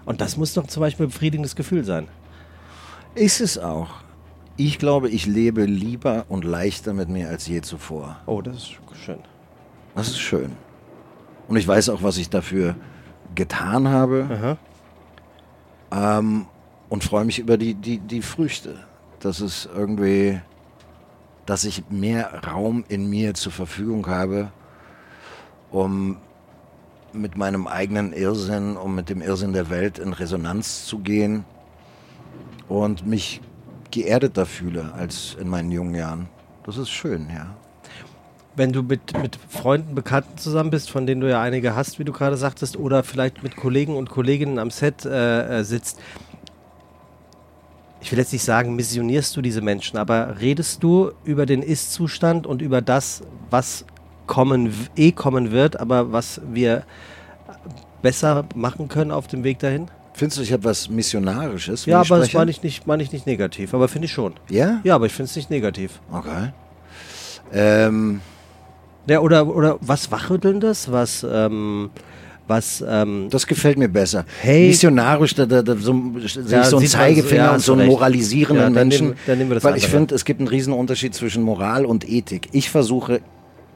Und 0.04 0.20
das 0.20 0.36
muss 0.36 0.54
doch 0.54 0.66
zum 0.66 0.80
Beispiel 0.80 1.06
ein 1.06 1.10
befriedigendes 1.10 1.56
Gefühl 1.56 1.84
sein. 1.84 2.08
Ist 3.14 3.40
es 3.40 3.58
auch. 3.58 3.88
Ich 4.56 4.78
glaube, 4.78 5.08
ich 5.08 5.26
lebe 5.26 5.64
lieber 5.64 6.26
und 6.28 6.44
leichter 6.44 6.92
mit 6.92 7.08
mir 7.08 7.28
als 7.28 7.46
je 7.46 7.60
zuvor. 7.62 8.18
Oh, 8.26 8.42
das 8.42 8.56
ist 8.56 8.76
schön. 9.04 9.18
Das 9.94 10.08
ist 10.08 10.18
schön. 10.18 10.52
Und 11.48 11.56
ich 11.56 11.66
weiß 11.66 11.88
auch, 11.90 12.02
was 12.02 12.16
ich 12.16 12.30
dafür 12.30 12.76
getan 13.34 13.88
habe. 13.88 14.58
Ähm, 15.90 16.46
und 16.88 17.04
freue 17.04 17.24
mich 17.24 17.38
über 17.38 17.56
die, 17.56 17.74
die, 17.74 17.98
die 17.98 18.22
Früchte. 18.22 18.76
Das 19.20 19.40
ist 19.40 19.68
irgendwie 19.74 20.40
dass 21.52 21.64
ich 21.64 21.82
mehr 21.90 22.44
Raum 22.46 22.82
in 22.88 23.10
mir 23.10 23.34
zur 23.34 23.52
Verfügung 23.52 24.06
habe, 24.06 24.50
um 25.70 26.16
mit 27.12 27.36
meinem 27.36 27.66
eigenen 27.66 28.14
Irrsinn, 28.14 28.78
um 28.78 28.94
mit 28.94 29.10
dem 29.10 29.20
Irrsinn 29.20 29.52
der 29.52 29.68
Welt 29.68 29.98
in 29.98 30.14
Resonanz 30.14 30.86
zu 30.86 31.00
gehen 31.00 31.44
und 32.68 33.06
mich 33.06 33.42
geerdeter 33.90 34.46
fühle 34.46 34.94
als 34.94 35.36
in 35.38 35.46
meinen 35.46 35.70
jungen 35.70 35.94
Jahren. 35.94 36.28
Das 36.64 36.78
ist 36.78 36.88
schön, 36.88 37.28
ja. 37.28 37.54
Wenn 38.56 38.72
du 38.72 38.82
mit, 38.82 39.12
mit 39.20 39.38
Freunden, 39.50 39.94
Bekannten 39.94 40.38
zusammen 40.38 40.70
bist, 40.70 40.90
von 40.90 41.06
denen 41.06 41.20
du 41.20 41.28
ja 41.28 41.42
einige 41.42 41.76
hast, 41.76 41.98
wie 41.98 42.04
du 42.04 42.12
gerade 42.12 42.38
sagtest, 42.38 42.78
oder 42.78 43.02
vielleicht 43.02 43.42
mit 43.42 43.56
Kollegen 43.56 43.94
und 43.94 44.08
Kolleginnen 44.08 44.58
am 44.58 44.70
Set 44.70 45.04
äh, 45.04 45.58
äh 45.58 45.64
sitzt, 45.64 46.00
ich 48.02 48.10
will 48.10 48.18
jetzt 48.18 48.32
nicht 48.32 48.42
sagen, 48.44 48.74
missionierst 48.74 49.36
du 49.36 49.42
diese 49.42 49.60
Menschen, 49.60 49.96
aber 49.96 50.40
redest 50.40 50.82
du 50.82 51.12
über 51.24 51.46
den 51.46 51.62
Ist-Zustand 51.62 52.46
und 52.46 52.60
über 52.60 52.82
das, 52.82 53.22
was 53.48 53.84
kommen, 54.26 54.74
eh 54.96 55.12
kommen 55.12 55.52
wird, 55.52 55.78
aber 55.78 56.12
was 56.12 56.40
wir 56.52 56.82
besser 58.02 58.44
machen 58.56 58.88
können 58.88 59.12
auf 59.12 59.28
dem 59.28 59.44
Weg 59.44 59.60
dahin? 59.60 59.86
Findest 60.14 60.38
du, 60.38 60.42
ich 60.42 60.52
habe 60.52 60.64
was 60.64 60.88
Missionarisches? 60.90 61.86
Ja, 61.86 62.00
aber 62.00 62.18
das 62.18 62.32
meine 62.32 62.50
ich 62.50 62.62
nicht, 62.62 62.86
meine 62.86 63.02
ich 63.02 63.12
nicht 63.12 63.26
negativ, 63.26 63.72
aber 63.72 63.88
finde 63.88 64.06
ich 64.06 64.12
schon. 64.12 64.34
Ja? 64.50 64.80
Ja, 64.84 64.96
aber 64.96 65.06
ich 65.06 65.12
finde 65.12 65.30
es 65.30 65.36
nicht 65.36 65.48
negativ. 65.48 66.00
Okay. 66.12 66.50
Ähm, 67.52 68.20
Ja, 69.08 69.20
oder, 69.20 69.46
oder 69.46 69.78
was 69.80 70.10
Wachrüttelndes, 70.10 70.90
was, 70.90 71.24
ähm, 71.28 71.90
was, 72.52 72.84
ähm, 72.86 73.28
das 73.30 73.46
gefällt 73.46 73.78
mir 73.78 73.88
besser. 73.88 74.24
Hey. 74.40 74.68
Missionarisch, 74.68 75.34
da, 75.34 75.46
da, 75.46 75.62
da 75.62 75.74
so, 75.76 75.94
Ja, 76.48 76.64
so 76.64 76.76
einen 76.78 76.86
Zeigefinger 76.86 77.44
ja, 77.44 77.54
und 77.54 77.60
so 77.60 77.72
einen 77.72 77.86
moralisierenden 77.86 78.56
Ja, 78.56 78.64
dann 78.64 78.72
Menschen. 78.88 79.06
nehmen- 79.08 79.18
dann 79.26 79.38
nehmen 79.38 79.50
wir 79.50 79.54
das 79.56 79.64
weil 79.64 79.76
ich 79.76 79.86
finde, 79.88 80.14
es 80.14 80.24
gibt 80.24 80.40
einen 80.40 80.48
riesen 80.48 80.72
Unterschied 80.72 81.14
zwischen 81.14 81.42
Moral 81.42 81.84
und 81.86 82.08
Ethik. 82.08 82.48
Ich 82.52 82.70
versuche 82.70 83.20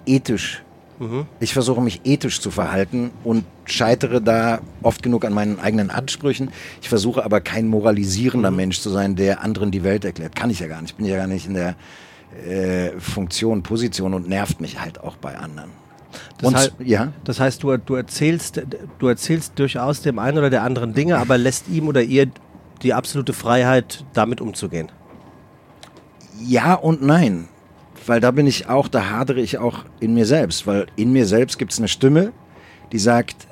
ethisch, 0.06 0.62
Mhm. 0.98 1.26
ich 1.40 1.52
versuche 1.52 1.80
mich 1.82 2.00
ethisch 2.04 2.40
zu 2.40 2.50
verhalten 2.50 3.10
und 3.24 3.44
scheitere 3.64 4.20
da 4.20 4.60
oft 4.82 5.02
genug 5.02 5.24
an 5.24 5.32
meinen 5.34 5.58
eigenen 5.60 5.90
Ansprüchen. 5.90 6.50
Ich 6.80 6.88
versuche 6.88 7.24
aber 7.24 7.40
kein 7.40 7.68
moralisierender 7.68 8.50
Mhm. 8.50 8.56
Mensch 8.56 8.80
zu 8.80 8.90
sein, 8.90 9.14
der 9.16 9.42
anderen 9.42 9.70
die 9.70 9.82
Welt 9.84 10.04
erklärt. 10.04 10.34
Kann 10.36 10.48
ich 10.50 10.60
ja 10.60 10.68
gar 10.68 10.80
nicht. 10.80 10.92
Ich 10.92 10.96
bin 10.96 11.06
ja 11.06 11.16
gar 11.16 11.26
nicht 11.26 11.46
in 11.46 11.54
der 11.54 11.74
äh, 12.46 12.90
Funktion, 12.98 13.62
Position 13.62 14.12
und 14.12 14.28
nervt 14.28 14.60
mich 14.60 14.78
halt 14.80 15.00
auch 15.00 15.16
bei 15.16 15.36
anderen. 15.38 15.70
Das 16.38 16.48
und 16.48 16.56
heißt- 16.56 16.72
ja, 16.84 17.12
das 17.24 17.40
heißt, 17.40 17.62
du, 17.62 17.76
du 17.76 17.94
erzählst, 17.94 18.62
du 18.98 19.06
erzählst 19.08 19.58
durchaus 19.58 20.02
dem 20.02 20.18
einen 20.18 20.38
oder 20.38 20.50
der 20.50 20.62
anderen 20.62 20.94
Dinge, 20.94 21.18
aber 21.18 21.38
lässt 21.38 21.68
ihm 21.68 21.88
oder 21.88 22.02
ihr 22.02 22.28
die 22.82 22.94
absolute 22.94 23.32
Freiheit, 23.32 24.04
damit 24.12 24.40
umzugehen. 24.40 24.90
Ja 26.44 26.74
und 26.74 27.02
nein. 27.02 27.48
Weil 28.06 28.20
da 28.20 28.30
bin 28.30 28.46
ich 28.46 28.68
auch, 28.68 28.88
da 28.88 29.10
hadere 29.10 29.40
ich 29.40 29.58
auch 29.58 29.84
in 29.98 30.14
mir 30.14 30.26
selbst. 30.26 30.66
Weil 30.66 30.86
in 30.94 31.12
mir 31.12 31.26
selbst 31.26 31.58
gibt 31.58 31.72
es 31.72 31.78
eine 31.78 31.88
Stimme, 31.88 32.32
die 32.92 32.98
sagt, 32.98 33.48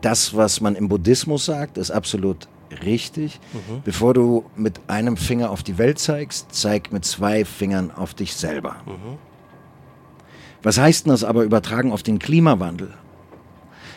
das, 0.00 0.34
was 0.36 0.60
man 0.60 0.74
im 0.74 0.88
Buddhismus 0.88 1.44
sagt, 1.44 1.78
ist 1.78 1.90
absolut 1.90 2.48
richtig. 2.84 3.38
Bevor 3.84 4.14
du 4.14 4.44
mit 4.56 4.80
einem 4.88 5.16
Finger 5.16 5.50
auf 5.50 5.62
die 5.62 5.78
Welt 5.78 5.98
zeigst, 5.98 6.48
zeig 6.50 6.92
mit 6.92 7.04
zwei 7.04 7.44
Fingern 7.44 7.90
auf 7.90 8.14
dich 8.14 8.34
selber. 8.34 8.76
Was 10.66 10.78
heißt 10.78 11.06
denn 11.06 11.12
das 11.12 11.22
aber 11.22 11.44
übertragen 11.44 11.92
auf 11.92 12.02
den 12.02 12.18
Klimawandel? 12.18 12.92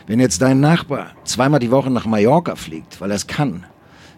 Wenn 0.06 0.20
jetzt 0.20 0.40
dein 0.44 0.60
Nachbar 0.60 1.14
zweimal 1.24 1.60
die 1.60 1.72
Woche 1.72 1.90
nach 1.90 2.06
Mallorca 2.06 2.56
fliegt, 2.56 3.02
weil 3.02 3.10
er 3.10 3.16
es 3.16 3.26
kann, 3.26 3.66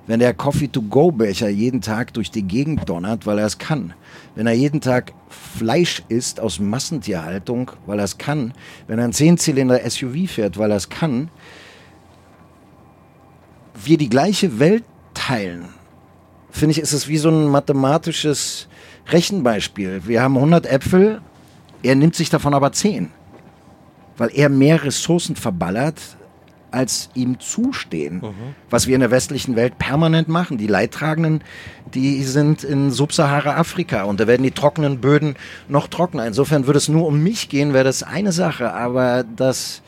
wenn 0.06 0.20
der 0.20 0.34
Coffee-to-go-Becher 0.34 1.48
jeden 1.48 1.80
Tag 1.80 2.14
durch 2.14 2.30
die 2.30 2.44
Gegend 2.44 2.90
donnert, 2.90 3.26
weil 3.26 3.40
er 3.40 3.46
es 3.46 3.58
kann, 3.58 3.94
wenn 4.36 4.48
er 4.48 4.54
jeden 4.54 4.82
Tag 4.82 5.14
Fleisch 5.30 6.04
isst 6.10 6.42
aus 6.42 6.60
Massentierhaltung, 6.60 7.72
weil 7.86 8.00
er 8.00 8.04
es 8.04 8.18
kann, 8.18 8.54
wenn 8.86 9.00
er 9.00 9.06
einen 9.06 9.14
Zehnzylinder-SUV 9.14 10.30
fährt, 10.30 10.58
weil 10.58 10.72
er 10.72 10.78
es 10.78 10.90
kann, 10.90 11.30
wir 13.82 13.98
die 13.98 14.10
gleiche 14.10 14.60
Welt 14.60 14.84
teilen, 15.14 15.70
finde 16.50 16.72
ich, 16.72 16.80
ist 16.80 16.92
es 16.92 17.08
wie 17.08 17.18
so 17.18 17.30
ein 17.30 17.48
mathematisches 17.48 18.68
Rechenbeispiel. 19.08 20.02
Wir 20.06 20.22
haben 20.22 20.36
100 20.36 20.66
Äpfel, 20.66 21.22
er 21.84 21.96
nimmt 21.96 22.16
sich 22.16 22.30
davon 22.30 22.54
aber 22.54 22.72
10, 22.72 23.10
weil 24.18 24.30
er 24.34 24.50
mehr 24.50 24.84
Ressourcen 24.84 25.36
verballert, 25.36 26.00
als 26.72 27.10
ihm 27.16 27.40
zustehen. 27.40 28.22
Was 28.70 28.88
wir 28.88 28.96
in 28.96 29.02
der 29.02 29.12
westlichen 29.12 29.58
Welt 29.58 29.78
permanent 29.78 30.30
machen. 30.30 30.58
Die 30.58 30.68
Leidtragenden, 30.68 31.44
die 31.94 32.24
sind 32.24 32.64
in 32.64 32.92
Subsahara-Afrika 32.92 34.04
und 34.04 34.22
da 34.22 34.28
werden 34.28 34.44
die 34.44 34.52
trockenen 34.52 35.02
Böden 35.02 35.36
noch 35.68 35.88
trockener. 35.88 36.26
Insofern 36.26 36.68
würde 36.68 36.78
es 36.78 36.88
nur 36.88 37.08
um 37.08 37.22
mich 37.22 37.50
gehen, 37.50 37.74
wäre 37.74 37.84
das 37.84 38.04
eine 38.04 38.32
Sache. 38.32 38.74
Aber 38.74 39.26
das 39.36 39.82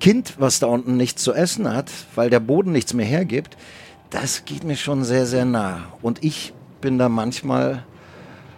Kind, 0.00 0.36
was 0.38 0.60
da 0.60 0.66
unten 0.66 0.96
nichts 0.96 1.22
zu 1.22 1.34
essen 1.34 1.70
hat, 1.70 1.90
weil 2.14 2.30
der 2.30 2.40
Boden 2.40 2.72
nichts 2.72 2.94
mehr 2.94 3.06
hergibt, 3.06 3.56
das 4.10 4.44
geht 4.46 4.64
mir 4.64 4.76
schon 4.76 5.04
sehr, 5.04 5.26
sehr 5.26 5.44
nah. 5.44 5.88
Und 6.00 6.24
ich 6.24 6.54
bin 6.80 6.98
da 6.98 7.08
manchmal, 7.08 7.84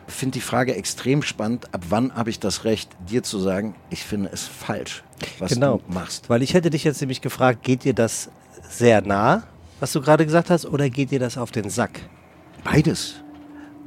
finde 0.07 0.35
die 0.35 0.41
Frage 0.41 0.75
extrem 0.75 1.23
spannend, 1.23 1.75
ab 1.75 1.83
wann 1.89 2.15
habe 2.15 2.31
ich 2.31 2.39
das 2.39 2.65
Recht, 2.65 2.91
dir 3.09 3.23
zu 3.23 3.39
sagen, 3.39 3.75
ich 3.91 4.05
finde 4.05 4.31
es 4.33 4.47
falsch, 4.47 5.03
was 5.39 5.53
genau. 5.53 5.81
du 5.87 5.93
machst. 5.93 6.29
Weil 6.31 6.43
ich 6.43 6.55
hätte 6.55 6.71
dich 6.71 6.85
jetzt 6.85 7.01
nämlich 7.01 7.21
gefragt, 7.21 7.63
geht 7.63 7.85
dir 7.85 7.95
das 7.95 8.31
sehr 8.69 9.03
nah, 9.03 9.45
was 9.81 9.93
du 9.93 10.01
gerade 10.01 10.25
gesagt 10.25 10.51
hast, 10.51 10.67
oder 10.67 10.89
geht 10.89 11.11
dir 11.11 11.19
das 11.21 11.37
auf 11.37 11.51
den 11.51 11.69
Sack? 11.69 12.01
Beides. 12.65 13.17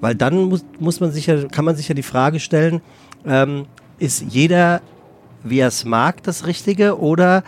Weil 0.01 0.15
dann 0.15 0.43
muss, 0.43 0.63
muss 0.80 0.99
man 0.99 1.11
sich 1.11 1.28
ja, 1.28 1.47
kann 1.47 1.65
man 1.65 1.76
sich 1.76 1.88
ja 1.88 1.95
die 1.95 2.03
Frage 2.03 2.39
stellen, 2.39 2.82
ähm, 3.26 3.65
ist 3.97 4.22
jeder, 4.22 4.82
wie 5.43 5.59
er 5.59 5.67
es 5.67 5.84
mag, 5.86 6.24
das 6.24 6.45
Richtige 6.45 6.99
oder 6.99 7.43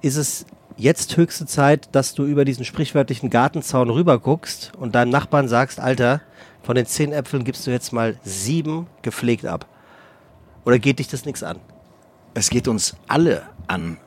ist 0.00 0.16
es 0.16 0.46
jetzt 0.76 1.16
höchste 1.16 1.46
Zeit, 1.46 1.88
dass 1.92 2.14
du 2.14 2.24
über 2.24 2.44
diesen 2.44 2.64
sprichwörtlichen 2.64 3.30
Gartenzaun 3.30 3.90
rüber 3.90 4.18
guckst 4.18 4.72
und 4.78 4.94
deinem 4.94 5.10
Nachbarn 5.10 5.46
sagst, 5.46 5.78
Alter, 5.78 6.20
von 6.62 6.74
den 6.76 6.86
zehn 6.86 7.12
Äpfeln 7.12 7.44
gibst 7.44 7.66
du 7.66 7.70
jetzt 7.70 7.92
mal 7.92 8.18
sieben 8.22 8.86
gepflegt 9.02 9.46
ab? 9.46 9.66
Oder 10.64 10.78
geht 10.78 10.98
dich 10.98 11.08
das 11.08 11.24
nichts 11.24 11.42
an? 11.42 11.58
Es 12.34 12.50
geht 12.50 12.68
uns 12.68 12.96
alle 13.08 13.42
an. 13.66 13.98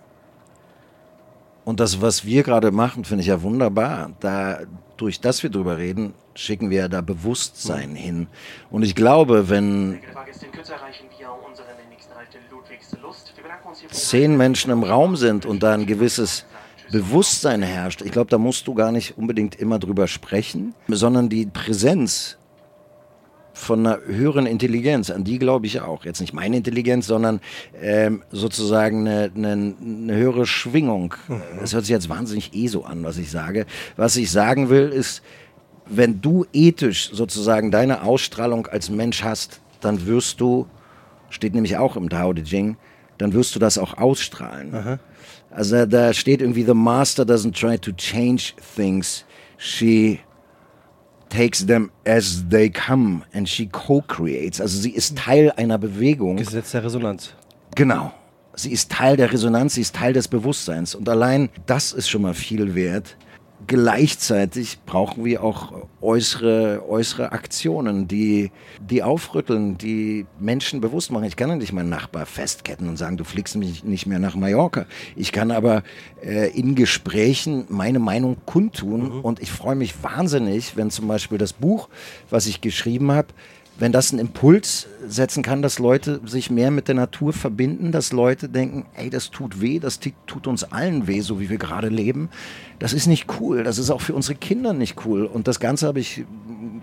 Und 1.65 1.79
das, 1.79 2.01
was 2.01 2.25
wir 2.25 2.43
gerade 2.43 2.71
machen, 2.71 3.03
finde 3.05 3.21
ich 3.21 3.27
ja 3.27 3.41
wunderbar. 3.41 4.11
Da, 4.19 4.59
durch 4.97 5.19
das 5.19 5.41
wir 5.43 5.49
drüber 5.49 5.77
reden, 5.77 6.13
schicken 6.35 6.69
wir 6.69 6.87
da 6.87 7.01
Bewusstsein 7.01 7.95
hin. 7.95 8.27
Und 8.69 8.83
ich 8.83 8.95
glaube, 8.95 9.49
wenn 9.49 9.99
zehn 13.91 14.37
Menschen 14.37 14.71
im 14.71 14.83
Raum 14.83 15.15
sind 15.15 15.45
und 15.45 15.63
da 15.63 15.73
ein 15.73 15.87
gewisses 15.87 16.45
Bewusstsein 16.91 17.63
herrscht, 17.63 18.03
ich 18.03 18.11
glaube, 18.11 18.29
da 18.29 18.37
musst 18.37 18.67
du 18.67 18.75
gar 18.75 18.91
nicht 18.91 19.17
unbedingt 19.17 19.55
immer 19.55 19.79
drüber 19.79 20.07
sprechen, 20.07 20.75
sondern 20.87 21.29
die 21.29 21.47
Präsenz 21.47 22.37
von 23.55 23.85
einer 23.85 23.99
höheren 24.05 24.45
Intelligenz, 24.45 25.09
an 25.09 25.23
die 25.23 25.39
glaube 25.39 25.65
ich 25.65 25.79
auch. 25.79 26.03
Jetzt 26.03 26.19
nicht 26.19 26.33
meine 26.33 26.57
Intelligenz, 26.57 27.07
sondern 27.07 27.39
ähm, 27.81 28.21
sozusagen 28.29 29.07
eine, 29.07 29.31
eine, 29.33 29.75
eine 29.81 30.15
höhere 30.15 30.45
Schwingung. 30.45 31.15
Das 31.59 31.73
hört 31.73 31.85
sich 31.85 31.93
jetzt 31.93 32.09
wahnsinnig 32.09 32.53
eh 32.53 32.67
so 32.67 32.83
an, 32.83 33.03
was 33.03 33.17
ich 33.17 33.31
sage. 33.31 33.65
Was 33.95 34.17
ich 34.17 34.29
sagen 34.29 34.69
will, 34.69 34.89
ist, 34.89 35.23
wenn 35.87 36.21
du 36.21 36.45
ethisch 36.51 37.11
sozusagen 37.13 37.71
deine 37.71 38.03
Ausstrahlung 38.03 38.67
als 38.67 38.89
Mensch 38.89 39.23
hast, 39.23 39.61
dann 39.79 40.05
wirst 40.05 40.41
du, 40.41 40.67
steht 41.29 41.53
nämlich 41.53 41.77
auch 41.77 41.95
im 41.95 42.09
Tao 42.09 42.33
Te 42.33 42.43
Ching, 42.43 42.75
dann 43.17 43.33
wirst 43.33 43.55
du 43.55 43.59
das 43.59 43.77
auch 43.77 43.97
ausstrahlen. 43.97 44.99
Also 45.49 45.75
da, 45.77 45.85
da 45.85 46.13
steht 46.13 46.41
irgendwie, 46.41 46.63
the 46.63 46.73
master 46.73 47.23
doesn't 47.23 47.57
try 47.57 47.77
to 47.77 47.93
change 47.93 48.53
things, 48.75 49.23
she 49.57 50.19
takes 51.29 51.65
them 51.65 51.91
as 52.05 52.45
they 52.49 52.69
come 52.69 53.23
and 53.33 53.47
she 53.47 53.67
co-creates. 53.67 54.61
Also 54.61 54.79
sie 54.79 54.91
ist 54.91 55.17
Teil 55.17 55.51
einer 55.51 55.77
Bewegung. 55.77 56.37
Gesetz 56.37 56.71
der 56.71 56.83
Resonanz. 56.83 57.33
Genau. 57.75 58.13
Sie 58.55 58.71
ist 58.71 58.91
Teil 58.91 59.17
der 59.17 59.33
Resonanz, 59.33 59.75
sie 59.75 59.81
ist 59.81 59.95
Teil 59.95 60.13
des 60.13 60.27
Bewusstseins. 60.27 60.95
Und 60.95 61.09
allein 61.09 61.49
das 61.65 61.91
ist 61.91 62.07
schon 62.09 62.21
mal 62.21 62.33
viel 62.33 62.73
wert. 62.73 63.17
Gleichzeitig 63.67 64.79
brauchen 64.85 65.25
wir 65.25 65.43
auch 65.43 65.73
äußere, 66.01 66.83
äußere 66.87 67.31
Aktionen, 67.31 68.07
die, 68.07 68.51
die 68.79 69.01
aufrütteln, 69.01 69.77
die 69.77 70.25
Menschen 70.39 70.81
bewusst 70.81 71.11
machen. 71.11 71.23
Ich 71.23 71.35
kann 71.35 71.49
ja 71.49 71.55
nicht 71.55 71.73
meinen 71.73 71.89
Nachbar 71.89 72.25
festketten 72.25 72.87
und 72.87 72.97
sagen, 72.97 73.17
du 73.17 73.23
fliegst 73.23 73.55
mich 73.55 73.83
nicht 73.83 74.05
mehr 74.05 74.19
nach 74.19 74.35
Mallorca. 74.35 74.85
Ich 75.15 75.31
kann 75.31 75.51
aber 75.51 75.83
äh, 76.23 76.49
in 76.51 76.75
Gesprächen 76.75 77.65
meine 77.69 77.99
Meinung 77.99 78.37
kundtun 78.45 79.21
und 79.21 79.41
ich 79.41 79.51
freue 79.51 79.75
mich 79.75 80.03
wahnsinnig, 80.03 80.75
wenn 80.75 80.91
zum 80.91 81.07
Beispiel 81.07 81.37
das 81.37 81.53
Buch, 81.53 81.89
was 82.29 82.47
ich 82.47 82.61
geschrieben 82.61 83.11
habe, 83.11 83.29
wenn 83.77 83.91
das 83.91 84.11
einen 84.11 84.19
Impuls 84.19 84.87
setzen 85.05 85.43
kann, 85.43 85.61
dass 85.61 85.79
Leute 85.79 86.21
sich 86.25 86.49
mehr 86.49 86.71
mit 86.71 86.87
der 86.87 86.95
Natur 86.95 87.33
verbinden, 87.33 87.91
dass 87.91 88.13
Leute 88.13 88.47
denken, 88.47 88.85
ey, 88.95 89.09
das 89.09 89.31
tut 89.31 89.59
weh, 89.59 89.79
das 89.79 89.99
tut 89.99 90.47
uns 90.47 90.63
allen 90.63 91.07
weh, 91.07 91.19
so 91.19 91.39
wie 91.39 91.49
wir 91.49 91.57
gerade 91.57 91.89
leben. 91.89 92.29
Das 92.79 92.93
ist 92.93 93.07
nicht 93.07 93.39
cool, 93.39 93.63
das 93.63 93.77
ist 93.77 93.89
auch 93.89 94.01
für 94.01 94.15
unsere 94.15 94.35
Kinder 94.35 94.71
nicht 94.71 95.05
cool. 95.05 95.25
Und 95.25 95.47
das 95.47 95.59
Ganze 95.59 95.87
habe 95.87 95.99
ich 95.99 96.23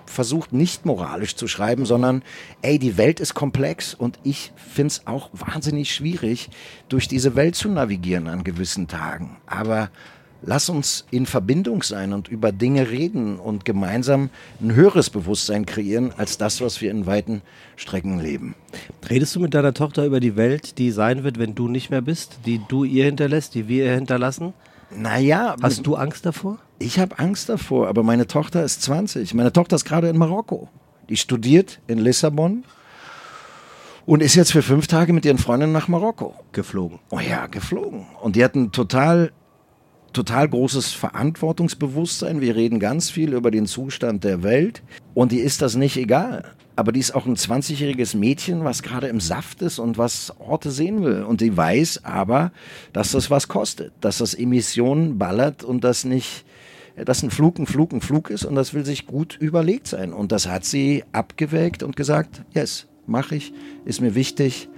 versucht, 0.06 0.52
nicht 0.52 0.84
moralisch 0.84 1.34
zu 1.34 1.48
schreiben, 1.48 1.86
sondern, 1.86 2.22
ey, 2.60 2.78
die 2.78 2.98
Welt 2.98 3.20
ist 3.20 3.34
komplex 3.34 3.94
und 3.94 4.18
ich 4.22 4.52
finde 4.56 4.88
es 4.88 5.06
auch 5.06 5.30
wahnsinnig 5.32 5.94
schwierig, 5.94 6.50
durch 6.88 7.08
diese 7.08 7.34
Welt 7.36 7.54
zu 7.54 7.68
navigieren 7.70 8.28
an 8.28 8.44
gewissen 8.44 8.86
Tagen. 8.86 9.38
Aber 9.46 9.90
Lass 10.44 10.68
uns 10.68 11.04
in 11.12 11.26
Verbindung 11.26 11.82
sein 11.84 12.12
und 12.12 12.26
über 12.28 12.50
Dinge 12.50 12.90
reden 12.90 13.38
und 13.38 13.64
gemeinsam 13.64 14.28
ein 14.60 14.74
höheres 14.74 15.08
Bewusstsein 15.08 15.66
kreieren 15.66 16.12
als 16.16 16.36
das, 16.36 16.60
was 16.60 16.80
wir 16.80 16.90
in 16.90 17.06
weiten 17.06 17.42
Strecken 17.76 18.18
leben. 18.18 18.56
Redest 19.08 19.36
du 19.36 19.40
mit 19.40 19.54
deiner 19.54 19.72
Tochter 19.72 20.04
über 20.04 20.18
die 20.18 20.34
Welt, 20.36 20.78
die 20.78 20.90
sein 20.90 21.22
wird, 21.22 21.38
wenn 21.38 21.54
du 21.54 21.68
nicht 21.68 21.90
mehr 21.90 22.02
bist, 22.02 22.40
die 22.44 22.60
du 22.68 22.82
ihr 22.82 23.04
hinterlässt, 23.04 23.54
die 23.54 23.68
wir 23.68 23.84
ihr 23.84 23.94
hinterlassen? 23.94 24.52
Naja, 24.94 25.54
Hast 25.62 25.86
du 25.86 25.94
Angst 25.94 26.26
davor? 26.26 26.58
ich 26.78 26.98
habe 26.98 27.18
Angst 27.20 27.48
davor, 27.48 27.86
aber 27.88 28.02
meine 28.02 28.26
Tochter 28.26 28.64
ist 28.64 28.82
20. 28.82 29.34
Meine 29.34 29.52
Tochter 29.52 29.76
ist 29.76 29.84
gerade 29.84 30.08
in 30.08 30.18
Marokko. 30.18 30.68
Die 31.08 31.16
studiert 31.16 31.80
in 31.86 31.98
Lissabon 31.98 32.64
und 34.04 34.20
ist 34.22 34.34
jetzt 34.34 34.50
für 34.52 34.62
fünf 34.62 34.88
Tage 34.88 35.12
mit 35.12 35.24
ihren 35.24 35.38
Freundinnen 35.38 35.72
nach 35.72 35.86
Marokko. 35.86 36.34
Geflogen. 36.50 36.98
Oh 37.10 37.20
ja, 37.20 37.46
geflogen. 37.46 38.06
Und 38.20 38.34
die 38.36 38.44
hatten 38.44 38.72
total, 38.72 39.30
total 40.12 40.48
großes 40.48 40.92
Verantwortungsbewusstsein. 40.92 42.40
Wir 42.40 42.56
reden 42.56 42.78
ganz 42.78 43.10
viel 43.10 43.32
über 43.32 43.50
den 43.50 43.66
Zustand 43.66 44.24
der 44.24 44.42
Welt. 44.42 44.82
Und 45.14 45.32
die 45.32 45.40
ist 45.40 45.62
das 45.62 45.76
nicht 45.76 45.96
egal. 45.96 46.44
Aber 46.74 46.92
die 46.92 47.00
ist 47.00 47.14
auch 47.14 47.26
ein 47.26 47.36
20-jähriges 47.36 48.16
Mädchen, 48.16 48.64
was 48.64 48.82
gerade 48.82 49.08
im 49.08 49.20
Saft 49.20 49.60
ist 49.62 49.78
und 49.78 49.98
was 49.98 50.32
Orte 50.38 50.70
sehen 50.70 51.02
will. 51.02 51.22
Und 51.22 51.40
die 51.40 51.54
weiß 51.56 52.04
aber, 52.04 52.52
dass 52.92 53.12
das 53.12 53.30
was 53.30 53.48
kostet. 53.48 53.92
Dass 54.00 54.18
das 54.18 54.34
Emissionen 54.34 55.18
ballert 55.18 55.64
und 55.64 55.84
das 55.84 56.04
nicht, 56.04 56.44
dass 56.96 57.22
ein 57.22 57.30
Flug 57.30 57.58
ein 57.58 57.66
Flug 57.66 57.92
ein 57.92 58.00
Flug 58.00 58.30
ist. 58.30 58.44
Und 58.44 58.54
das 58.54 58.72
will 58.72 58.86
sich 58.86 59.06
gut 59.06 59.36
überlegt 59.38 59.86
sein. 59.86 60.12
Und 60.12 60.32
das 60.32 60.48
hat 60.48 60.64
sie 60.64 61.04
abgewägt 61.12 61.82
und 61.82 61.96
gesagt, 61.96 62.42
yes, 62.54 62.86
mache 63.06 63.36
ich, 63.36 63.52
ist 63.84 64.00
mir 64.00 64.14
wichtig. 64.14 64.68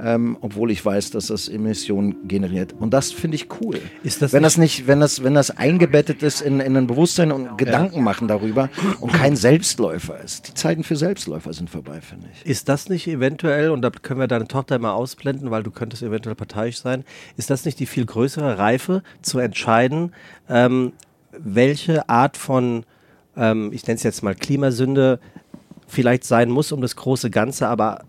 Ähm, 0.00 0.36
obwohl 0.40 0.72
ich 0.72 0.84
weiß, 0.84 1.10
dass 1.10 1.28
das 1.28 1.48
Emissionen 1.48 2.26
generiert. 2.26 2.74
Und 2.78 2.92
das 2.92 3.12
finde 3.12 3.36
ich 3.36 3.46
cool. 3.60 3.78
Ist 4.02 4.22
das 4.22 4.32
wenn 4.32 4.40
nicht- 4.42 4.46
das 4.46 4.56
nicht, 4.58 4.86
wenn 4.88 4.98
das, 4.98 5.22
wenn 5.22 5.34
das 5.34 5.52
eingebettet 5.56 6.22
ist 6.24 6.40
in, 6.40 6.58
in 6.58 6.76
ein 6.76 6.88
Bewusstsein 6.88 7.30
und 7.30 7.56
Gedanken 7.56 8.02
machen 8.02 8.26
darüber 8.26 8.70
und 9.00 9.12
kein 9.12 9.36
Selbstläufer 9.36 10.18
ist. 10.20 10.48
Die 10.48 10.54
Zeiten 10.54 10.82
für 10.82 10.96
Selbstläufer 10.96 11.52
sind 11.52 11.70
vorbei, 11.70 12.00
finde 12.00 12.26
ich. 12.32 12.44
Ist 12.44 12.68
das 12.68 12.88
nicht 12.88 13.06
eventuell, 13.06 13.70
und 13.70 13.82
da 13.82 13.90
können 13.90 14.18
wir 14.18 14.26
deine 14.26 14.48
Tochter 14.48 14.80
mal 14.80 14.92
ausblenden, 14.94 15.52
weil 15.52 15.62
du 15.62 15.70
könntest 15.70 16.02
eventuell 16.02 16.34
parteiisch 16.34 16.78
sein, 16.80 17.04
ist 17.36 17.50
das 17.50 17.64
nicht 17.64 17.78
die 17.78 17.86
viel 17.86 18.04
größere 18.04 18.58
Reife 18.58 19.04
zu 19.22 19.38
entscheiden, 19.38 20.12
ähm, 20.48 20.92
welche 21.38 22.08
Art 22.08 22.36
von, 22.36 22.84
ähm, 23.36 23.70
ich 23.72 23.86
nenne 23.86 23.96
es 23.96 24.02
jetzt 24.02 24.24
mal 24.24 24.34
Klimasünde, 24.34 25.20
vielleicht 25.86 26.24
sein 26.24 26.50
muss, 26.50 26.72
um 26.72 26.80
das 26.80 26.96
große 26.96 27.30
Ganze 27.30 27.68
aber 27.68 28.02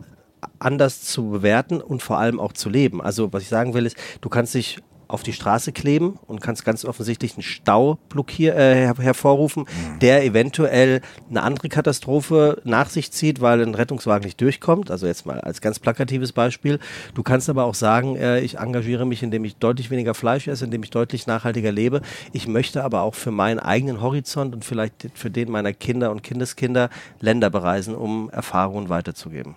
anders 0.60 1.02
zu 1.02 1.30
bewerten 1.30 1.82
und 1.82 2.02
vor 2.02 2.18
allem 2.18 2.40
auch 2.40 2.54
zu 2.54 2.70
leben. 2.70 3.02
Also 3.02 3.32
was 3.34 3.44
ich 3.44 3.50
sagen 3.50 3.74
will 3.74 3.86
ist, 3.86 3.98
du 4.22 4.30
kannst 4.30 4.54
dich 4.54 4.80
auf 5.08 5.24
die 5.24 5.34
Straße 5.34 5.72
kleben 5.72 6.20
und 6.28 6.42
kannst 6.42 6.66
ganz 6.66 6.86
offensichtlich 6.86 7.34
einen 7.34 7.44
Stau 7.44 7.98
blockier 8.10 8.56
äh, 8.56 8.76
her 8.76 8.96
hervorrufen, 8.98 9.66
der 10.02 10.24
eventuell 10.24 11.02
eine 11.30 11.44
andere 11.44 11.70
Katastrophe 11.70 12.62
nach 12.64 12.90
sich 12.90 13.12
zieht, 13.12 13.42
weil 13.42 13.62
ein 13.62 13.76
Rettungswagen 13.76 14.26
nicht 14.26 14.40
durchkommt. 14.42 14.92
Also 14.92 15.08
jetzt 15.08 15.26
mal 15.26 15.40
als 15.42 15.62
ganz 15.62 15.80
plakatives 15.80 16.32
Beispiel. 16.32 16.80
Du 17.14 17.24
kannst 17.24 17.50
aber 17.50 17.66
auch 17.66 17.76
sagen, 17.76 18.16
äh, 18.16 18.40
ich 18.42 18.58
engagiere 18.58 19.06
mich, 19.06 19.24
indem 19.24 19.46
ich 19.46 19.58
deutlich 19.58 19.90
weniger 19.92 20.14
Fleisch 20.14 20.48
esse, 20.48 20.66
indem 20.66 20.84
ich 20.84 20.90
deutlich 20.90 21.28
nachhaltiger 21.28 21.72
lebe. 21.72 22.02
Ich 22.34 22.48
möchte 22.48 22.84
aber 22.84 23.02
auch 23.02 23.16
für 23.16 23.32
meinen 23.32 23.60
eigenen 23.60 24.02
Horizont 24.02 24.56
und 24.56 24.66
vielleicht 24.66 25.10
für 25.14 25.30
den 25.30 25.52
meiner 25.52 25.74
Kinder 25.74 26.12
und 26.12 26.24
Kindeskinder 26.24 26.90
Länder 27.20 27.50
bereisen, 27.50 27.96
um 27.96 28.30
Erfahrungen 28.30 28.90
weiterzugeben. 28.90 29.56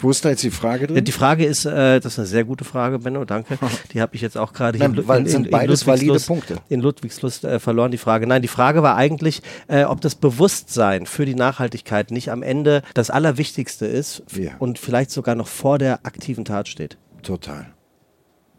Wo 0.00 0.10
ist 0.10 0.24
da 0.24 0.30
jetzt 0.30 0.42
die 0.42 0.50
Frage 0.50 0.86
drin? 0.86 1.04
Die 1.04 1.12
Frage 1.12 1.44
ist, 1.44 1.64
äh, 1.66 2.00
das 2.00 2.14
ist 2.14 2.18
eine 2.18 2.26
sehr 2.26 2.44
gute 2.44 2.64
Frage, 2.64 2.98
Benno, 2.98 3.24
danke. 3.24 3.58
Die 3.92 4.00
habe 4.00 4.14
ich 4.16 4.22
jetzt 4.22 4.36
auch 4.38 4.52
gerade 4.52 4.78
weil 5.06 5.26
es 5.26 5.32
sind 5.32 5.50
beides 5.50 5.86
valide 5.86 6.12
Ludwigslust- 6.12 6.26
Punkte. 6.26 6.56
in 6.68 6.80
Ludwigslust 6.80 7.44
äh, 7.44 7.60
verloren, 7.60 7.90
die 7.90 7.98
Frage. 7.98 8.26
Nein, 8.26 8.42
die 8.42 8.48
Frage 8.48 8.82
war 8.82 8.96
eigentlich, 8.96 9.42
äh, 9.68 9.84
ob 9.84 10.00
das 10.00 10.14
Bewusstsein 10.14 11.06
für 11.06 11.26
die 11.26 11.34
Nachhaltigkeit 11.34 12.10
nicht 12.10 12.30
am 12.30 12.42
Ende 12.42 12.82
das 12.94 13.10
Allerwichtigste 13.10 13.86
ist 13.86 14.22
Ja. 14.32 14.52
und 14.58 14.78
vielleicht 14.78 15.10
sogar 15.10 15.34
noch 15.34 15.48
vor 15.48 15.78
der 15.78 16.06
aktiven 16.06 16.44
Tat 16.44 16.68
steht. 16.68 16.96
Total. 17.22 17.66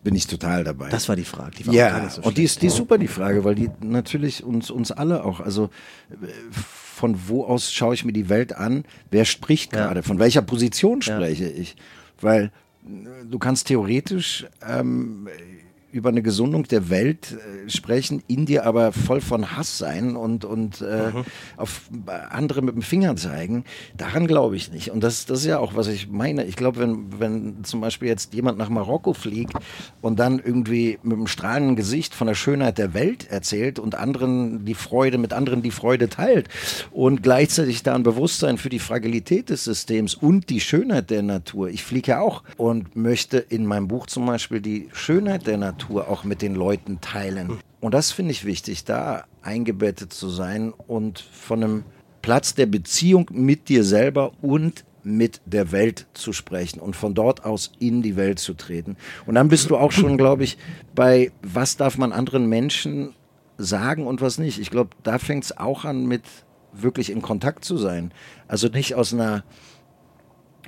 Bin 0.03 0.15
ich 0.15 0.25
total 0.25 0.63
dabei. 0.63 0.89
Das 0.89 1.09
war 1.09 1.15
die 1.15 1.25
Frage. 1.25 1.51
Die 1.59 1.67
war 1.67 1.73
ja, 1.75 2.09
so 2.09 2.21
und 2.23 2.37
die 2.37 2.43
ist, 2.43 2.61
die 2.63 2.67
ist 2.67 2.75
super, 2.75 2.97
die 2.97 3.07
Frage, 3.07 3.43
weil 3.43 3.53
die 3.53 3.69
natürlich 3.81 4.43
uns, 4.43 4.71
uns 4.71 4.91
alle 4.91 5.23
auch, 5.23 5.39
also 5.39 5.65
äh, 6.09 6.15
von 7.01 7.17
wo 7.27 7.43
aus 7.43 7.73
schaue 7.73 7.95
ich 7.95 8.05
mir 8.05 8.13
die 8.13 8.29
Welt 8.29 8.55
an? 8.55 8.85
Wer 9.09 9.25
spricht 9.25 9.73
Ja. 9.75 9.87
gerade? 9.87 10.03
Von 10.03 10.19
welcher 10.19 10.43
Position 10.43 11.01
spreche 11.01 11.49
ich? 11.49 11.75
Weil 12.21 12.51
äh, 12.85 13.25
du 13.27 13.39
kannst 13.39 13.67
theoretisch 13.67 14.45
ähm, 14.67 15.27
über 15.91 16.09
eine 16.09 16.21
Gesundung 16.21 16.63
der 16.63 16.89
Welt 16.89 17.33
äh, 17.65 17.69
sprechen, 17.69 18.23
in 18.27 18.45
dir 18.45 18.65
aber 18.65 18.91
voll 18.91 19.21
von 19.21 19.55
Hass 19.57 19.77
sein 19.77 20.15
und, 20.15 20.45
und 20.45 20.81
äh, 20.81 21.11
Mhm. 21.11 21.23
auf 21.57 21.89
andere 22.29 22.61
mit 22.61 22.75
dem 22.75 22.81
Finger 22.81 23.15
zeigen. 23.15 23.65
Daran 23.97 24.27
glaube 24.27 24.55
ich 24.55 24.71
nicht. 24.71 24.91
Und 24.91 25.03
das, 25.03 25.25
das 25.25 25.39
ist 25.39 25.45
ja 25.45 25.59
auch, 25.59 25.75
was 25.75 25.87
ich 25.87 26.09
meine. 26.09 26.45
Ich 26.45 26.55
glaube, 26.55 26.79
wenn, 26.79 27.19
wenn 27.19 27.63
zum 27.63 27.81
Beispiel 27.81 28.07
jetzt 28.07 28.33
jemand 28.33 28.57
nach 28.57 28.69
Marokko 28.69 29.13
fliegt 29.13 29.53
und 30.01 30.19
dann 30.19 30.39
irgendwie 30.39 30.99
mit 31.03 31.17
einem 31.17 31.27
strahlenden 31.27 31.75
Gesicht 31.75 32.13
von 32.13 32.27
der 32.27 32.35
Schönheit 32.35 32.77
der 32.77 32.93
Welt 32.93 33.29
erzählt 33.29 33.79
und 33.79 33.95
anderen 33.95 34.63
die 34.65 34.75
Freude, 34.75 35.17
mit 35.17 35.33
anderen 35.33 35.61
die 35.61 35.71
Freude 35.71 36.07
teilt 36.09 36.47
und 36.91 37.23
gleichzeitig 37.23 37.83
da 37.83 37.95
ein 37.95 38.03
Bewusstsein 38.03 38.57
für 38.57 38.69
die 38.69 38.79
Fragilität 38.79 39.49
des 39.49 39.63
Systems 39.63 40.15
und 40.15 40.49
die 40.49 40.59
Schönheit 40.61 41.09
der 41.09 41.23
Natur. 41.23 41.69
Ich 41.69 41.83
fliege 41.83 42.11
ja 42.11 42.21
auch 42.21 42.43
und 42.57 42.95
möchte 42.95 43.37
in 43.39 43.65
meinem 43.65 43.87
Buch 43.87 44.05
zum 44.05 44.25
Beispiel 44.25 44.61
die 44.61 44.87
Schönheit 44.93 45.47
der 45.47 45.57
Natur 45.57 45.80
auch 45.89 46.23
mit 46.23 46.41
den 46.41 46.55
Leuten 46.55 47.01
teilen. 47.01 47.59
Und 47.79 47.93
das 47.93 48.11
finde 48.11 48.31
ich 48.31 48.45
wichtig, 48.45 48.83
da 48.85 49.25
eingebettet 49.41 50.13
zu 50.13 50.29
sein 50.29 50.71
und 50.71 51.19
von 51.19 51.63
einem 51.63 51.83
Platz 52.21 52.53
der 52.53 52.67
Beziehung 52.67 53.27
mit 53.31 53.69
dir 53.69 53.83
selber 53.83 54.31
und 54.41 54.85
mit 55.03 55.41
der 55.45 55.71
Welt 55.71 56.05
zu 56.13 56.31
sprechen 56.31 56.79
und 56.79 56.95
von 56.95 57.15
dort 57.15 57.43
aus 57.43 57.71
in 57.79 58.01
die 58.01 58.15
Welt 58.15 58.39
zu 58.39 58.53
treten. 58.53 58.97
Und 59.25 59.35
dann 59.35 59.49
bist 59.49 59.69
du 59.69 59.77
auch 59.77 59.91
schon, 59.91 60.17
glaube 60.17 60.43
ich, 60.43 60.57
bei 60.93 61.31
was 61.41 61.77
darf 61.77 61.97
man 61.97 62.11
anderen 62.11 62.47
Menschen 62.47 63.13
sagen 63.57 64.05
und 64.05 64.21
was 64.21 64.37
nicht. 64.37 64.59
Ich 64.59 64.69
glaube, 64.69 64.91
da 65.03 65.17
fängt 65.17 65.43
es 65.43 65.57
auch 65.57 65.85
an 65.85 66.05
mit 66.05 66.23
wirklich 66.73 67.09
in 67.09 67.21
Kontakt 67.21 67.65
zu 67.65 67.77
sein. 67.77 68.13
Also 68.47 68.67
nicht 68.67 68.95
aus 68.95 69.13
einer 69.13 69.43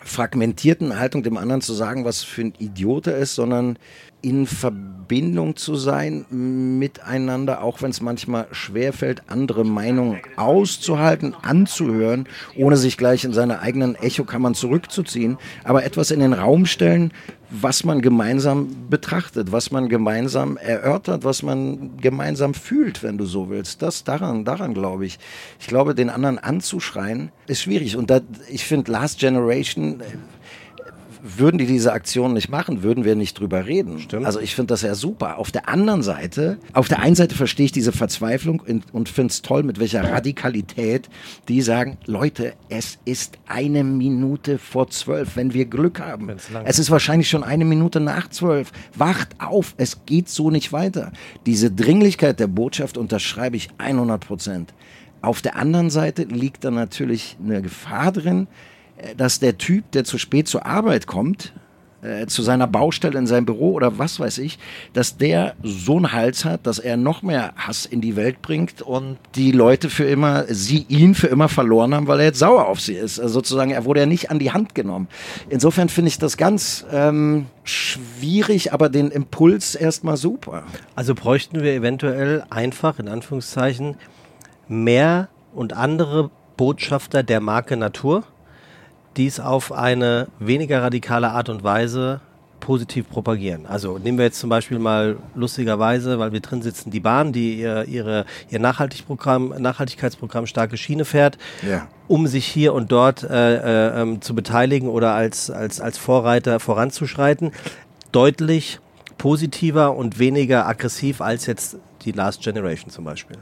fragmentierten 0.03 0.99
Haltung 0.99 1.23
dem 1.23 1.37
anderen 1.37 1.61
zu 1.61 1.73
sagen, 1.73 2.05
was 2.05 2.23
für 2.23 2.41
ein 2.41 2.53
Idiot 2.57 3.07
er 3.07 3.17
ist, 3.17 3.35
sondern 3.35 3.77
in 4.23 4.47
Verbindung 4.47 5.57
zu 5.57 5.75
sein 5.75 6.25
miteinander, 6.79 7.61
auch 7.61 7.81
wenn 7.81 7.91
es 7.91 8.01
manchmal 8.01 8.47
schwerfällt, 8.51 9.21
andere 9.27 9.65
Meinungen 9.65 10.21
auszuhalten, 10.37 11.35
anzuhören, 11.41 12.27
ohne 12.55 12.77
sich 12.77 12.97
gleich 12.97 13.25
in 13.25 13.33
seine 13.33 13.59
eigenen 13.59 13.95
Echokammern 13.95 14.55
zurückzuziehen, 14.55 15.37
aber 15.65 15.83
etwas 15.83 16.09
in 16.09 16.21
den 16.21 16.33
Raum 16.33 16.65
stellen, 16.65 17.11
was 17.49 17.83
man 17.83 18.01
gemeinsam 18.01 18.89
betrachtet, 18.89 19.51
was 19.51 19.71
man 19.71 19.87
gemeinsam 19.89 20.57
erörtert, 20.57 21.23
was 21.23 21.43
man 21.43 21.97
gemeinsam 21.97 22.53
fühlt, 22.53 23.03
wenn 23.03 23.17
du 23.17 23.25
so 23.25 23.49
willst. 23.49 23.81
Das 23.81 24.03
daran, 24.03 24.45
daran 24.45 24.73
glaube 24.73 25.05
ich. 25.05 25.19
Ich 25.59 25.67
glaube, 25.67 25.93
den 25.93 26.09
anderen 26.09 26.39
anzuschreien, 26.39 27.31
ist 27.45 27.61
schwierig. 27.61 27.95
Und 27.95 28.09
da, 28.09 28.21
ich 28.49 28.63
finde, 28.63 28.91
Last 28.91 29.19
Generation, 29.19 29.99
äh, 29.99 30.05
würden 31.23 31.57
die 31.57 31.65
diese 31.65 31.93
Aktion 31.93 32.33
nicht 32.33 32.49
machen, 32.49 32.83
würden 32.83 33.05
wir 33.05 33.15
nicht 33.15 33.39
drüber 33.39 33.65
reden. 33.65 33.99
Stimmt. 33.99 34.25
Also 34.25 34.41
ich 34.41 34.55
finde 34.55 34.73
das 34.73 34.81
ja 34.81 34.93
super. 34.93 35.37
Auf 35.37 35.51
der 35.51 35.69
anderen 35.69 36.03
Seite, 36.03 36.57
auf 36.73 36.89
der 36.89 36.99
einen 36.99 37.15
Seite 37.15 37.33
verstehe 37.33 37.65
ich 37.65 37.71
diese 37.71 37.93
Verzweiflung 37.93 38.61
in- 38.65 38.83
und 38.91 39.07
finde 39.07 39.31
es 39.31 39.41
toll, 39.41 39.63
mit 39.63 39.79
welcher 39.79 40.03
Radikalität 40.03 41.09
die 41.47 41.61
sagen, 41.61 41.97
Leute, 42.05 42.53
es 42.67 42.99
ist 43.05 43.37
eine 43.47 43.85
Minute 43.85 44.57
vor 44.57 44.89
zwölf, 44.89 45.37
wenn 45.37 45.53
wir 45.53 45.65
Glück 45.65 46.01
haben. 46.01 46.29
Es 46.65 46.77
ist 46.77 46.91
wahrscheinlich 46.91 47.29
schon 47.29 47.45
eine 47.45 47.63
Minute 47.63 48.01
nach 48.01 48.29
zwölf. 48.29 48.73
Wacht 48.93 49.29
auf, 49.39 49.75
es 49.77 50.05
geht 50.05 50.27
so 50.27 50.51
nicht 50.51 50.73
weiter. 50.73 51.13
Diese 51.45 51.71
Dringlichkeit 51.71 52.41
der 52.41 52.47
Botschaft 52.47 52.97
unterschreibe 52.97 53.55
ich 53.55 53.69
100 53.77 54.27
Prozent. 54.27 54.73
Auf 55.21 55.41
der 55.41 55.55
anderen 55.55 55.89
Seite 55.89 56.23
liegt 56.23 56.65
da 56.65 56.71
natürlich 56.71 57.37
eine 57.41 57.61
Gefahr 57.61 58.11
drin, 58.11 58.47
dass 59.17 59.39
der 59.39 59.57
Typ, 59.57 59.91
der 59.91 60.03
zu 60.03 60.17
spät 60.17 60.47
zur 60.47 60.65
Arbeit 60.65 61.07
kommt, 61.07 61.53
äh, 62.03 62.27
zu 62.27 62.41
seiner 62.41 62.67
Baustelle 62.67 63.17
in 63.17 63.27
sein 63.27 63.45
Büro 63.45 63.71
oder 63.71 63.97
was 63.97 64.19
weiß 64.19 64.39
ich, 64.39 64.59
dass 64.91 65.17
der 65.17 65.55
so 65.63 65.95
einen 65.95 66.11
Hals 66.11 66.43
hat, 66.43 66.67
dass 66.67 66.79
er 66.79 66.97
noch 66.97 67.21
mehr 67.21 67.53
Hass 67.55 67.85
in 67.85 68.01
die 68.01 68.17
Welt 68.17 68.41
bringt 68.41 68.81
und 68.81 69.17
die 69.35 69.53
Leute 69.53 69.89
für 69.89 70.03
immer, 70.03 70.43
sie 70.49 70.85
ihn 70.89 71.15
für 71.15 71.27
immer 71.27 71.47
verloren 71.47 71.95
haben, 71.95 72.07
weil 72.07 72.19
er 72.19 72.25
jetzt 72.25 72.39
sauer 72.39 72.67
auf 72.67 72.81
sie 72.81 72.95
ist. 72.95 73.19
Also 73.19 73.35
sozusagen, 73.35 73.71
er 73.71 73.85
wurde 73.85 74.01
ja 74.01 74.05
nicht 74.05 74.31
an 74.31 74.39
die 74.39 74.51
Hand 74.51 74.75
genommen. 74.75 75.07
Insofern 75.49 75.87
finde 75.87 76.09
ich 76.09 76.19
das 76.19 76.35
ganz 76.35 76.85
ähm, 76.91 77.45
schwierig, 77.63 78.73
aber 78.73 78.89
den 78.89 79.09
Impuls 79.09 79.73
erstmal 79.73 80.17
super. 80.17 80.63
Also 80.95 81.15
bräuchten 81.15 81.61
wir 81.61 81.73
eventuell 81.73 82.43
einfach, 82.49 82.99
in 82.99 83.07
Anführungszeichen, 83.07 83.95
mehr 84.67 85.29
und 85.53 85.73
andere 85.73 86.31
Botschafter 86.57 87.23
der 87.23 87.39
Marke 87.39 87.77
Natur, 87.77 88.23
die 89.17 89.27
es 89.27 89.39
auf 89.39 89.71
eine 89.71 90.27
weniger 90.39 90.81
radikale 90.81 91.29
Art 91.29 91.49
und 91.49 91.63
Weise 91.63 92.21
positiv 92.59 93.09
propagieren. 93.09 93.65
Also 93.65 93.97
nehmen 93.97 94.17
wir 94.17 94.23
jetzt 94.25 94.39
zum 94.39 94.49
Beispiel 94.49 94.79
mal 94.79 95.17
lustigerweise, 95.35 96.17
weil 96.17 96.31
wir 96.31 96.39
drin 96.39 96.61
sitzen, 96.61 96.91
die 96.91 97.01
Bahn, 97.01 97.33
die 97.33 97.59
ihr, 97.59 97.83
ihre, 97.89 98.25
ihr 98.49 98.59
Nachhaltigprogramm, 98.59 99.53
Nachhaltigkeitsprogramm 99.59 100.45
starke 100.47 100.77
Schiene 100.77 101.03
fährt, 101.03 101.37
Ja. 101.67 101.87
um 102.07 102.25
sich 102.25 102.45
hier 102.45 102.73
und 102.73 102.89
dort 102.91 103.23
äh, 103.23 103.55
äh, 103.97 104.01
ähm, 104.01 104.21
zu 104.21 104.33
beteiligen 104.33 104.87
oder 104.87 105.13
als, 105.13 105.51
als, 105.51 105.81
als 105.81 105.97
Vorreiter 105.97 106.61
voranzuschreiten, 106.61 107.51
deutlich 108.13 108.79
positiver 109.17 109.95
und 109.95 110.17
weniger 110.19 110.65
aggressiv 110.65 111.19
als 111.19 111.45
jetzt 111.45 111.77
die 112.05 112.13
Last 112.13 112.41
Generation 112.43 112.89
zum 112.89 113.03
Beispiel. 113.03 113.37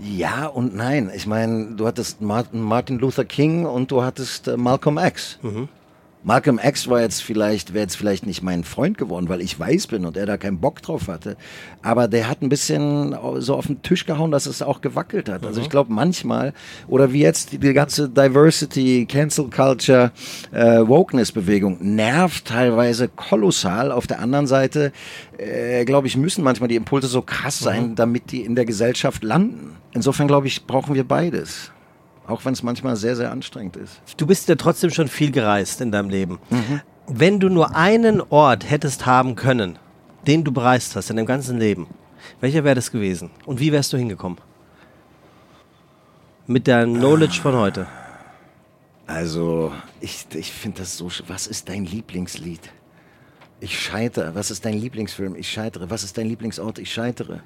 Ja 0.00 0.46
und 0.46 0.74
nein. 0.74 1.10
Ich 1.14 1.26
meine, 1.26 1.74
du 1.76 1.86
hattest 1.86 2.20
Martin, 2.20 2.98
Luther 2.98 3.24
King 3.24 3.66
und 3.66 3.90
du 3.90 4.02
hattest 4.02 4.48
äh, 4.48 4.56
Malcolm 4.56 4.98
X. 4.98 5.38
Malcolm 6.28 6.60
X 6.62 6.88
war 6.88 7.00
jetzt 7.00 7.22
vielleicht, 7.22 7.72
wäre 7.72 7.84
jetzt 7.84 7.96
vielleicht 7.96 8.26
nicht 8.26 8.42
mein 8.42 8.62
Freund 8.62 8.98
geworden, 8.98 9.30
weil 9.30 9.40
ich 9.40 9.58
weiß 9.58 9.86
bin 9.86 10.04
und 10.04 10.14
er 10.14 10.26
da 10.26 10.36
keinen 10.36 10.58
Bock 10.58 10.82
drauf 10.82 11.08
hatte. 11.08 11.38
Aber 11.80 12.06
der 12.06 12.28
hat 12.28 12.42
ein 12.42 12.50
bisschen 12.50 13.16
so 13.38 13.54
auf 13.54 13.66
den 13.66 13.80
Tisch 13.80 14.04
gehauen, 14.04 14.30
dass 14.30 14.44
es 14.44 14.60
auch 14.60 14.82
gewackelt 14.82 15.30
hat. 15.30 15.46
Also 15.46 15.62
ich 15.62 15.70
glaube 15.70 15.90
manchmal, 15.90 16.52
oder 16.86 17.14
wie 17.14 17.20
jetzt 17.20 17.52
die, 17.52 17.58
die 17.58 17.72
ganze 17.72 18.10
Diversity, 18.10 19.06
Cancel 19.06 19.48
Culture, 19.48 20.12
äh, 20.52 20.86
Wokeness-Bewegung 20.86 21.78
nervt 21.80 22.44
teilweise 22.44 23.08
kolossal. 23.08 23.90
Auf 23.90 24.06
der 24.06 24.20
anderen 24.20 24.46
Seite, 24.46 24.92
äh, 25.38 25.86
glaube 25.86 26.08
ich, 26.08 26.18
müssen 26.18 26.44
manchmal 26.44 26.68
die 26.68 26.76
Impulse 26.76 27.08
so 27.08 27.22
krass 27.22 27.58
sein, 27.58 27.94
damit 27.94 28.32
die 28.32 28.42
in 28.42 28.54
der 28.54 28.66
Gesellschaft 28.66 29.24
landen. 29.24 29.78
Insofern, 29.94 30.28
glaube 30.28 30.46
ich, 30.46 30.66
brauchen 30.66 30.94
wir 30.94 31.04
beides. 31.04 31.72
Auch 32.28 32.44
wenn 32.44 32.52
es 32.52 32.62
manchmal 32.62 32.94
sehr, 32.96 33.16
sehr 33.16 33.32
anstrengend 33.32 33.76
ist. 33.76 34.00
Du 34.18 34.26
bist 34.26 34.48
ja 34.48 34.54
trotzdem 34.54 34.90
schon 34.90 35.08
viel 35.08 35.32
gereist 35.32 35.80
in 35.80 35.90
deinem 35.90 36.10
Leben. 36.10 36.38
Wenn 37.06 37.40
du 37.40 37.48
nur 37.48 37.74
einen 37.74 38.20
Ort 38.20 38.70
hättest 38.70 39.06
haben 39.06 39.34
können, 39.34 39.78
den 40.26 40.44
du 40.44 40.52
bereist 40.52 40.94
hast 40.94 41.08
in 41.08 41.16
deinem 41.16 41.26
ganzen 41.26 41.58
Leben, 41.58 41.86
welcher 42.40 42.64
wäre 42.64 42.74
das 42.74 42.92
gewesen? 42.92 43.30
Und 43.46 43.60
wie 43.60 43.72
wärst 43.72 43.94
du 43.94 43.96
hingekommen? 43.96 44.38
Mit 46.46 46.66
der 46.66 46.84
Knowledge 46.84 47.40
von 47.40 47.54
heute. 47.54 47.86
Also, 49.06 49.72
ich, 50.00 50.26
ich 50.34 50.52
finde 50.52 50.80
das 50.80 50.98
so. 50.98 51.10
Was 51.28 51.46
ist 51.46 51.70
dein 51.70 51.86
Lieblingslied? 51.86 52.60
Ich 53.60 53.80
scheitere. 53.80 54.34
Was 54.34 54.50
ist 54.50 54.66
dein 54.66 54.74
Lieblingsfilm? 54.74 55.34
Ich 55.34 55.50
scheitere. 55.50 55.88
Was 55.88 56.04
ist 56.04 56.18
dein 56.18 56.26
Lieblingsort? 56.26 56.78
Ich 56.78 56.92
scheitere. 56.92 57.40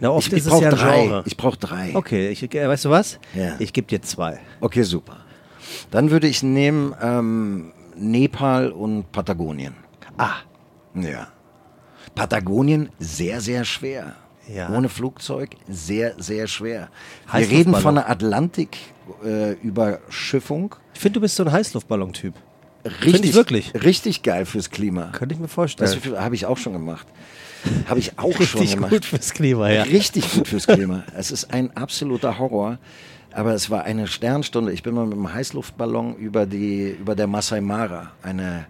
Na, 0.00 0.10
oft 0.10 0.26
ich 0.28 0.32
ich 0.34 0.38
ist 0.40 0.48
brauche 0.48 0.64
ja 0.64 0.70
drei. 0.70 1.02
Genre. 1.02 1.22
Ich 1.26 1.36
brauche 1.36 1.56
drei. 1.58 1.90
Okay, 1.94 2.28
ich, 2.30 2.42
äh, 2.54 2.68
weißt 2.68 2.84
du 2.86 2.90
was? 2.90 3.18
Ja. 3.34 3.54
Ich 3.58 3.72
gebe 3.72 3.86
dir 3.86 4.02
zwei. 4.02 4.40
Okay, 4.60 4.82
super. 4.82 5.18
Dann 5.90 6.10
würde 6.10 6.26
ich 6.28 6.42
nehmen 6.42 6.94
ähm, 7.02 7.72
Nepal 7.96 8.70
und 8.72 9.10
Patagonien. 9.12 9.74
Ah, 10.18 10.34
Ja. 10.94 11.28
Patagonien 12.14 12.90
sehr, 12.98 13.40
sehr 13.40 13.64
schwer. 13.64 14.16
Ja. 14.52 14.68
Ohne 14.70 14.88
Flugzeug 14.90 15.50
sehr, 15.68 16.14
sehr 16.18 16.46
schwer. 16.48 16.88
Wir 17.32 17.48
reden 17.48 17.74
von 17.74 17.96
einer 17.96 18.10
Atlantik-Überschiffung. 18.10 20.74
ich 20.94 21.00
finde, 21.00 21.14
du 21.14 21.20
bist 21.20 21.36
so 21.36 21.44
ein 21.44 21.52
Heißluftballon-Typ. 21.52 22.34
richtig, 23.04 23.30
ich 23.30 23.34
wirklich. 23.34 23.72
Richtig 23.74 24.22
geil 24.22 24.44
fürs 24.46 24.70
Klima. 24.70 25.10
Könnte 25.12 25.34
ich 25.34 25.40
mir 25.40 25.46
Das 25.46 25.54
vorstellen. 25.54 26.18
habe 26.20 26.34
ich 26.34 26.46
auch 26.46 26.58
schon 26.58 26.72
gemacht. 26.72 27.06
Habe 27.86 28.00
ich 28.00 28.18
auch 28.18 28.32
schon 28.42 28.60
Richtig 28.60 28.74
gemacht. 28.74 28.90
gut 28.90 29.04
fürs 29.04 29.32
Klima, 29.32 29.70
ja. 29.70 29.82
Richtig 29.84 30.32
gut 30.32 30.48
fürs 30.48 30.66
Klima. 30.66 31.04
Es 31.16 31.30
ist 31.30 31.52
ein 31.52 31.76
absoluter 31.76 32.38
Horror. 32.38 32.78
Aber 33.34 33.54
es 33.54 33.70
war 33.70 33.84
eine 33.84 34.06
Sternstunde. 34.08 34.72
Ich 34.72 34.82
bin 34.82 34.94
mal 34.94 35.06
mit 35.06 35.14
einem 35.14 35.32
Heißluftballon 35.32 36.16
über, 36.16 36.44
die, 36.44 36.90
über 36.90 37.14
der 37.14 37.26
Masai 37.26 37.62
Mara, 37.62 38.10
eine, 38.22 38.66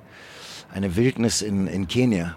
eine 0.72 0.94
Wildnis 0.94 1.42
in, 1.42 1.66
in 1.66 1.88
Kenia, 1.88 2.36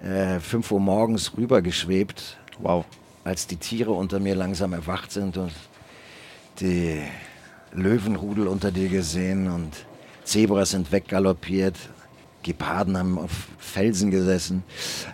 äh, 0.00 0.38
5 0.38 0.70
Uhr 0.70 0.80
morgens 0.80 1.32
rübergeschwebt, 1.36 2.36
Wow. 2.60 2.84
als 3.24 3.48
die 3.48 3.56
Tiere 3.56 3.90
unter 3.90 4.20
mir 4.20 4.36
langsam 4.36 4.72
erwacht 4.74 5.10
sind 5.10 5.36
und 5.36 5.50
die 6.60 7.00
Löwenrudel 7.72 8.46
unter 8.46 8.70
dir 8.70 8.88
gesehen 8.88 9.50
und 9.50 9.72
Zebras 10.22 10.70
sind 10.70 10.92
weggaloppiert. 10.92 11.74
Geparden 12.44 12.96
haben 12.96 13.18
auf 13.18 13.48
Felsen 13.58 14.12
gesessen. 14.12 14.62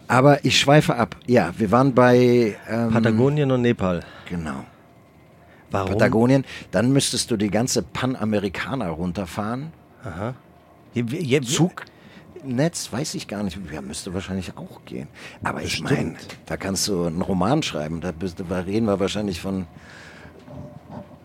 Aber 0.09 0.45
ich 0.45 0.59
schweife 0.59 0.97
ab. 0.97 1.17
Ja, 1.27 1.55
wir 1.57 1.71
waren 1.71 1.95
bei 1.95 2.57
ähm, 2.69 2.91
Patagonien 2.91 3.51
und 3.51 3.63
Nepal. 3.63 4.01
Genau. 4.29 4.65
Warum? 5.71 5.93
Patagonien. 5.93 6.45
Dann 6.71 6.93
müsstest 6.93 7.31
du 7.31 7.37
die 7.37 7.51
ganze 7.51 7.83
Panamerikaner 7.83 8.91
runterfahren. 8.91 9.73
Aha. 10.05 10.35
Zugnetz, 11.43 12.93
weiß 12.93 13.15
ich 13.15 13.29
gar 13.29 13.43
nicht. 13.43 13.59
Ja, 13.73 13.81
müsste 13.81 14.13
wahrscheinlich 14.13 14.57
auch 14.57 14.85
gehen. 14.85 15.09
Aber 15.43 15.63
ich 15.63 15.81
meine, 15.81 16.17
da 16.47 16.57
kannst 16.57 16.89
du 16.89 17.05
einen 17.05 17.23
Roman 17.23 17.63
schreiben. 17.63 18.01
Da, 18.01 18.13
bist, 18.13 18.43
da 18.47 18.59
reden 18.59 18.87
wir 18.87 18.99
wahrscheinlich 18.99 19.41
von 19.41 19.67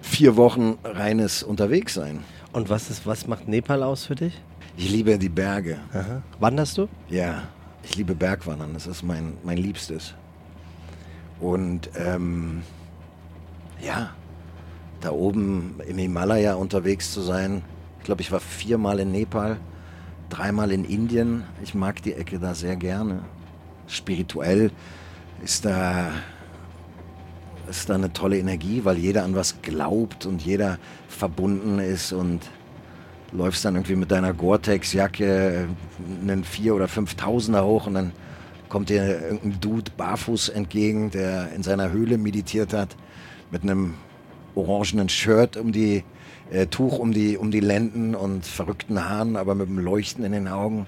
vier 0.01 0.36
Wochen 0.36 0.78
reines 0.84 1.41
Unterwegssein. 1.41 2.24
Und 2.53 2.70
was, 2.70 2.89
ist, 2.89 3.08
was 3.08 3.28
macht 3.28 3.47
Nepal 3.47 3.82
aus 3.82 4.06
für 4.06 4.16
dich? 4.16 4.39
Ich 4.78 4.89
liebe 4.89 5.17
die 5.17 5.30
Berge. 5.30 5.80
Aha. 5.93 6.21
Wanderst 6.39 6.78
du? 6.78 6.89
Ja, 7.09 7.43
ich 7.84 7.95
liebe 7.95 8.13
Bergwandern. 8.13 8.73
Das 8.73 8.88
ist 8.88 9.03
mein, 9.03 9.38
mein 9.43 9.57
Liebstes. 9.57 10.13
Und 11.39 11.89
ähm, 11.95 12.61
ja, 13.82 14.11
da 15.01 15.11
oben 15.11 15.76
im 15.88 15.97
Himalaya 15.97 16.55
unterwegs 16.55 17.13
zu 17.13 17.21
sein. 17.21 17.61
Ich 17.99 18.05
glaube, 18.05 18.21
ich 18.21 18.32
war 18.32 18.39
viermal 18.39 18.99
in 18.99 19.11
Nepal, 19.11 19.57
dreimal 20.30 20.71
in 20.71 20.84
Indien. 20.84 21.43
Ich 21.63 21.73
mag 21.73 22.01
die 22.03 22.13
Ecke 22.13 22.39
da 22.39 22.53
sehr 22.53 22.76
gerne. 22.76 23.21
Spirituell 23.88 24.71
ist 25.43 25.63
da, 25.63 26.11
ist 27.69 27.89
da 27.89 27.95
eine 27.95 28.11
tolle 28.11 28.39
Energie, 28.39 28.84
weil 28.84 28.97
jeder 28.97 29.23
an 29.23 29.36
was 29.36 29.61
glaubt 29.61 30.26
und 30.26 30.41
jeder 30.41 30.80
verbunden 31.07 31.80
ist 31.80 32.11
und 32.11 32.41
läufst 33.32 33.65
dann 33.65 33.76
irgendwie 33.76 33.95
mit 33.95 34.11
deiner 34.11 34.34
Gore-Tex-Jacke 34.34 35.67
einen 36.21 36.43
vier 36.43 36.76
oder 36.76 36.86
5000er 36.86 37.63
hoch 37.63 37.88
und 37.88 37.95
dann 37.95 38.11
kommt 38.69 38.89
dir 38.89 39.21
irgendein 39.21 39.59
Dude 39.61 39.91
barfuß 39.95 40.49
entgegen, 40.49 41.11
der 41.11 41.51
in 41.53 41.63
seiner 41.63 41.91
Höhle 41.91 42.17
meditiert 42.17 42.73
hat, 42.73 42.95
mit 43.51 43.63
einem 43.63 43.95
orangenen 44.55 45.09
Shirt 45.09 45.57
um 45.57 45.71
die 45.71 46.03
äh, 46.51 46.67
Tuch 46.67 46.99
um 46.99 47.11
die 47.11 47.38
um 47.38 47.51
die 47.51 47.59
Lenden 47.59 48.15
und 48.15 48.45
verrückten 48.45 49.03
Haaren, 49.07 49.36
aber 49.36 49.55
mit 49.55 49.67
einem 49.67 49.80
Leuchten 49.80 50.23
in 50.23 50.32
den 50.32 50.47
Augen. 50.47 50.88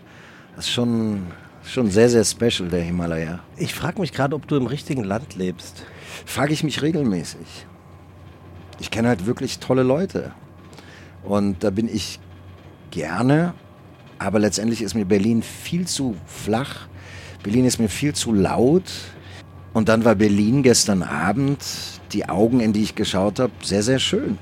Das 0.55 0.65
ist 0.65 0.71
schon 0.71 1.27
schon 1.63 1.91
sehr 1.91 2.09
sehr 2.09 2.23
special 2.23 2.69
der 2.69 2.81
Himalaya. 2.81 3.39
Ich 3.57 3.73
frage 3.73 3.99
mich 3.99 4.13
gerade, 4.13 4.35
ob 4.35 4.47
du 4.47 4.55
im 4.55 4.67
richtigen 4.67 5.03
Land 5.03 5.35
lebst. 5.35 5.85
Frage 6.25 6.53
ich 6.53 6.63
mich 6.63 6.81
regelmäßig. 6.81 7.65
Ich 8.79 8.91
kenne 8.91 9.07
halt 9.07 9.25
wirklich 9.25 9.59
tolle 9.59 9.83
Leute 9.83 10.33
und 11.23 11.63
da 11.63 11.71
bin 11.71 11.87
ich 11.87 12.19
gerne, 12.91 13.53
aber 14.19 14.39
letztendlich 14.39 14.81
ist 14.81 14.95
mir 14.95 15.05
Berlin 15.05 15.43
viel 15.43 15.87
zu 15.87 16.15
flach. 16.25 16.87
Berlin 17.43 17.65
ist 17.65 17.79
mir 17.79 17.89
viel 17.89 18.13
zu 18.13 18.33
laut. 18.33 18.91
Und 19.73 19.89
dann 19.89 20.05
war 20.05 20.15
Berlin 20.15 20.63
gestern 20.63 21.03
Abend, 21.03 21.59
die 22.11 22.27
Augen, 22.27 22.61
in 22.61 22.73
die 22.73 22.81
ich 22.81 22.95
geschaut 22.95 23.39
habe, 23.39 23.51
sehr, 23.61 23.83
sehr 23.83 23.99
schön. 23.99 24.39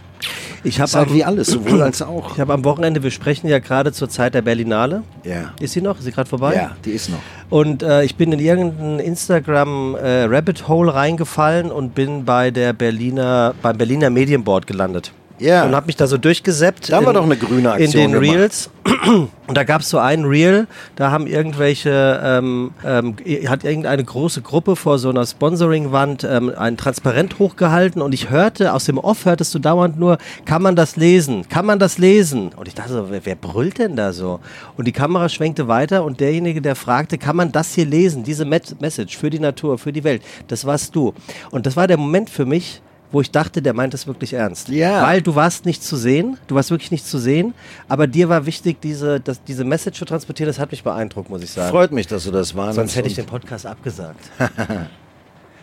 Ich 0.63 0.79
habe 0.79 0.91
halt 0.93 1.09
am, 1.09 1.13
wie 1.13 1.23
alles, 1.23 1.47
sowohl 1.47 1.81
als 1.81 2.01
auch. 2.01 2.33
ich 2.33 2.39
hab 2.39 2.49
am 2.49 2.63
Wochenende, 2.63 3.03
wir 3.03 3.11
sprechen 3.11 3.47
ja 3.47 3.59
gerade 3.59 3.91
zur 3.91 4.09
Zeit 4.09 4.33
der 4.33 4.41
Berlinale. 4.41 5.03
Ja. 5.23 5.53
Ist 5.59 5.73
sie 5.73 5.81
noch? 5.81 5.97
Ist 5.97 6.05
sie 6.05 6.11
gerade 6.11 6.29
vorbei? 6.29 6.55
Ja, 6.55 6.77
die 6.85 6.91
ist 6.91 7.09
noch. 7.09 7.19
Und 7.49 7.83
äh, 7.83 8.03
ich 8.03 8.15
bin 8.15 8.31
in 8.31 8.39
irgendein 8.39 8.99
Instagram 8.99 9.95
äh, 9.95 10.23
Rabbit 10.23 10.67
Hole 10.67 10.93
reingefallen 10.93 11.71
und 11.71 11.93
bin 11.95 12.25
bei 12.25 12.49
der 12.49 12.73
Berliner, 12.73 13.53
beim 13.61 13.77
Berliner 13.77 14.09
Medienboard 14.09 14.65
gelandet. 14.67 15.11
Ja. 15.39 15.65
Und 15.65 15.75
habe 15.75 15.87
mich 15.87 15.95
da 15.95 16.07
so 16.07 16.17
durchgesäppt. 16.17 16.91
Da 16.91 17.01
wir 17.01 17.13
doch 17.13 17.23
eine 17.23 17.37
grüne 17.37 17.59
In 17.59 17.67
Aktion 17.67 18.11
den 18.11 18.11
gemacht. 18.11 18.37
Reels. 18.37 18.69
Und 19.47 19.55
da 19.55 19.63
gab 19.63 19.81
es 19.81 19.89
so 19.89 19.99
einen 19.99 20.25
Reel, 20.25 20.67
da 20.95 21.11
haben 21.11 21.27
irgendwelche, 21.27 22.19
ähm, 22.23 22.71
ähm, 22.83 23.15
hat 23.47 23.63
irgendeine 23.63 24.03
große 24.03 24.41
Gruppe 24.41 24.75
vor 24.75 24.97
so 24.97 25.09
einer 25.09 25.25
Sponsoring-Wand 25.25 26.23
ähm, 26.23 26.51
ein 26.57 26.77
Transparent 26.77 27.37
hochgehalten 27.37 28.01
und 28.01 28.13
ich 28.13 28.31
hörte, 28.31 28.73
aus 28.73 28.85
dem 28.85 28.97
Off 28.97 29.25
hörtest 29.25 29.53
du 29.53 29.59
dauernd 29.59 29.99
nur, 29.99 30.17
kann 30.45 30.63
man 30.63 30.75
das 30.75 30.95
lesen? 30.95 31.47
Kann 31.47 31.65
man 31.65 31.77
das 31.77 31.99
lesen? 31.99 32.49
Und 32.55 32.67
ich 32.67 32.73
dachte 32.73 32.93
so, 32.93 33.11
wer, 33.11 33.25
wer 33.25 33.35
brüllt 33.35 33.77
denn 33.77 33.95
da 33.95 34.13
so? 34.13 34.39
Und 34.77 34.85
die 34.85 34.91
Kamera 34.91 35.29
schwenkte 35.29 35.67
weiter 35.67 36.03
und 36.03 36.19
derjenige, 36.19 36.61
der 36.61 36.75
fragte, 36.75 37.19
kann 37.19 37.35
man 37.35 37.51
das 37.51 37.73
hier 37.73 37.85
lesen? 37.85 38.23
Diese 38.23 38.45
Message 38.45 39.15
für 39.15 39.29
die 39.29 39.39
Natur, 39.39 39.77
für 39.77 39.93
die 39.93 40.03
Welt, 40.03 40.23
das 40.47 40.65
warst 40.65 40.95
du. 40.95 41.13
Und 41.51 41.67
das 41.67 41.75
war 41.75 41.87
der 41.87 41.97
Moment 41.97 42.31
für 42.31 42.45
mich, 42.45 42.81
wo 43.15 43.21
ich 43.21 43.31
dachte, 43.31 43.61
der 43.61 43.73
meint 43.73 43.93
es 43.93 44.07
wirklich 44.07 44.33
ernst. 44.33 44.67
Ja. 44.67 45.01
Weil 45.01 45.21
du 45.21 45.35
warst 45.35 45.65
nicht 45.65 45.81
zu 45.81 45.95
sehen, 45.95 46.37
du 46.47 46.55
warst 46.55 46.69
wirklich 46.69 46.91
nicht 46.91 47.07
zu 47.07 47.17
sehen, 47.17 47.53
aber 47.87 48.07
dir 48.07 48.27
war 48.27 48.45
wichtig, 48.45 48.81
diese, 48.81 49.21
das, 49.21 49.41
diese 49.41 49.63
Message 49.63 49.97
zu 49.97 50.03
transportieren, 50.03 50.49
das 50.49 50.59
hat 50.59 50.71
mich 50.71 50.83
beeindruckt, 50.83 51.29
muss 51.29 51.41
ich 51.41 51.51
sagen. 51.51 51.71
Freut 51.71 51.93
mich, 51.93 52.07
dass 52.07 52.25
du 52.25 52.31
das 52.31 52.53
wahrnimmst. 52.55 52.75
Sonst 52.75 52.95
hätte 52.97 53.07
ich 53.07 53.15
den 53.15 53.25
Podcast 53.25 53.65
abgesagt. 53.65 54.19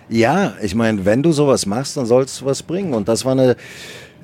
Ja, 0.08 0.54
ich 0.60 0.74
meine, 0.74 1.06
wenn 1.06 1.22
du 1.22 1.32
sowas 1.32 1.64
machst, 1.64 1.96
dann 1.96 2.04
sollst 2.04 2.40
du 2.40 2.44
was 2.44 2.62
bringen. 2.62 2.92
Und 2.92 3.08
das 3.08 3.24
war 3.24 3.32
eine, 3.32 3.56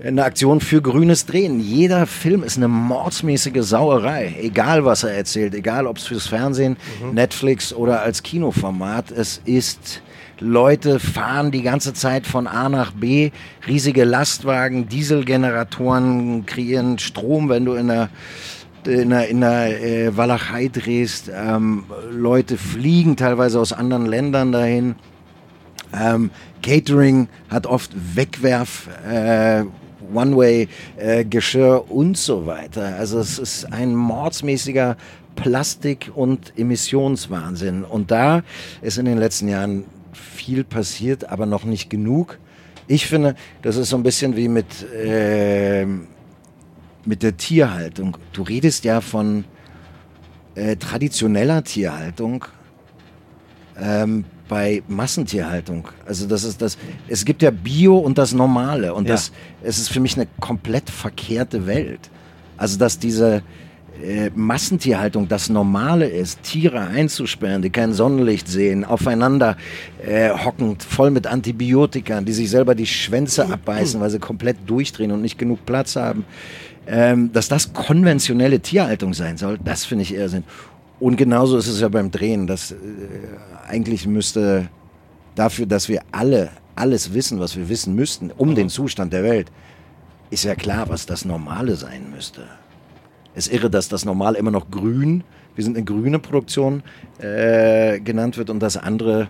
eine 0.05 0.25
Aktion 0.25 0.61
für 0.61 0.83
grünes 0.83 1.25
Drehen. 1.25 1.61
Jeder 1.61 2.07
Film 2.07 2.43
ist 2.43 2.59
eine 2.59 2.69
mordsmäßige 2.69 3.63
Sauerei. 3.63 4.35
Egal, 4.39 4.85
was 4.85 5.05
er 5.05 5.13
erzählt. 5.13 5.55
Egal, 5.55 5.87
ob 5.87 5.97
es 5.97 6.05
fürs 6.05 6.27
Fernsehen, 6.27 6.77
Netflix 7.13 7.73
oder 7.73 8.03
als 8.03 8.23
Kinoformat. 8.23 9.13
Es 9.13 9.41
ist, 9.47 10.03
Leute 10.41 11.01
fahren 11.01 11.51
die 11.51 11.63
ganze 11.63 11.95
Zeit 11.95 12.27
von 12.27 12.47
A 12.47 12.69
nach 12.69 12.93
B. 12.93 13.31
Riesige 13.67 14.05
Lastwagen, 14.05 14.89
Dieselgeneratoren 14.89 16.47
kreieren 16.47 16.99
Strom, 16.99 17.49
wenn 17.49 17.65
du 17.65 17.75
in 17.75 17.89
der 17.89 18.09
in 18.87 19.11
der, 19.11 19.29
in 19.29 19.41
der 19.41 19.83
äh, 19.83 20.17
Walachei 20.17 20.69
drehst. 20.69 21.31
Ähm, 21.35 21.85
Leute 22.11 22.57
fliegen 22.57 23.17
teilweise 23.17 23.61
aus 23.61 23.73
anderen 23.73 24.07
Ländern 24.07 24.53
dahin. 24.53 24.95
Ähm, 25.93 26.31
Catering 26.63 27.29
hat 27.51 27.67
oft 27.67 27.91
Wegwerf, 28.17 28.89
äh, 29.07 29.65
One-Way-Geschirr 30.15 31.91
und 31.91 32.17
so 32.17 32.47
weiter. 32.47 32.97
Also 32.97 33.19
es 33.19 33.39
ist 33.39 33.73
ein 33.73 33.95
mordsmäßiger 33.95 34.97
Plastik- 35.37 36.11
und 36.15 36.53
Emissionswahnsinn. 36.57 37.85
Und 37.85 38.11
da 38.11 38.43
ist 38.81 38.97
in 38.99 39.05
den 39.05 39.19
letzten 39.19 39.49
Jahren 39.49 39.85
viel 40.19 40.65
passiert, 40.65 41.29
aber 41.29 41.47
noch 41.47 41.65
nicht 41.65 41.89
genug. 41.91 42.39
Ich 42.87 43.07
finde, 43.07 43.35
das 43.63 43.77
ist 43.77 43.91
so 43.91 43.97
ein 43.97 44.03
bisschen 44.03 44.37
wie 44.37 44.49
mit, 44.49 44.67
äh, 44.93 45.87
mit 47.05 47.23
der 47.23 47.37
Tierhaltung. 47.37 48.17
Du 48.33 48.43
redest 48.43 48.85
ja 48.85 49.01
von 49.01 49.45
äh, 50.55 50.77
traditioneller 50.77 51.63
Tierhaltung 51.65 52.45
ähm, 53.81 54.25
bei 54.49 54.83
Massentierhaltung. 54.89 55.89
Also 56.07 56.27
das 56.27 56.45
ist 56.45 56.63
das. 56.63 56.79
Es 57.07 57.25
gibt 57.25 57.43
ja 57.43 57.51
Bio 57.51 57.99
und 57.99 58.19
das 58.19 58.33
Normale 58.33 58.95
und 58.95 59.07
Ja. 59.07 59.15
das. 59.15 59.33
Es 59.63 59.79
ist 59.79 59.89
für 59.91 60.01
mich 60.01 60.17
eine 60.17 60.27
komplett 60.41 60.89
verkehrte 60.91 61.67
Welt. 61.67 62.11
Also 62.57 62.79
dass 62.79 62.99
diese 62.99 63.43
äh, 64.03 64.31
Massentierhaltung 64.35 65.29
das 65.29 65.49
Normale 65.49 66.09
ist, 66.09 66.43
Tiere 66.43 66.81
einzusperren, 66.81 67.63
die 67.63 67.71
kein 67.71 67.93
Sonnenlicht 67.93 68.49
sehen, 68.49 68.85
aufeinander 68.85 69.57
äh, 70.05 70.31
hockend, 70.31 70.83
voll 70.83 71.11
mit 71.11 71.27
Antibiotika, 71.27 72.21
die 72.21 72.33
sich 72.33 72.51
selber 72.51 72.75
die 72.75 72.87
Schwänze 72.87 73.49
abbeißen, 73.51 74.01
weil 74.01 74.11
sie 74.11 74.19
komplett 74.19 74.57
durchdrehen 74.67 75.13
und 75.13 75.23
nicht 75.23 75.39
genug 75.39 75.65
Platz 75.67 75.97
haben. 75.97 76.25
Ähm, 76.87 77.31
dass 77.33 77.49
das 77.49 77.73
konventionelle 77.75 78.61
Tierhaltung 78.61 79.13
sein 79.13 79.37
soll, 79.37 79.59
das 79.63 79.85
finde 79.85 80.03
ich 80.03 80.15
Irrsinn. 80.15 80.45
Und 81.01 81.17
genauso 81.17 81.59
ist 81.59 81.69
es 81.69 81.81
ja 81.81 81.89
beim 81.89 82.11
Drehen, 82.11 82.47
dass 82.47 82.73
äh, 82.73 82.77
eigentlich 83.69 84.07
müsste 84.07 84.69
dafür, 85.35 85.67
dass 85.67 85.89
wir 85.89 86.03
alle 86.13 86.51
alles 86.79 87.13
wissen, 87.13 87.41
was 87.41 87.57
wir 87.57 87.69
wissen 87.69 87.95
müssten, 87.95 88.31
um 88.31 88.55
den 88.55 88.69
Zustand 88.69 89.13
der 89.13 89.25
Welt, 89.25 89.51
ist 90.31 90.45
ja 90.45 90.55
klar, 90.55 90.89
was 90.89 91.07
das 91.07 91.25
Normale 91.25 91.77
sein 91.77 92.11
müsste. 92.11 92.47
Es 93.39 93.47
ist 93.47 93.53
irre, 93.55 93.71
dass 93.71 93.89
das 93.89 94.05
Normal 94.05 94.35
immer 94.35 94.51
noch 94.51 94.69
grün, 94.69 95.23
wir 95.55 95.63
sind 95.63 95.77
eine 95.77 95.85
grüne 95.85 96.19
Produktion, 96.19 96.83
äh, 97.21 98.01
genannt 98.01 98.37
wird 98.37 98.51
und 98.51 98.59
das 98.59 98.77
andere, 98.77 99.29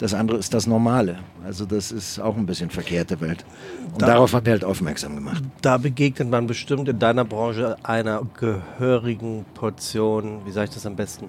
das 0.00 0.14
andere 0.14 0.38
ist 0.38 0.52
das 0.52 0.66
Normale. 0.66 1.20
Also 1.46 1.64
das 1.64 1.92
ist 1.92 2.18
auch 2.18 2.36
ein 2.36 2.44
bisschen 2.44 2.70
verkehrte 2.70 3.20
Welt. 3.20 3.44
Und 3.92 4.02
Da- 4.02 4.06
darauf 4.08 4.34
hat 4.34 4.48
er 4.48 4.54
halt 4.54 4.64
aufmerksam 4.64 5.14
gemacht. 5.14 5.44
Da 5.62 5.76
begegnet 5.78 6.28
man 6.28 6.48
bestimmt 6.48 6.88
in 6.88 6.98
deiner 6.98 7.24
Branche 7.24 7.76
einer 7.84 8.20
gehörigen 8.40 9.44
Portion, 9.54 10.40
wie 10.44 10.50
sage 10.50 10.64
ich 10.70 10.74
das 10.74 10.84
am 10.84 10.96
besten? 10.96 11.26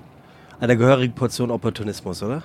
Einer 0.60 0.76
gehörigen 0.78 1.14
Portion 1.14 1.52
Opportunismus, 1.52 2.24
oder? 2.24 2.42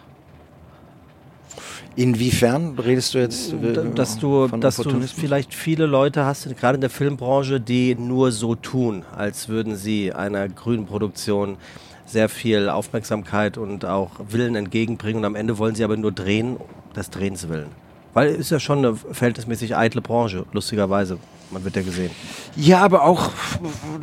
Inwiefern 1.97 2.79
redest 2.79 3.15
du 3.15 3.19
jetzt 3.19 3.55
äh, 3.55 3.73
dass 3.95 4.19
du, 4.19 4.49
dass 4.49 4.77
du 4.77 5.01
vielleicht 5.01 5.55
viele 5.55 5.87
Leute 5.87 6.27
hast, 6.27 6.47
gerade 6.57 6.75
in 6.75 6.83
der 6.83 6.91
Filmbranche, 6.91 7.59
die 7.59 7.95
nur 7.95 8.33
so 8.33 8.55
tun, 8.55 9.03
als 9.17 9.49
würden 9.49 9.77
sie 9.77 10.13
einer 10.13 10.49
grünen 10.49 10.85
Produktion 10.85 11.57
sehr 12.05 12.29
viel 12.29 12.69
Aufmerksamkeit 12.69 13.57
und 13.57 13.85
auch 13.85 14.11
Willen 14.29 14.55
entgegenbringen 14.55 15.21
und 15.21 15.25
am 15.25 15.35
Ende 15.35 15.59
wollen 15.59 15.75
sie 15.75 15.85
aber 15.85 15.97
nur 15.97 16.13
drehen, 16.13 16.59
des 16.95 17.11
Drehens 17.11 17.49
willen. 17.49 17.69
Weil 18.15 18.29
es 18.29 18.39
ist 18.39 18.51
ja 18.51 18.61
schon 18.61 18.79
eine 18.79 18.97
verhältnismäßig 18.97 19.77
eitle 19.77 20.01
Branche, 20.01 20.45
lustigerweise. 20.53 21.19
Man 21.51 21.65
wird 21.65 21.77
ja 21.77 21.83
gesehen. 21.83 22.11
Ja, 22.57 22.81
aber 22.81 23.05
auch 23.05 23.31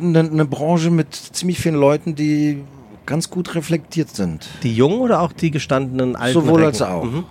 eine, 0.00 0.20
eine 0.20 0.44
Branche 0.44 0.90
mit 0.90 1.14
ziemlich 1.14 1.58
vielen 1.58 1.74
Leuten, 1.74 2.14
die 2.14 2.64
ganz 3.06 3.28
gut 3.28 3.54
reflektiert 3.54 4.10
sind. 4.14 4.48
Die 4.62 4.74
Jungen 4.74 5.00
oder 5.00 5.20
auch 5.20 5.32
die 5.32 5.50
gestandenen 5.50 6.16
alten 6.16 6.34
Sowohl 6.34 6.64
Recken? 6.64 6.66
als 6.66 6.82
auch. 6.82 7.04
Mhm. 7.04 7.24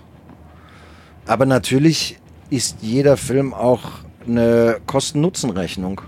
Aber 1.26 1.46
natürlich 1.46 2.18
ist 2.50 2.78
jeder 2.82 3.16
Film 3.16 3.54
auch 3.54 3.82
eine 4.26 4.80
Kosten-Nutzen-Rechnung. 4.86 6.00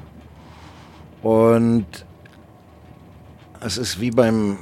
Und 1.22 1.86
es 3.60 3.78
ist 3.78 4.00
wie 4.00 4.10
beim, 4.10 4.58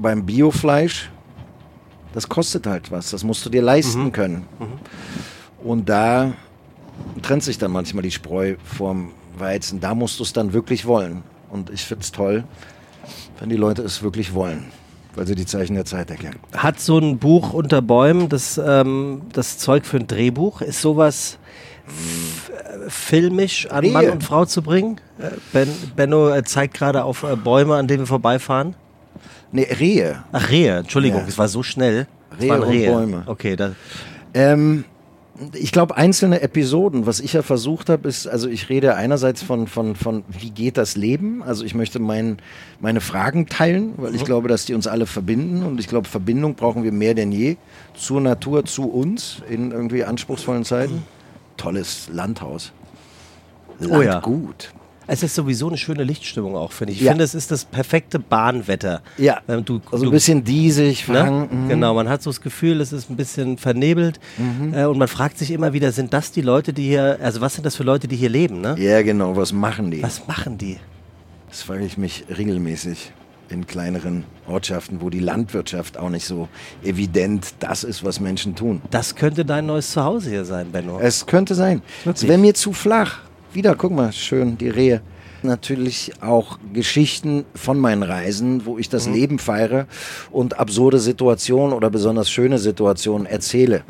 beim 0.00 0.24
Biofleisch. 0.24 1.10
Das 2.14 2.28
kostet 2.28 2.66
halt 2.66 2.90
was. 2.90 3.10
Das 3.10 3.24
musst 3.24 3.44
du 3.44 3.50
dir 3.50 3.62
leisten 3.62 4.12
können. 4.12 4.46
Und 5.62 5.88
da 5.88 6.32
trennt 7.22 7.42
sich 7.42 7.58
dann 7.58 7.72
manchmal 7.72 8.02
die 8.02 8.10
Spreu 8.10 8.56
vom 8.64 9.12
Weizen. 9.36 9.80
Da 9.80 9.94
musst 9.94 10.18
du 10.18 10.22
es 10.22 10.32
dann 10.32 10.52
wirklich 10.52 10.86
wollen. 10.86 11.22
Und 11.50 11.70
ich 11.70 11.84
finde 11.84 12.02
es 12.02 12.12
toll, 12.12 12.44
wenn 13.40 13.48
die 13.48 13.56
Leute 13.56 13.82
es 13.82 14.02
wirklich 14.02 14.34
wollen. 14.34 14.66
Weil 15.18 15.26
sie 15.26 15.34
die 15.34 15.46
Zeichen 15.46 15.74
der 15.74 15.84
Zeit 15.84 16.10
erkennen. 16.10 16.36
Hat 16.56 16.78
so 16.78 16.96
ein 16.98 17.18
Buch 17.18 17.52
unter 17.52 17.82
Bäumen 17.82 18.28
das, 18.28 18.56
ähm, 18.64 19.22
das 19.32 19.58
Zeug 19.58 19.84
für 19.84 19.96
ein 19.96 20.06
Drehbuch? 20.06 20.60
Ist 20.62 20.80
sowas 20.80 21.38
filmisch 22.88 23.66
an 23.70 23.80
Rehe. 23.84 23.92
Mann 23.92 24.10
und 24.10 24.22
Frau 24.24 24.44
zu 24.44 24.62
bringen? 24.62 25.00
Äh, 25.18 25.30
ben, 25.52 25.68
Benno 25.96 26.40
zeigt 26.42 26.74
gerade 26.74 27.02
auf 27.04 27.22
äh, 27.24 27.34
Bäume, 27.36 27.74
an 27.76 27.88
denen 27.88 28.00
wir 28.02 28.06
vorbeifahren. 28.06 28.74
Ne, 29.50 29.66
Rehe. 29.80 30.22
Ach, 30.32 30.50
Rehe, 30.50 30.76
Entschuldigung, 30.78 31.22
Ja. 31.22 31.26
es 31.28 31.36
war 31.38 31.48
so 31.48 31.62
schnell. 31.62 32.06
Rehe 32.40 32.50
waren 32.50 32.62
und 32.62 32.68
Rehe. 32.68 32.90
Bäume. 32.92 33.22
Okay, 33.26 33.56
da, 33.56 33.72
Ähm, 34.34 34.84
ich 35.54 35.72
glaube, 35.72 35.96
einzelne 35.96 36.40
Episoden, 36.40 37.06
was 37.06 37.20
ich 37.20 37.32
ja 37.32 37.42
versucht 37.42 37.88
habe, 37.88 38.08
ist, 38.08 38.26
also 38.26 38.48
ich 38.48 38.68
rede 38.68 38.94
einerseits 38.94 39.42
von, 39.42 39.66
von, 39.66 39.94
von 39.94 40.24
wie 40.28 40.50
geht 40.50 40.76
das 40.76 40.96
Leben? 40.96 41.42
Also 41.42 41.64
ich 41.64 41.74
möchte 41.74 41.98
mein, 41.98 42.38
meine 42.80 43.00
Fragen 43.00 43.46
teilen, 43.46 43.94
weil 43.96 44.14
ich 44.14 44.24
glaube, 44.24 44.48
dass 44.48 44.64
die 44.64 44.74
uns 44.74 44.86
alle 44.86 45.06
verbinden 45.06 45.64
und 45.64 45.80
ich 45.80 45.88
glaube, 45.88 46.08
Verbindung 46.08 46.54
brauchen 46.54 46.82
wir 46.82 46.92
mehr 46.92 47.14
denn 47.14 47.32
je 47.32 47.56
zur 47.94 48.20
Natur, 48.20 48.64
zu 48.64 48.90
uns 48.90 49.42
in 49.48 49.70
irgendwie 49.70 50.04
anspruchsvollen 50.04 50.64
Zeiten. 50.64 51.04
Tolles 51.56 52.08
Landhaus. 52.12 52.72
Oh 53.88 54.02
ja. 54.02 54.20
Es 55.08 55.22
ist 55.24 55.34
sowieso 55.34 55.66
eine 55.68 55.76
schöne 55.76 56.04
Lichtstimmung 56.04 56.54
auch, 56.54 56.70
finde 56.70 56.92
ich. 56.92 57.00
Ich 57.00 57.04
Ja. 57.06 57.10
finde, 57.12 57.24
es 57.24 57.34
ist 57.34 57.50
das 57.50 57.64
perfekte 57.64 58.18
Bahnwetter. 58.20 59.02
Ja. 59.16 59.40
Ähm, 59.48 59.64
du, 59.64 59.80
Also 59.90 60.04
du, 60.04 60.10
ein 60.10 60.12
bisschen 60.12 60.44
diesig, 60.44 61.08
Ne? 61.08 61.48
mhm. 61.50 61.68
Genau, 61.68 61.94
man 61.94 62.08
hat 62.08 62.22
so 62.22 62.30
das 62.30 62.40
Gefühl, 62.40 62.80
es 62.80 62.92
ist 62.92 63.10
ein 63.10 63.16
bisschen 63.16 63.58
vernebelt 63.58 64.20
äh, 64.72 64.84
und 64.84 64.98
man 64.98 65.08
fragt 65.08 65.38
sich 65.38 65.50
immer 65.50 65.72
wieder, 65.72 65.90
sind 65.90 66.12
das 66.12 66.30
die 66.30 66.42
Leute, 66.42 66.72
die 66.72 66.84
hier, 66.84 67.18
also 67.22 67.40
was 67.40 67.54
sind 67.54 67.66
das 67.66 67.74
für 67.74 67.82
Leute, 67.82 68.06
die 68.06 68.16
hier 68.16 68.28
leben, 68.28 68.60
ne? 68.60 68.76
Ja, 68.78 69.02
genau. 69.02 69.36
Was 69.36 69.52
machen 69.52 69.90
die? 69.90 70.02
Was 70.02 70.28
machen 70.28 70.58
die? 70.58 70.76
Das 71.48 71.62
frage 71.62 71.84
ich 71.84 71.96
mich 71.98 72.24
regelmäßig 72.36 73.10
in 73.50 73.66
kleineren 73.66 74.24
Ortschaften, 74.46 75.00
wo 75.00 75.08
die 75.08 75.20
Landwirtschaft 75.20 75.96
auch 75.98 76.10
nicht 76.10 76.26
so 76.26 76.48
evident 76.84 77.54
das 77.60 77.82
ist, 77.82 78.04
was 78.04 78.20
Menschen 78.20 78.54
tun. 78.54 78.82
Das 78.90 79.14
könnte 79.14 79.44
dein 79.46 79.64
neues 79.64 79.90
Zuhause 79.92 80.28
hier 80.28 80.44
sein, 80.44 80.70
Benno. 80.70 80.98
Es 81.00 81.24
könnte 81.24 81.54
sein. 81.54 81.80
Wirklich? 82.04 82.24
Es 82.24 82.28
wäre 82.28 82.38
mir 82.38 82.52
zu 82.52 82.74
flach. 82.74 83.20
Wieder, 83.52 83.74
guck 83.74 83.92
mal, 83.92 84.12
schön, 84.12 84.58
die 84.58 84.68
Rehe. 84.68 85.00
Natürlich 85.42 86.12
auch 86.20 86.58
Geschichten 86.72 87.44
von 87.54 87.78
meinen 87.78 88.02
Reisen, 88.02 88.66
wo 88.66 88.76
ich 88.76 88.88
das 88.88 89.08
Leben 89.08 89.38
feiere 89.38 89.86
und 90.30 90.58
absurde 90.58 90.98
Situationen 90.98 91.72
oder 91.72 91.90
besonders 91.90 92.30
schöne 92.30 92.58
Situationen 92.58 93.26
erzähle. 93.26 93.84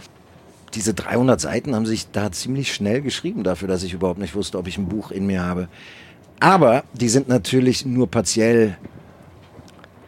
Diese 0.74 0.94
300 0.94 1.40
Seiten 1.40 1.74
haben 1.74 1.86
sich 1.86 2.10
da 2.12 2.30
ziemlich 2.30 2.72
schnell 2.72 3.00
geschrieben 3.00 3.42
dafür, 3.42 3.66
dass 3.66 3.82
ich 3.82 3.94
überhaupt 3.94 4.20
nicht 4.20 4.34
wusste, 4.34 4.58
ob 4.58 4.68
ich 4.68 4.78
ein 4.78 4.88
Buch 4.88 5.10
in 5.10 5.26
mir 5.26 5.42
habe. 5.42 5.68
Aber 6.38 6.84
die 6.92 7.08
sind 7.08 7.28
natürlich 7.28 7.84
nur 7.84 8.08
partiell. 8.08 8.76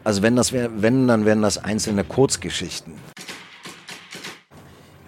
Also 0.05 0.23
wenn 0.23 0.37
das 0.37 0.53
wär, 0.53 0.71
wenn, 0.83 1.09
dann 1.09 1.25
wären 1.25 1.43
das 1.43 1.59
einzelne 1.59 2.05
Kurzgeschichten. 2.05 3.10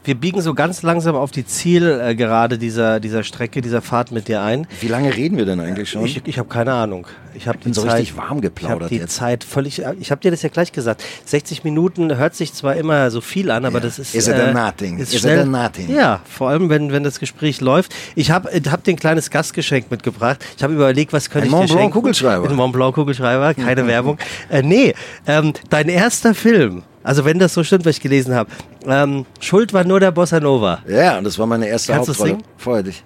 Wir 0.04 0.16
biegen 0.16 0.40
so 0.40 0.52
ganz 0.54 0.82
langsam 0.82 1.14
auf 1.14 1.30
die 1.30 1.46
Zielgerade 1.46 2.58
dieser, 2.58 2.98
dieser 2.98 3.22
Strecke, 3.22 3.60
dieser 3.60 3.82
Fahrt 3.82 4.10
mit 4.10 4.26
dir 4.26 4.42
ein. 4.42 4.66
Wie 4.80 4.88
lange 4.88 5.14
reden 5.14 5.38
wir 5.38 5.44
denn 5.44 5.60
eigentlich 5.60 5.90
schon? 5.90 6.04
Ich, 6.04 6.20
ich 6.26 6.38
habe 6.38 6.48
keine 6.48 6.72
Ahnung. 6.72 7.06
Ich 7.34 7.48
habe 7.48 7.58
die 7.58 7.72
so 7.72 7.82
Zeit, 7.82 8.00
richtig 8.00 8.16
warm 8.16 8.38
Ich 8.38 8.42
geplaudert 8.42 8.90
die 8.90 8.96
jetzt. 8.96 9.14
Zeit 9.16 9.44
völlig. 9.44 9.82
Ich 10.00 10.10
habe 10.10 10.20
dir 10.20 10.30
das 10.30 10.42
ja 10.42 10.48
gleich 10.48 10.72
gesagt. 10.72 11.02
60 11.26 11.64
Minuten 11.64 12.16
hört 12.16 12.34
sich 12.34 12.52
zwar 12.52 12.76
immer 12.76 13.10
so 13.10 13.20
viel 13.20 13.50
an, 13.50 13.64
aber 13.64 13.78
Ja. 13.78 13.84
das 13.84 13.98
ist. 13.98 14.14
Is 14.14 14.28
it 14.28 14.34
a 14.34 14.52
nothing? 14.52 14.98
Ist 14.98 15.08
Is 15.08 15.14
it 15.14 15.20
schnell, 15.20 15.40
a 15.40 15.44
nothing? 15.44 15.90
Ja, 15.94 16.20
vor 16.28 16.48
allem 16.50 16.68
wenn, 16.68 16.92
wenn 16.92 17.04
das 17.04 17.18
Gespräch 17.20 17.60
läuft. 17.60 17.94
Ich 18.14 18.30
habe 18.30 18.50
hab 18.70 18.84
dir 18.84 18.92
ein 18.92 18.96
kleines 18.98 19.30
Gastgeschenk 19.30 19.90
mitgebracht. 19.90 20.44
Ich 20.56 20.62
habe 20.62 20.74
überlegt, 20.74 21.12
was 21.12 21.30
könnte 21.30 21.46
ich 21.46 21.52
Mont 21.52 21.64
dir 21.64 21.74
Blanc 21.74 21.80
schenken? 21.84 21.92
Kugelschreiber. 21.94 22.48
Ein 22.48 22.56
Mont 22.56 22.72
Blanc 22.72 22.94
Kugelschreiber, 22.94 23.54
keine 23.54 23.86
Werbung. 23.86 24.18
Äh, 24.50 24.62
nee, 24.62 24.94
ähm, 25.26 25.52
dein 25.70 25.88
erster 25.88 26.34
Film. 26.34 26.82
Also 27.04 27.24
wenn 27.24 27.40
das 27.40 27.52
so 27.54 27.64
stimmt, 27.64 27.84
was 27.84 27.96
ich 27.96 28.00
gelesen 28.02 28.32
habe. 28.34 28.48
Ähm, 28.86 29.26
Schuld 29.40 29.72
war 29.72 29.82
nur 29.84 29.98
der 29.98 30.12
Bossa 30.12 30.38
Nova. 30.38 30.80
Ja, 30.86 31.18
und 31.18 31.24
das 31.24 31.36
war 31.38 31.46
meine 31.46 31.66
erste 31.66 31.92
Kannst 31.92 32.08
du 32.08 32.12
Hauptrolle. 32.12 32.30
singen? 32.32 32.44
Freu 32.56 32.82
dich. 32.82 33.02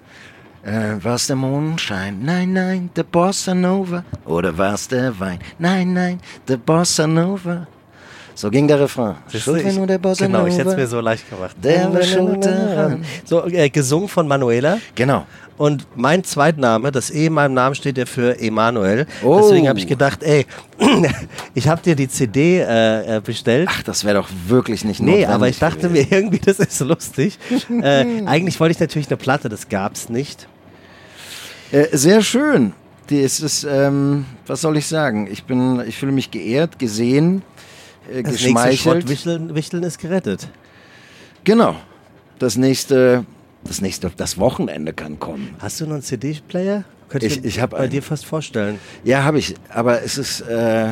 Äh, 0.66 1.04
war's 1.04 1.28
der 1.28 1.36
Mondschein? 1.36 2.18
Nein, 2.24 2.52
nein, 2.52 2.90
der 2.96 3.04
Bossa 3.04 3.54
Nova. 3.54 4.02
Oder 4.24 4.58
war's 4.58 4.88
der 4.88 5.18
Wein? 5.20 5.38
Nein, 5.60 5.92
nein, 5.92 6.18
der 6.48 6.56
Bossa 6.56 7.06
Nova. 7.06 7.68
So 8.34 8.50
ging 8.50 8.66
der 8.66 8.80
Refrain. 8.80 9.14
Du, 9.30 9.54
ich, 9.54 9.76
nur 9.76 9.86
der 9.86 9.98
Bossa 9.98 10.26
genau, 10.26 10.44
ich 10.44 10.54
hätte 10.54 10.62
es 10.62 10.66
Nova. 10.66 10.76
mir 10.76 10.86
so 10.88 11.00
leicht 11.00 11.30
gemacht. 11.30 11.56
Der 11.62 11.94
war 11.94 12.02
schuld 12.02 12.44
daran. 12.44 13.04
So, 13.24 13.46
äh, 13.46 13.70
gesungen 13.70 14.08
von 14.08 14.26
Manuela. 14.26 14.78
Genau. 14.96 15.24
Und 15.56 15.86
mein 15.94 16.24
Zweitname, 16.24 16.90
das 16.90 17.10
E 17.10 17.26
in 17.26 17.32
meinem 17.32 17.54
Namen 17.54 17.76
steht 17.76 17.96
ja 17.96 18.04
für 18.04 18.38
Emanuel. 18.40 19.06
Oh. 19.22 19.38
Deswegen 19.40 19.68
habe 19.68 19.78
ich 19.78 19.86
gedacht, 19.86 20.24
ey, 20.24 20.46
ich 21.54 21.68
habe 21.68 21.80
dir 21.80 21.94
die 21.94 22.08
CD 22.08 22.58
äh, 22.58 23.16
äh, 23.16 23.20
bestellt. 23.20 23.68
Ach, 23.70 23.84
das 23.84 24.04
wäre 24.04 24.16
doch 24.16 24.28
wirklich 24.48 24.84
nicht 24.84 25.00
Nee, 25.00 25.26
aber 25.26 25.48
ich 25.48 25.60
dachte 25.60 25.88
gewesen. 25.88 26.08
mir 26.10 26.16
irgendwie, 26.18 26.40
das 26.40 26.58
ist 26.58 26.80
lustig. 26.80 27.38
äh, 27.70 28.04
eigentlich 28.26 28.58
wollte 28.58 28.72
ich 28.72 28.80
natürlich 28.80 29.08
eine 29.08 29.16
Platte, 29.16 29.48
das 29.48 29.68
gab's 29.68 30.08
nicht. 30.08 30.48
Äh, 31.72 31.96
sehr 31.96 32.22
schön. 32.22 32.72
Die, 33.10 33.20
es 33.22 33.40
ist, 33.40 33.64
ähm, 33.64 34.24
was 34.46 34.60
soll 34.60 34.76
ich 34.76 34.86
sagen? 34.86 35.28
Ich 35.30 35.44
bin, 35.44 35.80
ich 35.86 35.96
fühle 35.96 36.12
mich 36.12 36.30
geehrt, 36.30 36.78
gesehen, 36.78 37.42
äh, 38.10 38.22
Das 38.22 38.32
nächste 38.32 38.44
geschmeichelt. 38.46 38.80
Schrottwichteln 38.80 39.54
Wichteln 39.54 39.82
ist 39.84 39.98
gerettet. 39.98 40.48
Genau. 41.44 41.76
Das 42.38 42.56
nächste, 42.56 43.24
das 43.64 43.80
nächste, 43.80 44.10
das 44.16 44.38
Wochenende 44.38 44.92
kann 44.92 45.18
kommen. 45.20 45.54
Hast 45.60 45.80
du 45.80 45.86
noch 45.86 45.94
einen 45.94 46.02
CD-Player? 46.02 46.84
Könnte 47.08 47.26
Ich- 47.26 47.40
mir 47.40 47.46
ich 47.48 47.60
hab 47.60 47.70
bei 47.70 47.78
einen. 47.78 47.90
dir 47.90 48.02
fast 48.02 48.26
vorstellen. 48.26 48.78
Ja, 49.04 49.22
habe 49.22 49.38
ich. 49.38 49.54
Aber 49.68 50.02
es 50.02 50.18
ist, 50.18 50.40
äh, 50.40 50.88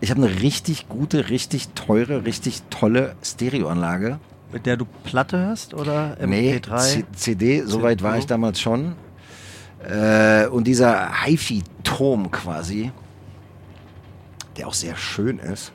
ich 0.00 0.10
habe 0.10 0.22
eine 0.24 0.40
richtig 0.40 0.88
gute, 0.88 1.28
richtig 1.28 1.68
teure, 1.74 2.24
richtig 2.24 2.62
tolle 2.70 3.14
Stereoanlage. 3.22 4.18
Mit 4.52 4.64
der 4.66 4.76
du 4.76 4.86
Platte 5.04 5.38
hörst 5.38 5.74
oder 5.74 6.16
Nee, 6.24 6.56
MP3? 6.56 6.78
C 6.78 7.04
CD, 7.14 7.62
soweit 7.64 8.02
war 8.02 8.16
ich 8.16 8.26
damals 8.26 8.60
schon. 8.60 8.94
Äh, 9.86 10.46
und 10.46 10.66
dieser 10.66 11.24
HiFi-Turm 11.24 12.30
quasi, 12.30 12.90
der 14.56 14.66
auch 14.66 14.74
sehr 14.74 14.96
schön 14.96 15.38
ist. 15.38 15.72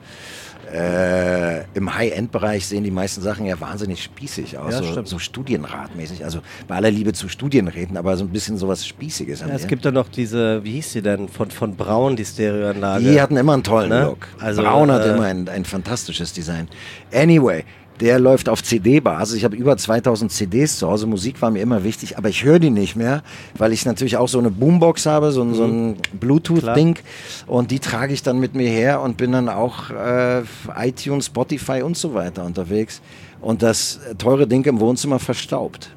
Äh, 0.72 1.64
Im 1.74 1.94
High-End-Bereich 1.94 2.66
sehen 2.66 2.84
die 2.84 2.90
meisten 2.90 3.20
Sachen 3.20 3.46
ja 3.46 3.60
wahnsinnig 3.60 4.02
spießig 4.02 4.58
aus, 4.58 4.72
Ja, 4.72 4.82
so, 4.82 5.04
so 5.04 5.18
Studienratmäßig. 5.18 6.24
Also 6.24 6.40
bei 6.66 6.74
aller 6.76 6.90
Liebe 6.90 7.12
zu 7.12 7.28
Studienräten, 7.28 7.96
aber 7.96 8.16
so 8.16 8.24
ein 8.24 8.30
bisschen 8.30 8.56
sowas 8.56 8.86
Spießiges. 8.86 9.40
Ja, 9.40 9.48
es 9.48 9.66
gibt 9.66 9.84
da 9.84 9.92
noch 9.92 10.08
diese, 10.08 10.64
wie 10.64 10.72
hieß 10.72 10.92
sie 10.92 11.02
denn, 11.02 11.28
von, 11.28 11.50
von 11.50 11.76
Braun, 11.76 12.16
die 12.16 12.24
Stereoanlage. 12.24 13.04
Die 13.04 13.20
hatten 13.20 13.36
immer 13.36 13.52
einen 13.52 13.62
tollen 13.62 13.90
Ne? 13.90 14.04
Look. 14.04 14.26
Also, 14.40 14.62
Braun 14.62 14.90
hat 14.90 15.04
äh, 15.04 15.14
immer 15.14 15.24
ein, 15.24 15.48
ein 15.48 15.64
fantastisches 15.64 16.32
Design. 16.32 16.68
Anyway, 17.12 17.64
der 18.00 18.18
läuft 18.18 18.48
auf 18.48 18.62
CD-Basis. 18.62 19.36
Ich 19.36 19.44
habe 19.44 19.54
über 19.56 19.76
2000 19.76 20.32
CDs 20.32 20.78
zu 20.78 20.88
Hause. 20.90 21.06
Musik 21.06 21.40
war 21.40 21.50
mir 21.50 21.60
immer 21.62 21.84
wichtig, 21.84 22.18
aber 22.18 22.28
ich 22.28 22.44
höre 22.44 22.58
die 22.58 22.70
nicht 22.70 22.96
mehr, 22.96 23.22
weil 23.56 23.72
ich 23.72 23.84
natürlich 23.86 24.16
auch 24.16 24.28
so 24.28 24.38
eine 24.38 24.50
Boombox 24.50 25.06
habe, 25.06 25.30
so, 25.32 25.42
ein- 25.42 25.54
so 25.54 25.64
ein 25.64 25.96
Bluetooth-Ding. 26.18 26.98
Und 27.46 27.70
die 27.70 27.78
trage 27.78 28.12
ich 28.12 28.22
dann 28.22 28.38
mit 28.40 28.54
mir 28.54 28.68
her 28.68 29.00
und 29.00 29.16
bin 29.16 29.32
dann 29.32 29.48
auch 29.48 29.90
äh, 29.90 30.42
iTunes, 30.76 31.26
Spotify 31.26 31.82
und 31.82 31.96
so 31.96 32.14
weiter 32.14 32.44
unterwegs. 32.44 33.00
Und 33.40 33.62
das 33.62 34.00
teure 34.18 34.46
Ding 34.46 34.64
im 34.66 34.80
Wohnzimmer 34.80 35.18
verstaubt. 35.18 35.90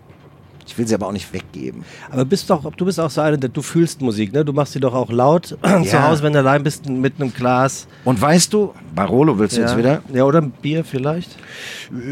Ich 0.68 0.78
will 0.78 0.86
sie 0.88 0.94
aber 0.94 1.08
auch 1.08 1.12
nicht 1.14 1.32
weggeben. 1.34 1.84
Aber 2.12 2.26
bist 2.26 2.50
doch, 2.50 2.70
du 2.76 2.86
bist 2.86 3.00
auch 3.00 3.10
so 3.10 3.22
eine, 3.22 3.38
der- 3.38 3.50
du 3.50 3.62
fühlst 3.62 4.02
Musik, 4.02 4.34
ne? 4.34 4.44
Du 4.44 4.52
machst 4.54 4.74
sie 4.74 4.80
doch 4.80 4.94
auch 4.94 5.10
laut 5.10 5.48
zu 5.86 6.04
Hause, 6.04 6.22
wenn 6.24 6.34
du 6.34 6.40
allein 6.40 6.62
bist 6.64 6.88
mit 6.90 7.20
einem 7.20 7.34
Glas. 7.34 7.88
Und 8.04 8.22
weißt 8.22 8.52
du, 8.54 8.74
Barolo 8.94 9.40
willst 9.40 9.56
du 9.58 9.62
jetzt 9.62 9.78
wieder? 9.78 10.02
Ja, 10.14 10.24
oder 10.26 10.42
ein 10.42 10.52
Bier 10.52 10.84
vielleicht. 10.84 11.32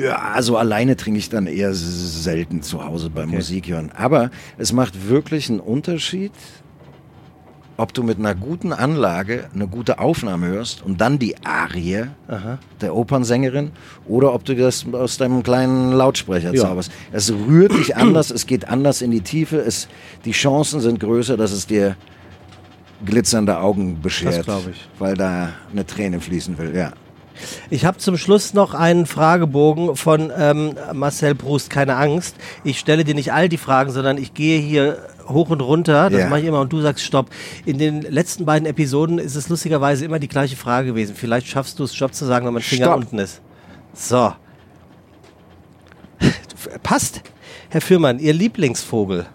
Ja, 0.01 0.15
also 0.33 0.57
alleine 0.57 0.95
trinke 0.95 1.19
ich 1.19 1.29
dann 1.29 1.47
eher 1.47 1.73
selten 1.73 2.61
zu 2.61 2.83
Hause 2.85 3.09
beim 3.09 3.29
Musik 3.29 3.67
hören. 3.67 3.91
Aber 3.95 4.31
es 4.57 4.71
macht 4.71 5.09
wirklich 5.09 5.49
einen 5.49 5.59
Unterschied, 5.59 6.31
ob 7.77 7.93
du 7.93 8.03
mit 8.03 8.17
einer 8.19 8.35
guten 8.35 8.71
Anlage 8.71 9.45
eine 9.53 9.67
gute 9.67 9.99
Aufnahme 9.99 10.47
hörst 10.47 10.81
und 10.83 11.01
dann 11.01 11.19
die 11.19 11.35
Arie 11.45 12.05
der 12.81 12.95
Opernsängerin 12.95 13.71
oder 14.07 14.33
ob 14.33 14.45
du 14.45 14.55
das 14.55 14.85
aus 14.93 15.17
deinem 15.17 15.43
kleinen 15.43 15.91
Lautsprecher 15.91 16.53
Ja. 16.53 16.61
zauberst. 16.63 16.91
Es 17.11 17.31
rührt 17.31 17.73
dich 17.73 17.95
anders, 17.97 18.31
es 18.31 18.45
geht 18.47 18.67
anders 18.69 19.01
in 19.01 19.11
die 19.11 19.21
Tiefe, 19.21 19.57
es, 19.57 19.87
die 20.23 20.31
Chancen 20.31 20.79
sind 20.79 20.99
größer, 20.99 21.35
dass 21.37 21.51
es 21.51 21.67
dir 21.67 21.95
glitzernde 23.05 23.59
Augen 23.59 24.01
beschert, 24.01 24.47
weil 24.99 25.15
da 25.15 25.49
eine 25.71 25.85
Träne 25.85 26.21
fließen 26.21 26.57
will, 26.57 26.75
ja. 26.75 26.93
Ich 27.69 27.83
habe 27.83 27.97
zum 27.97 28.17
Schluss 28.17 28.53
noch 28.53 28.73
einen 28.73 29.05
Fragebogen 29.05 29.97
von 29.97 30.31
ähm, 30.37 30.75
Marcel 30.93 31.35
Proust. 31.35 31.69
Keine 31.69 31.97
Angst. 31.97 32.37
Ich 32.63 32.79
stelle 32.79 33.03
dir 33.03 33.13
nicht 33.13 33.33
all 33.33 33.49
die 33.49 33.57
Fragen, 33.57 33.91
sondern 33.91 34.17
ich 34.17 34.33
gehe 34.33 34.57
hier 34.57 34.99
hoch 35.27 35.49
und 35.49 35.61
runter. 35.61 36.09
Das 36.09 36.19
Ja. 36.21 36.29
mache 36.29 36.41
ich 36.41 36.45
immer 36.45 36.59
und 36.61 36.71
du 36.73 36.81
sagst 36.81 37.03
Stopp. 37.03 37.29
In 37.65 37.77
den 37.77 38.01
letzten 38.01 38.45
beiden 38.45 38.65
Episoden 38.67 39.19
ist 39.19 39.35
es 39.35 39.49
lustigerweise 39.49 40.05
immer 40.05 40.19
die 40.19 40.27
gleiche 40.27 40.55
Frage 40.55 40.87
gewesen. 40.89 41.15
Vielleicht 41.15 41.47
schaffst 41.47 41.79
du 41.79 41.83
es, 41.83 41.95
Stopp 41.95 42.13
zu 42.13 42.25
sagen, 42.25 42.45
wenn 42.45 42.53
mein 42.53 42.63
Finger 42.63 42.85
Stopp. 42.85 42.97
unten 42.97 43.19
ist. 43.19 43.41
So. 43.93 44.33
Passt. 46.83 47.21
Herr 47.69 47.81
Fürmann, 47.81 48.19
Ihr 48.19 48.33
Lieblingsvogel. 48.33 49.25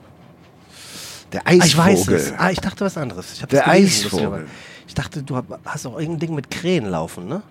Der 1.32 1.42
Ah, 1.46 1.52
ich 1.52 1.76
weiß 1.76 2.00
Eisvogel. 2.00 2.16
es. 2.16 2.32
Ah, 2.36 2.50
ich 2.50 2.60
dachte 2.60 2.84
was 2.84 2.96
anderes. 2.96 3.38
Der 3.38 3.46
das 3.46 3.64
gelesen, 3.64 4.06
Eisvogel. 4.06 4.46
Ich 4.88 4.94
dachte, 4.94 5.22
du 5.22 5.40
hast 5.64 5.86
auch 5.86 5.92
irgendein 5.98 6.18
Ding 6.18 6.34
mit 6.34 6.50
Krähen 6.50 6.86
laufen, 6.90 7.28
ne? 7.28 7.42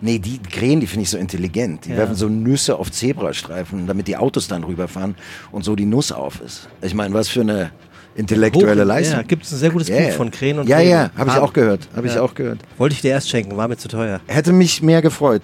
Nee, 0.00 0.18
die 0.18 0.38
Krähen, 0.38 0.80
die 0.80 0.86
finde 0.86 1.02
ich 1.04 1.10
so 1.10 1.18
intelligent. 1.18 1.86
Die 1.86 1.90
Ja. 1.90 1.96
werfen 1.98 2.14
so 2.14 2.28
Nüsse 2.28 2.76
auf 2.76 2.90
Zebrastreifen, 2.90 3.86
damit 3.86 4.06
die 4.08 4.16
Autos 4.16 4.48
dann 4.48 4.64
rüberfahren 4.64 5.14
und 5.52 5.64
so 5.64 5.74
die 5.76 5.86
Nuss 5.86 6.12
auf 6.12 6.40
ist. 6.40 6.68
Ich 6.82 6.94
meine, 6.94 7.14
was 7.14 7.28
für 7.28 7.40
eine 7.40 7.70
intellektuelle 8.16 8.82
Hoch- 8.82 8.86
Leistung. 8.88 9.18
Ja, 9.20 9.22
gibt 9.22 9.44
es 9.44 9.52
ein 9.52 9.58
sehr 9.58 9.70
gutes 9.70 9.88
Ja, 9.88 9.98
Buch 10.00 10.12
von 10.12 10.30
Krähen 10.30 10.58
und 10.58 10.68
Ja, 10.68 10.76
Vögeln. 10.78 10.92
ja, 10.92 11.10
habe 11.16 11.30
ich 11.30 11.36
Ah, 11.36 11.40
auch 11.40 11.52
gehört. 11.52 11.88
Habe 11.96 12.06
ich 12.06 12.14
Ja. 12.14 12.22
auch 12.22 12.34
gehört. 12.34 12.58
Wollte 12.78 12.94
ich 12.94 13.00
dir 13.02 13.10
erst 13.12 13.28
schenken, 13.30 13.56
war 13.56 13.66
mir 13.68 13.76
zu 13.76 13.88
teuer. 13.88 14.20
Hätte 14.26 14.52
mich 14.52 14.82
mehr 14.82 15.00
gefreut. 15.02 15.42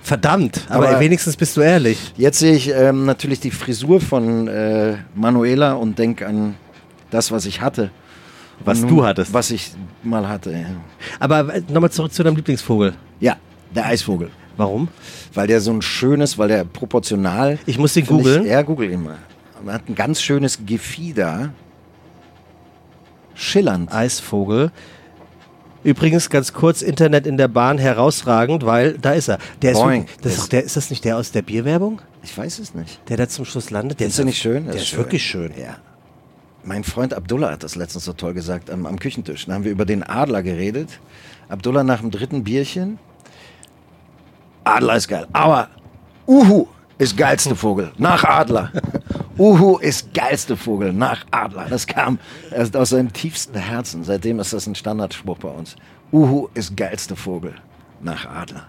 Verdammt, 0.00 0.62
aber, 0.68 0.88
Aber- 0.90 1.00
wenigstens 1.00 1.36
bist 1.36 1.56
du 1.56 1.60
ehrlich. 1.60 2.14
Jetzt 2.16 2.38
sehe 2.38 2.54
ich 2.54 2.70
ähm, 2.72 3.04
natürlich 3.04 3.40
die 3.40 3.50
Frisur 3.50 4.00
von 4.00 4.48
äh, 4.48 4.94
Manuela 5.14 5.72
und 5.74 5.98
denke 5.98 6.26
an 6.26 6.54
das, 7.10 7.30
was 7.32 7.44
ich 7.46 7.60
hatte. 7.60 7.90
Was 8.64 8.80
Und 8.82 8.88
du 8.90 9.04
hattest. 9.04 9.32
Was 9.34 9.50
ich 9.50 9.72
mal 10.02 10.28
hatte. 10.28 10.50
Ja, 10.52 10.66
Aber 11.20 11.54
äh, 11.54 11.62
nochmal 11.68 11.90
zurück 11.90 12.12
zu 12.12 12.22
deinem 12.22 12.36
Lieblingsvogel. 12.36 12.94
ja 13.20 13.36
der 13.74 13.86
Eisvogel. 13.86 14.30
Warum? 14.56 14.88
Weil 15.34 15.46
der 15.46 15.60
so 15.60 15.70
ein 15.72 15.82
schönes, 15.82 16.36
weil 16.38 16.48
der 16.48 16.64
proportional. 16.64 17.58
Ich 17.66 17.78
muss 17.78 17.94
den 17.94 18.06
googeln. 18.06 18.44
Ja, 18.46 18.62
google 18.62 18.90
ihn 18.90 19.04
mal. 19.04 19.18
Er 19.66 19.74
hat 19.74 19.88
ein 19.88 19.94
ganz 19.94 20.20
schönes 20.20 20.58
Gefieder. 20.66 21.50
Schillernd. 23.34 23.92
Eisvogel. 23.92 24.72
Übrigens 25.84 26.28
ganz 26.28 26.52
kurz 26.52 26.82
Internet 26.82 27.26
in 27.26 27.36
der 27.36 27.46
Bahn 27.48 27.78
herausragend, 27.78 28.66
weil 28.66 28.98
da 28.98 29.12
ist 29.12 29.28
er. 29.28 29.38
Der 29.62 29.72
ist, 29.72 29.78
Boing. 29.78 30.02
wirklich- 30.02 30.16
das 30.22 30.32
ist, 30.32 30.40
doch 30.42 30.48
der, 30.48 30.64
ist 30.64 30.76
das 30.76 30.90
nicht 30.90 31.04
der 31.04 31.16
aus 31.16 31.30
der 31.30 31.42
Bierwerbung, 31.42 32.02
Ich 32.24 32.36
weiß 32.36 32.58
es 32.58 32.74
nicht. 32.74 33.00
der 33.08 33.16
da 33.16 33.28
zum 33.28 33.44
Schluss 33.44 33.70
landet? 33.70 34.00
Der 34.00 34.06
Findest 34.06 34.18
du 34.18 34.24
nicht 34.24 34.38
schön? 34.42 34.64
Der 34.66 34.74
ist, 34.74 34.96
wirklich 34.96 35.22
schön. 35.22 35.52
Ja. 35.56 35.76
Mein 36.64 36.82
Freund 36.82 37.14
Abdullah 37.14 37.52
hat 37.52 37.62
das 37.62 37.76
letztens 37.76 38.04
so 38.04 38.12
toll 38.12 38.34
gesagt 38.34 38.70
am, 38.70 38.86
am 38.86 38.98
Küchentisch. 38.98 39.46
Da 39.46 39.54
haben 39.54 39.64
wir 39.64 39.70
über 39.70 39.86
den 39.86 40.02
Adler 40.02 40.42
geredet. 40.42 40.98
Abdullah 41.48 41.84
nach 41.84 42.00
dem 42.00 42.10
dritten 42.10 42.42
Bierchen. 42.42 42.98
Adler 44.68 44.96
ist 44.96 45.08
geil. 45.08 45.26
Aber 45.32 45.68
Uhu 46.26 46.66
ist 46.98 47.16
geilste 47.16 47.56
Vogel. 47.56 47.92
Nach 47.96 48.22
Adler. 48.24 48.70
Uhu 49.38 49.78
ist 49.78 50.12
geilste 50.12 50.56
Vogel. 50.56 50.92
Nach 50.92 51.24
Adler. 51.30 51.66
Das 51.70 51.86
kam 51.86 52.18
erst 52.50 52.76
aus 52.76 52.90
seinem 52.90 53.12
tiefsten 53.12 53.56
Herzen. 53.58 54.04
Seitdem 54.04 54.40
ist 54.40 54.52
das 54.52 54.66
ein 54.66 54.74
Standardspruch 54.74 55.38
bei 55.38 55.48
uns. 55.48 55.76
Uhu 56.12 56.48
ist 56.54 56.76
geilste 56.76 57.16
Vogel. 57.16 57.54
Nach 58.00 58.26
Adler. 58.26 58.66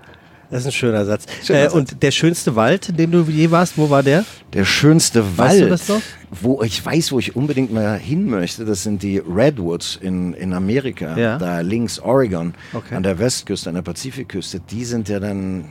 Das 0.51 0.61
ist 0.61 0.65
ein 0.67 0.71
schöner 0.71 1.05
Satz. 1.05 1.25
Schöner 1.43 1.59
äh, 1.59 1.63
Satz. 1.65 1.73
Und 1.73 2.01
der 2.01 2.11
schönste 2.11 2.55
Wald, 2.55 2.89
in 2.89 2.97
dem 2.97 3.11
du 3.11 3.21
je 3.23 3.51
warst, 3.51 3.77
wo 3.77 3.89
war 3.89 4.01
der? 4.01 4.25
Der 4.53 4.65
schönste 4.65 5.23
Weißt 5.37 5.37
Wald, 5.37 5.61
du 5.61 5.69
das 5.69 5.87
noch? 5.89 6.01
wo 6.31 6.63
ich 6.63 6.83
weiß, 6.83 7.11
wo 7.11 7.19
ich 7.19 7.35
unbedingt 7.35 7.71
mal 7.71 7.97
hin 7.99 8.25
möchte, 8.29 8.65
das 8.65 8.81
sind 8.83 9.03
die 9.03 9.19
Redwoods 9.19 9.97
in, 10.01 10.33
in 10.33 10.53
Amerika. 10.53 11.15
Ja. 11.17 11.37
Da 11.37 11.59
links 11.61 11.99
Oregon, 11.99 12.53
Okay. 12.73 12.95
an 12.95 13.03
der 13.03 13.19
Westküste, 13.19 13.69
an 13.69 13.75
der 13.75 13.83
Pazifikküste. 13.83 14.59
Die 14.59 14.85
sind 14.85 15.07
ja 15.09 15.19
dann 15.19 15.65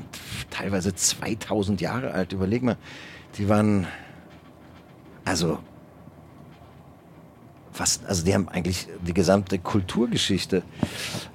teilweise 0.50 0.94
2000 0.94 1.80
Jahre 1.80 2.12
alt. 2.12 2.32
Überleg 2.32 2.62
mal, 2.62 2.76
die 3.36 3.48
waren, 3.48 3.86
also, 5.24 5.58
was, 7.78 8.00
also 8.06 8.24
die 8.24 8.34
haben 8.34 8.48
eigentlich 8.48 8.88
die 9.06 9.14
gesamte 9.14 9.58
Kulturgeschichte 9.58 10.62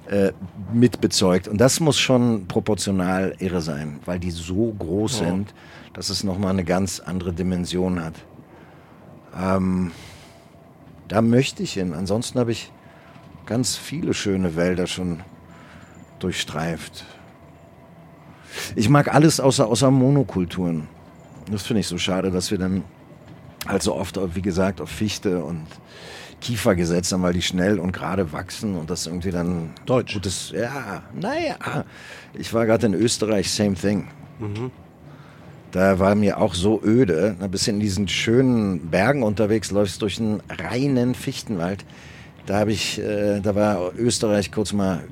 äh, 0.06 0.32
mitbezeugt. 0.72 1.48
Und 1.48 1.58
das 1.58 1.80
muss 1.80 1.98
schon 1.98 2.46
proportional 2.46 3.34
irre 3.38 3.60
sein, 3.60 3.98
weil 4.04 4.18
die 4.20 4.30
so 4.30 4.72
groß 4.78 5.20
Ja. 5.20 5.26
sind, 5.26 5.54
dass 5.94 6.10
es 6.10 6.22
nochmal 6.24 6.50
eine 6.50 6.64
ganz 6.64 7.00
andere 7.00 7.32
Dimension 7.32 8.02
hat. 8.04 8.14
Ähm, 9.36 9.90
da 11.08 11.22
möchte 11.22 11.62
ich 11.62 11.72
hin. 11.74 11.94
Ansonsten 11.94 12.38
habe 12.38 12.52
ich 12.52 12.70
ganz 13.46 13.76
viele 13.76 14.14
schöne 14.14 14.56
Wälder 14.56 14.86
schon 14.86 15.20
durchstreift. 16.18 17.04
Ich 18.76 18.88
mag 18.88 19.12
alles 19.12 19.40
außer, 19.40 19.66
außer 19.66 19.90
Monokulturen. 19.90 20.88
Das 21.50 21.62
finde 21.62 21.80
ich 21.80 21.86
so 21.88 21.98
schade, 21.98 22.30
dass 22.30 22.50
wir 22.50 22.58
dann 22.58 22.84
Also 23.66 23.94
oft, 23.94 24.18
wie 24.34 24.42
gesagt, 24.42 24.80
auf 24.82 24.90
Fichte 24.90 25.42
und 25.42 25.66
Kiefer 26.44 26.74
gesetzt 26.74 27.10
haben, 27.12 27.22
weil 27.22 27.32
die 27.32 27.40
schnell 27.42 27.78
und 27.78 27.92
gerade 27.92 28.32
wachsen 28.32 28.76
und 28.76 28.90
das 28.90 29.06
irgendwie 29.06 29.30
dann 29.30 29.70
Deutsch. 29.86 30.12
gutes. 30.12 30.52
Ja, 30.54 31.02
naja. 31.18 31.84
Ich 32.34 32.52
war 32.52 32.66
gerade 32.66 32.84
in 32.86 32.92
Österreich, 32.94 33.50
same 33.50 33.74
thing. 33.74 34.08
Da 35.70 35.98
war 35.98 36.14
mir 36.14 36.38
auch 36.38 36.54
so 36.54 36.82
öde. 36.84 37.34
Ein 37.40 37.50
bisschen 37.50 37.76
in 37.76 37.80
diesen 37.80 38.08
schönen 38.08 38.90
Bergen 38.90 39.22
unterwegs, 39.22 39.70
läufst 39.70 40.02
durch 40.02 40.20
einen 40.20 40.42
reinen 40.50 41.14
Fichtenwald. 41.14 41.84
Da 42.46 42.58
habe 42.60 42.72
ich, 42.72 43.00
äh, 43.00 43.40
da 43.40 43.54
war 43.54 43.92
Österreich 43.96 44.52
kurz 44.52 44.74
mal 44.74 45.02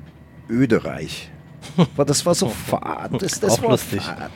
ödereich. 0.49 1.31
Aber 1.77 2.05
das 2.05 2.25
war 2.27 2.35
so 2.35 2.47
fad. 2.47 3.21
Das, 3.21 3.39
das 3.39 3.53
Auch 3.53 3.63
war 3.63 3.69
lustig. 3.71 4.03
fad. 4.03 4.29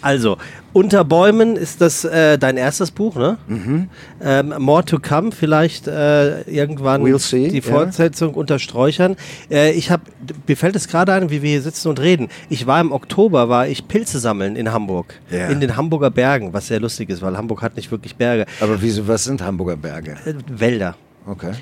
Also, 0.00 0.36
Unter 0.72 1.04
Bäumen 1.04 1.54
ist 1.56 1.80
das 1.80 2.04
äh, 2.04 2.36
dein 2.36 2.56
erstes 2.56 2.90
Buch, 2.90 3.14
ne? 3.14 3.38
Mhm. 3.46 3.88
Ähm, 4.20 4.54
More 4.58 4.84
to 4.84 4.98
Come, 4.98 5.30
vielleicht 5.30 5.86
äh, 5.86 6.40
irgendwann 6.42 7.02
We'll 7.04 7.20
see, 7.20 7.46
die. 7.48 7.60
Fortsetzung 7.60 8.34
unter 8.34 8.58
Sträuchern. 8.58 9.14
Äh, 9.50 9.70
ich 9.72 9.92
habe, 9.92 10.02
mir 10.48 10.56
fällt 10.56 10.74
es 10.74 10.88
gerade 10.88 11.12
ein, 11.12 11.30
wie 11.30 11.42
wir 11.42 11.50
hier 11.50 11.62
sitzen 11.62 11.88
und 11.88 12.00
reden. 12.00 12.28
Ich 12.48 12.66
war 12.66 12.80
im 12.80 12.90
Oktober, 12.90 13.48
war 13.48 13.68
ich 13.68 13.86
Pilze 13.86 14.18
sammeln 14.18 14.56
in 14.56 14.72
Hamburg, 14.72 15.14
Ja. 15.30 15.46
in 15.46 15.60
den 15.60 15.76
Hamburger 15.76 16.10
Bergen, 16.10 16.52
was 16.52 16.66
sehr 16.66 16.80
lustig 16.80 17.08
ist, 17.08 17.22
weil 17.22 17.36
Hamburg 17.36 17.62
hat 17.62 17.76
nicht 17.76 17.92
wirklich 17.92 18.16
Berge, 18.16 18.44
Aber 18.60 18.82
wieso, 18.82 19.06
was 19.06 19.22
sind 19.24 19.42
Hamburger 19.42 19.76
Berge? 19.76 20.16
äh, 20.24 20.34
Wälder. 20.48 20.96
Okay. 21.24 21.52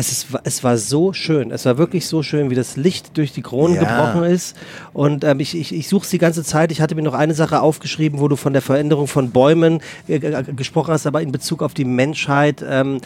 Es, 0.00 0.12
ist, 0.12 0.26
es 0.44 0.62
war 0.62 0.78
so 0.78 1.12
schön. 1.12 1.50
Es 1.50 1.64
war 1.64 1.76
wirklich 1.76 2.06
so 2.06 2.22
schön, 2.22 2.50
wie 2.50 2.54
das 2.54 2.76
Licht 2.76 3.16
durch 3.16 3.32
die 3.32 3.42
Kronen 3.42 3.74
Ja. 3.74 3.80
gebrochen 4.12 4.30
ist. 4.30 4.56
Und 4.92 5.24
ähm, 5.24 5.40
ich, 5.40 5.56
ich, 5.58 5.74
ich 5.74 5.88
suche 5.88 6.04
es 6.04 6.10
die 6.10 6.18
ganze 6.18 6.44
Zeit. 6.44 6.70
Ich 6.70 6.80
hatte 6.80 6.94
mir 6.94 7.02
noch 7.02 7.14
eine 7.14 7.34
Sache 7.34 7.60
aufgeschrieben, 7.60 8.20
wo 8.20 8.28
du 8.28 8.36
von 8.36 8.52
der 8.52 8.62
Veränderung 8.62 9.08
von 9.08 9.30
Bäumen 9.32 9.80
äh, 10.06 10.20
g- 10.20 10.52
gesprochen 10.54 10.92
hast, 10.92 11.06
aber 11.08 11.20
in 11.20 11.32
Bezug 11.32 11.64
auf 11.64 11.74
die 11.74 11.84
Menschheit. 11.84 12.64
Ähm, 12.64 13.00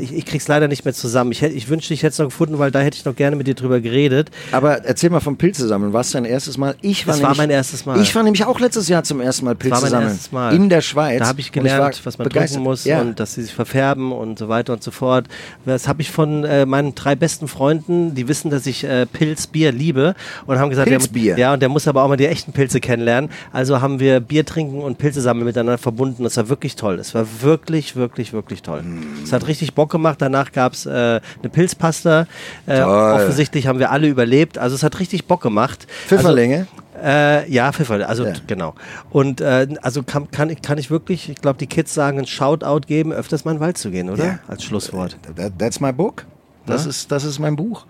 ich 0.00 0.12
ich 0.12 0.26
krieg's 0.26 0.48
leider 0.48 0.66
nicht 0.66 0.84
mehr 0.84 0.94
zusammen. 0.94 1.30
Ich, 1.30 1.44
ich 1.44 1.68
wünschte, 1.68 1.94
ich 1.94 2.02
hätte 2.02 2.10
es 2.14 2.18
noch 2.18 2.26
gefunden, 2.26 2.58
weil 2.58 2.72
da 2.72 2.80
hätte 2.80 2.96
ich 2.96 3.04
noch 3.04 3.14
gerne 3.14 3.36
mit 3.36 3.46
dir 3.46 3.54
drüber 3.54 3.78
geredet. 3.80 4.30
Aber 4.50 4.84
erzähl 4.84 5.10
mal 5.10 5.20
vom 5.20 5.36
Pilze 5.36 5.68
sammeln. 5.68 5.92
Was 5.92 6.10
dein 6.10 6.24
erstes 6.24 6.58
Mal? 6.58 6.74
Ich 6.80 7.06
war 7.06 7.12
Das 7.14 7.22
war 7.22 7.28
nämlich- 7.28 7.38
mein 7.38 7.50
erstes 7.50 7.86
Mal. 7.86 8.00
Ich 8.00 8.12
war 8.16 8.24
nämlich 8.24 8.44
auch 8.44 8.58
letztes 8.58 8.88
Jahr 8.88 9.04
zum 9.04 9.20
ersten 9.20 9.44
Mal 9.44 9.54
Pilze 9.54 9.80
war 9.80 9.88
sammeln. 9.88 10.18
Mal. 10.32 10.54
In 10.56 10.68
der 10.70 10.80
Schweiz. 10.80 11.20
Da 11.20 11.26
habe 11.28 11.38
ich 11.40 11.52
gelernt, 11.52 11.80
war 11.80 12.04
was 12.04 12.18
man 12.18 12.26
begeistert. 12.26 12.56
trinken 12.56 12.64
muss 12.68 12.84
Ja. 12.84 13.00
und 13.00 13.20
dass 13.20 13.34
sie 13.34 13.42
sich 13.42 13.54
verfärben 13.54 14.10
und 14.10 14.40
so 14.40 14.48
weiter 14.48 14.72
und 14.72 14.82
so 14.82 14.90
fort. 14.90 15.26
Das 15.64 15.86
habe 15.86 16.02
ich 16.02 16.10
von 16.16 16.44
äh, 16.44 16.64
meinen 16.64 16.94
drei 16.94 17.14
besten 17.14 17.46
Freunden, 17.46 18.14
die 18.14 18.26
wissen, 18.26 18.50
dass 18.50 18.66
ich 18.66 18.84
äh, 18.84 19.04
Pilzbier 19.04 19.70
liebe 19.70 20.14
und 20.46 20.58
haben 20.58 20.70
gesagt, 20.70 20.88
Pilzbier? 20.88 21.34
Der, 21.34 21.38
ja, 21.38 21.52
und 21.52 21.60
der 21.60 21.68
muss 21.68 21.86
aber 21.86 22.02
auch 22.02 22.08
mal 22.08 22.16
die 22.16 22.26
echten 22.26 22.52
Pilze 22.52 22.80
kennenlernen. 22.80 23.30
Also 23.52 23.82
haben 23.82 24.00
wir 24.00 24.20
Bier 24.20 24.46
trinken 24.46 24.80
und 24.80 24.96
Pilze 24.96 25.20
sammeln 25.20 25.44
miteinander 25.44 25.76
verbunden. 25.76 26.24
Das 26.24 26.38
war 26.38 26.48
wirklich 26.48 26.74
toll. 26.74 26.98
Es 26.98 27.14
war 27.14 27.26
wirklich, 27.42 27.96
wirklich, 27.96 28.32
wirklich 28.32 28.62
toll. 28.62 28.82
Es 29.22 29.34
hat 29.34 29.46
richtig 29.46 29.74
Bock 29.74 29.90
gemacht. 29.90 30.16
Danach 30.22 30.52
gab 30.52 30.72
es 30.72 30.86
äh, 30.86 30.90
eine 30.90 31.50
Pilzpasta. 31.52 32.26
Äh, 32.66 32.80
offensichtlich 32.80 33.66
haben 33.66 33.78
wir 33.78 33.90
alle 33.90 34.08
überlebt. 34.08 34.56
Also 34.56 34.74
es 34.74 34.82
hat 34.82 34.98
richtig 34.98 35.26
Bock 35.26 35.42
gemacht. 35.42 35.86
Pfifferlinge. 36.06 36.66
Äh, 37.02 37.50
ja, 37.50 37.72
Pfeffer, 37.72 38.08
also 38.08 38.24
Ja. 38.26 38.32
genau. 38.46 38.74
Und 39.10 39.40
äh, 39.40 39.66
also 39.82 40.02
kann, 40.02 40.30
kann, 40.30 40.50
ich, 40.50 40.62
kann 40.62 40.78
ich 40.78 40.90
wirklich, 40.90 41.28
ich 41.28 41.36
glaube, 41.40 41.58
die 41.58 41.66
Kids 41.66 41.92
sagen, 41.94 42.18
ein 42.18 42.26
Shoutout 42.26 42.86
geben, 42.86 43.12
öfters 43.12 43.44
mal 43.44 43.52
in 43.52 43.56
den 43.58 43.62
Wald 43.62 43.78
zu 43.78 43.90
gehen, 43.90 44.08
oder? 44.10 44.24
Ja. 44.24 44.38
Als 44.48 44.64
Schlusswort. 44.64 45.16
That, 45.36 45.52
that's 45.58 45.80
my 45.80 45.92
book. 45.92 46.24
Das, 46.66 46.84
Ja? 46.84 46.90
ist, 46.90 47.12
das 47.12 47.24
ist 47.24 47.38
mein 47.38 47.56
Buch. 47.56 47.86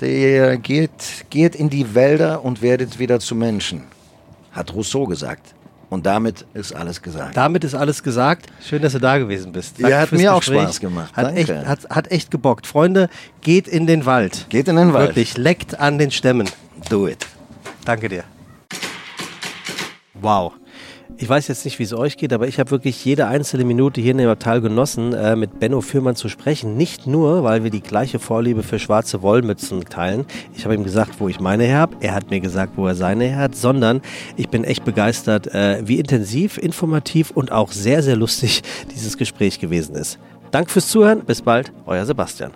Der 0.00 0.58
geht, 0.58 0.90
geht 1.30 1.54
in 1.54 1.70
die 1.70 1.94
Wälder 1.94 2.44
und 2.44 2.60
werdet 2.60 2.98
wieder 2.98 3.18
zu 3.20 3.34
Menschen. 3.34 3.82
Hat 4.52 4.74
Rousseau 4.74 5.06
gesagt. 5.06 5.54
Und 5.88 6.04
damit 6.04 6.44
ist 6.52 6.74
alles 6.74 7.00
gesagt. 7.00 7.36
Damit 7.36 7.62
ist 7.62 7.74
alles 7.74 8.02
gesagt. 8.02 8.46
Schön, 8.68 8.82
dass 8.82 8.92
du 8.92 8.98
da 8.98 9.18
gewesen 9.18 9.52
bist. 9.52 9.78
Ja, 9.78 10.00
hat 10.00 10.10
mir 10.12 10.34
auch 10.34 10.40
Gespräch. 10.40 10.62
Spaß 10.62 10.80
gemacht. 10.80 11.16
Hat 11.16 11.26
Danke. 11.26 11.40
echt, 11.40 11.66
hat, 11.66 11.88
hat 11.88 12.10
echt 12.10 12.30
gebockt. 12.32 12.66
Freunde, 12.66 13.08
geht 13.40 13.68
in 13.68 13.86
den 13.86 14.04
Wald. 14.04 14.46
Geht 14.48 14.66
in 14.68 14.76
den 14.76 14.92
Wald. 14.92 15.10
Wirklich, 15.10 15.36
leckt 15.38 15.78
an 15.78 15.98
den 15.98 16.10
Stämmen. 16.10 16.50
Do 16.90 17.06
it. 17.06 17.24
Danke 17.86 18.08
dir. 18.08 18.24
Wow. 20.20 20.52
Ich 21.18 21.28
weiß 21.28 21.48
jetzt 21.48 21.64
nicht, 21.64 21.78
wie 21.78 21.84
es 21.84 21.94
euch 21.94 22.16
geht, 22.16 22.32
aber 22.32 22.46
ich 22.46 22.58
habe 22.58 22.70
wirklich 22.70 23.02
jede 23.04 23.26
einzelne 23.26 23.64
Minute 23.64 24.00
hier 24.00 24.10
in 24.10 24.18
dem 24.18 24.28
Abteil 24.28 24.60
genossen, 24.60 25.14
äh, 25.14 25.34
mit 25.36 25.60
Benno 25.60 25.80
Fürmann 25.80 26.16
zu 26.16 26.28
sprechen. 26.28 26.76
Nicht 26.76 27.06
nur, 27.06 27.42
weil 27.42 27.62
wir 27.62 27.70
die 27.70 27.80
gleiche 27.80 28.18
Vorliebe 28.18 28.62
für 28.62 28.78
schwarze 28.78 29.22
Wollmützen 29.22 29.84
teilen. 29.84 30.26
Ich 30.54 30.64
habe 30.64 30.74
ihm 30.74 30.84
gesagt, 30.84 31.12
wo 31.18 31.28
ich 31.28 31.40
meine 31.40 31.64
her 31.64 31.78
habe. 31.78 31.96
Er 32.00 32.14
hat 32.14 32.30
mir 32.30 32.40
gesagt, 32.40 32.72
wo 32.76 32.86
er 32.86 32.96
seine 32.96 33.24
her 33.24 33.38
hat. 33.38 33.54
Sondern 33.54 34.02
ich 34.36 34.48
bin 34.48 34.64
echt 34.64 34.84
begeistert, 34.84 35.54
äh, 35.54 35.80
wie 35.86 35.98
intensiv, 35.98 36.58
informativ 36.58 37.30
und 37.30 37.52
auch 37.52 37.72
sehr, 37.72 38.02
sehr 38.02 38.16
lustig 38.16 38.62
dieses 38.94 39.16
Gespräch 39.16 39.58
gewesen 39.60 39.94
ist. 39.94 40.18
Danke 40.50 40.70
fürs 40.70 40.88
Zuhören. 40.88 41.24
Bis 41.24 41.40
bald. 41.40 41.72
Euer 41.86 42.04
Sebastian. 42.04 42.52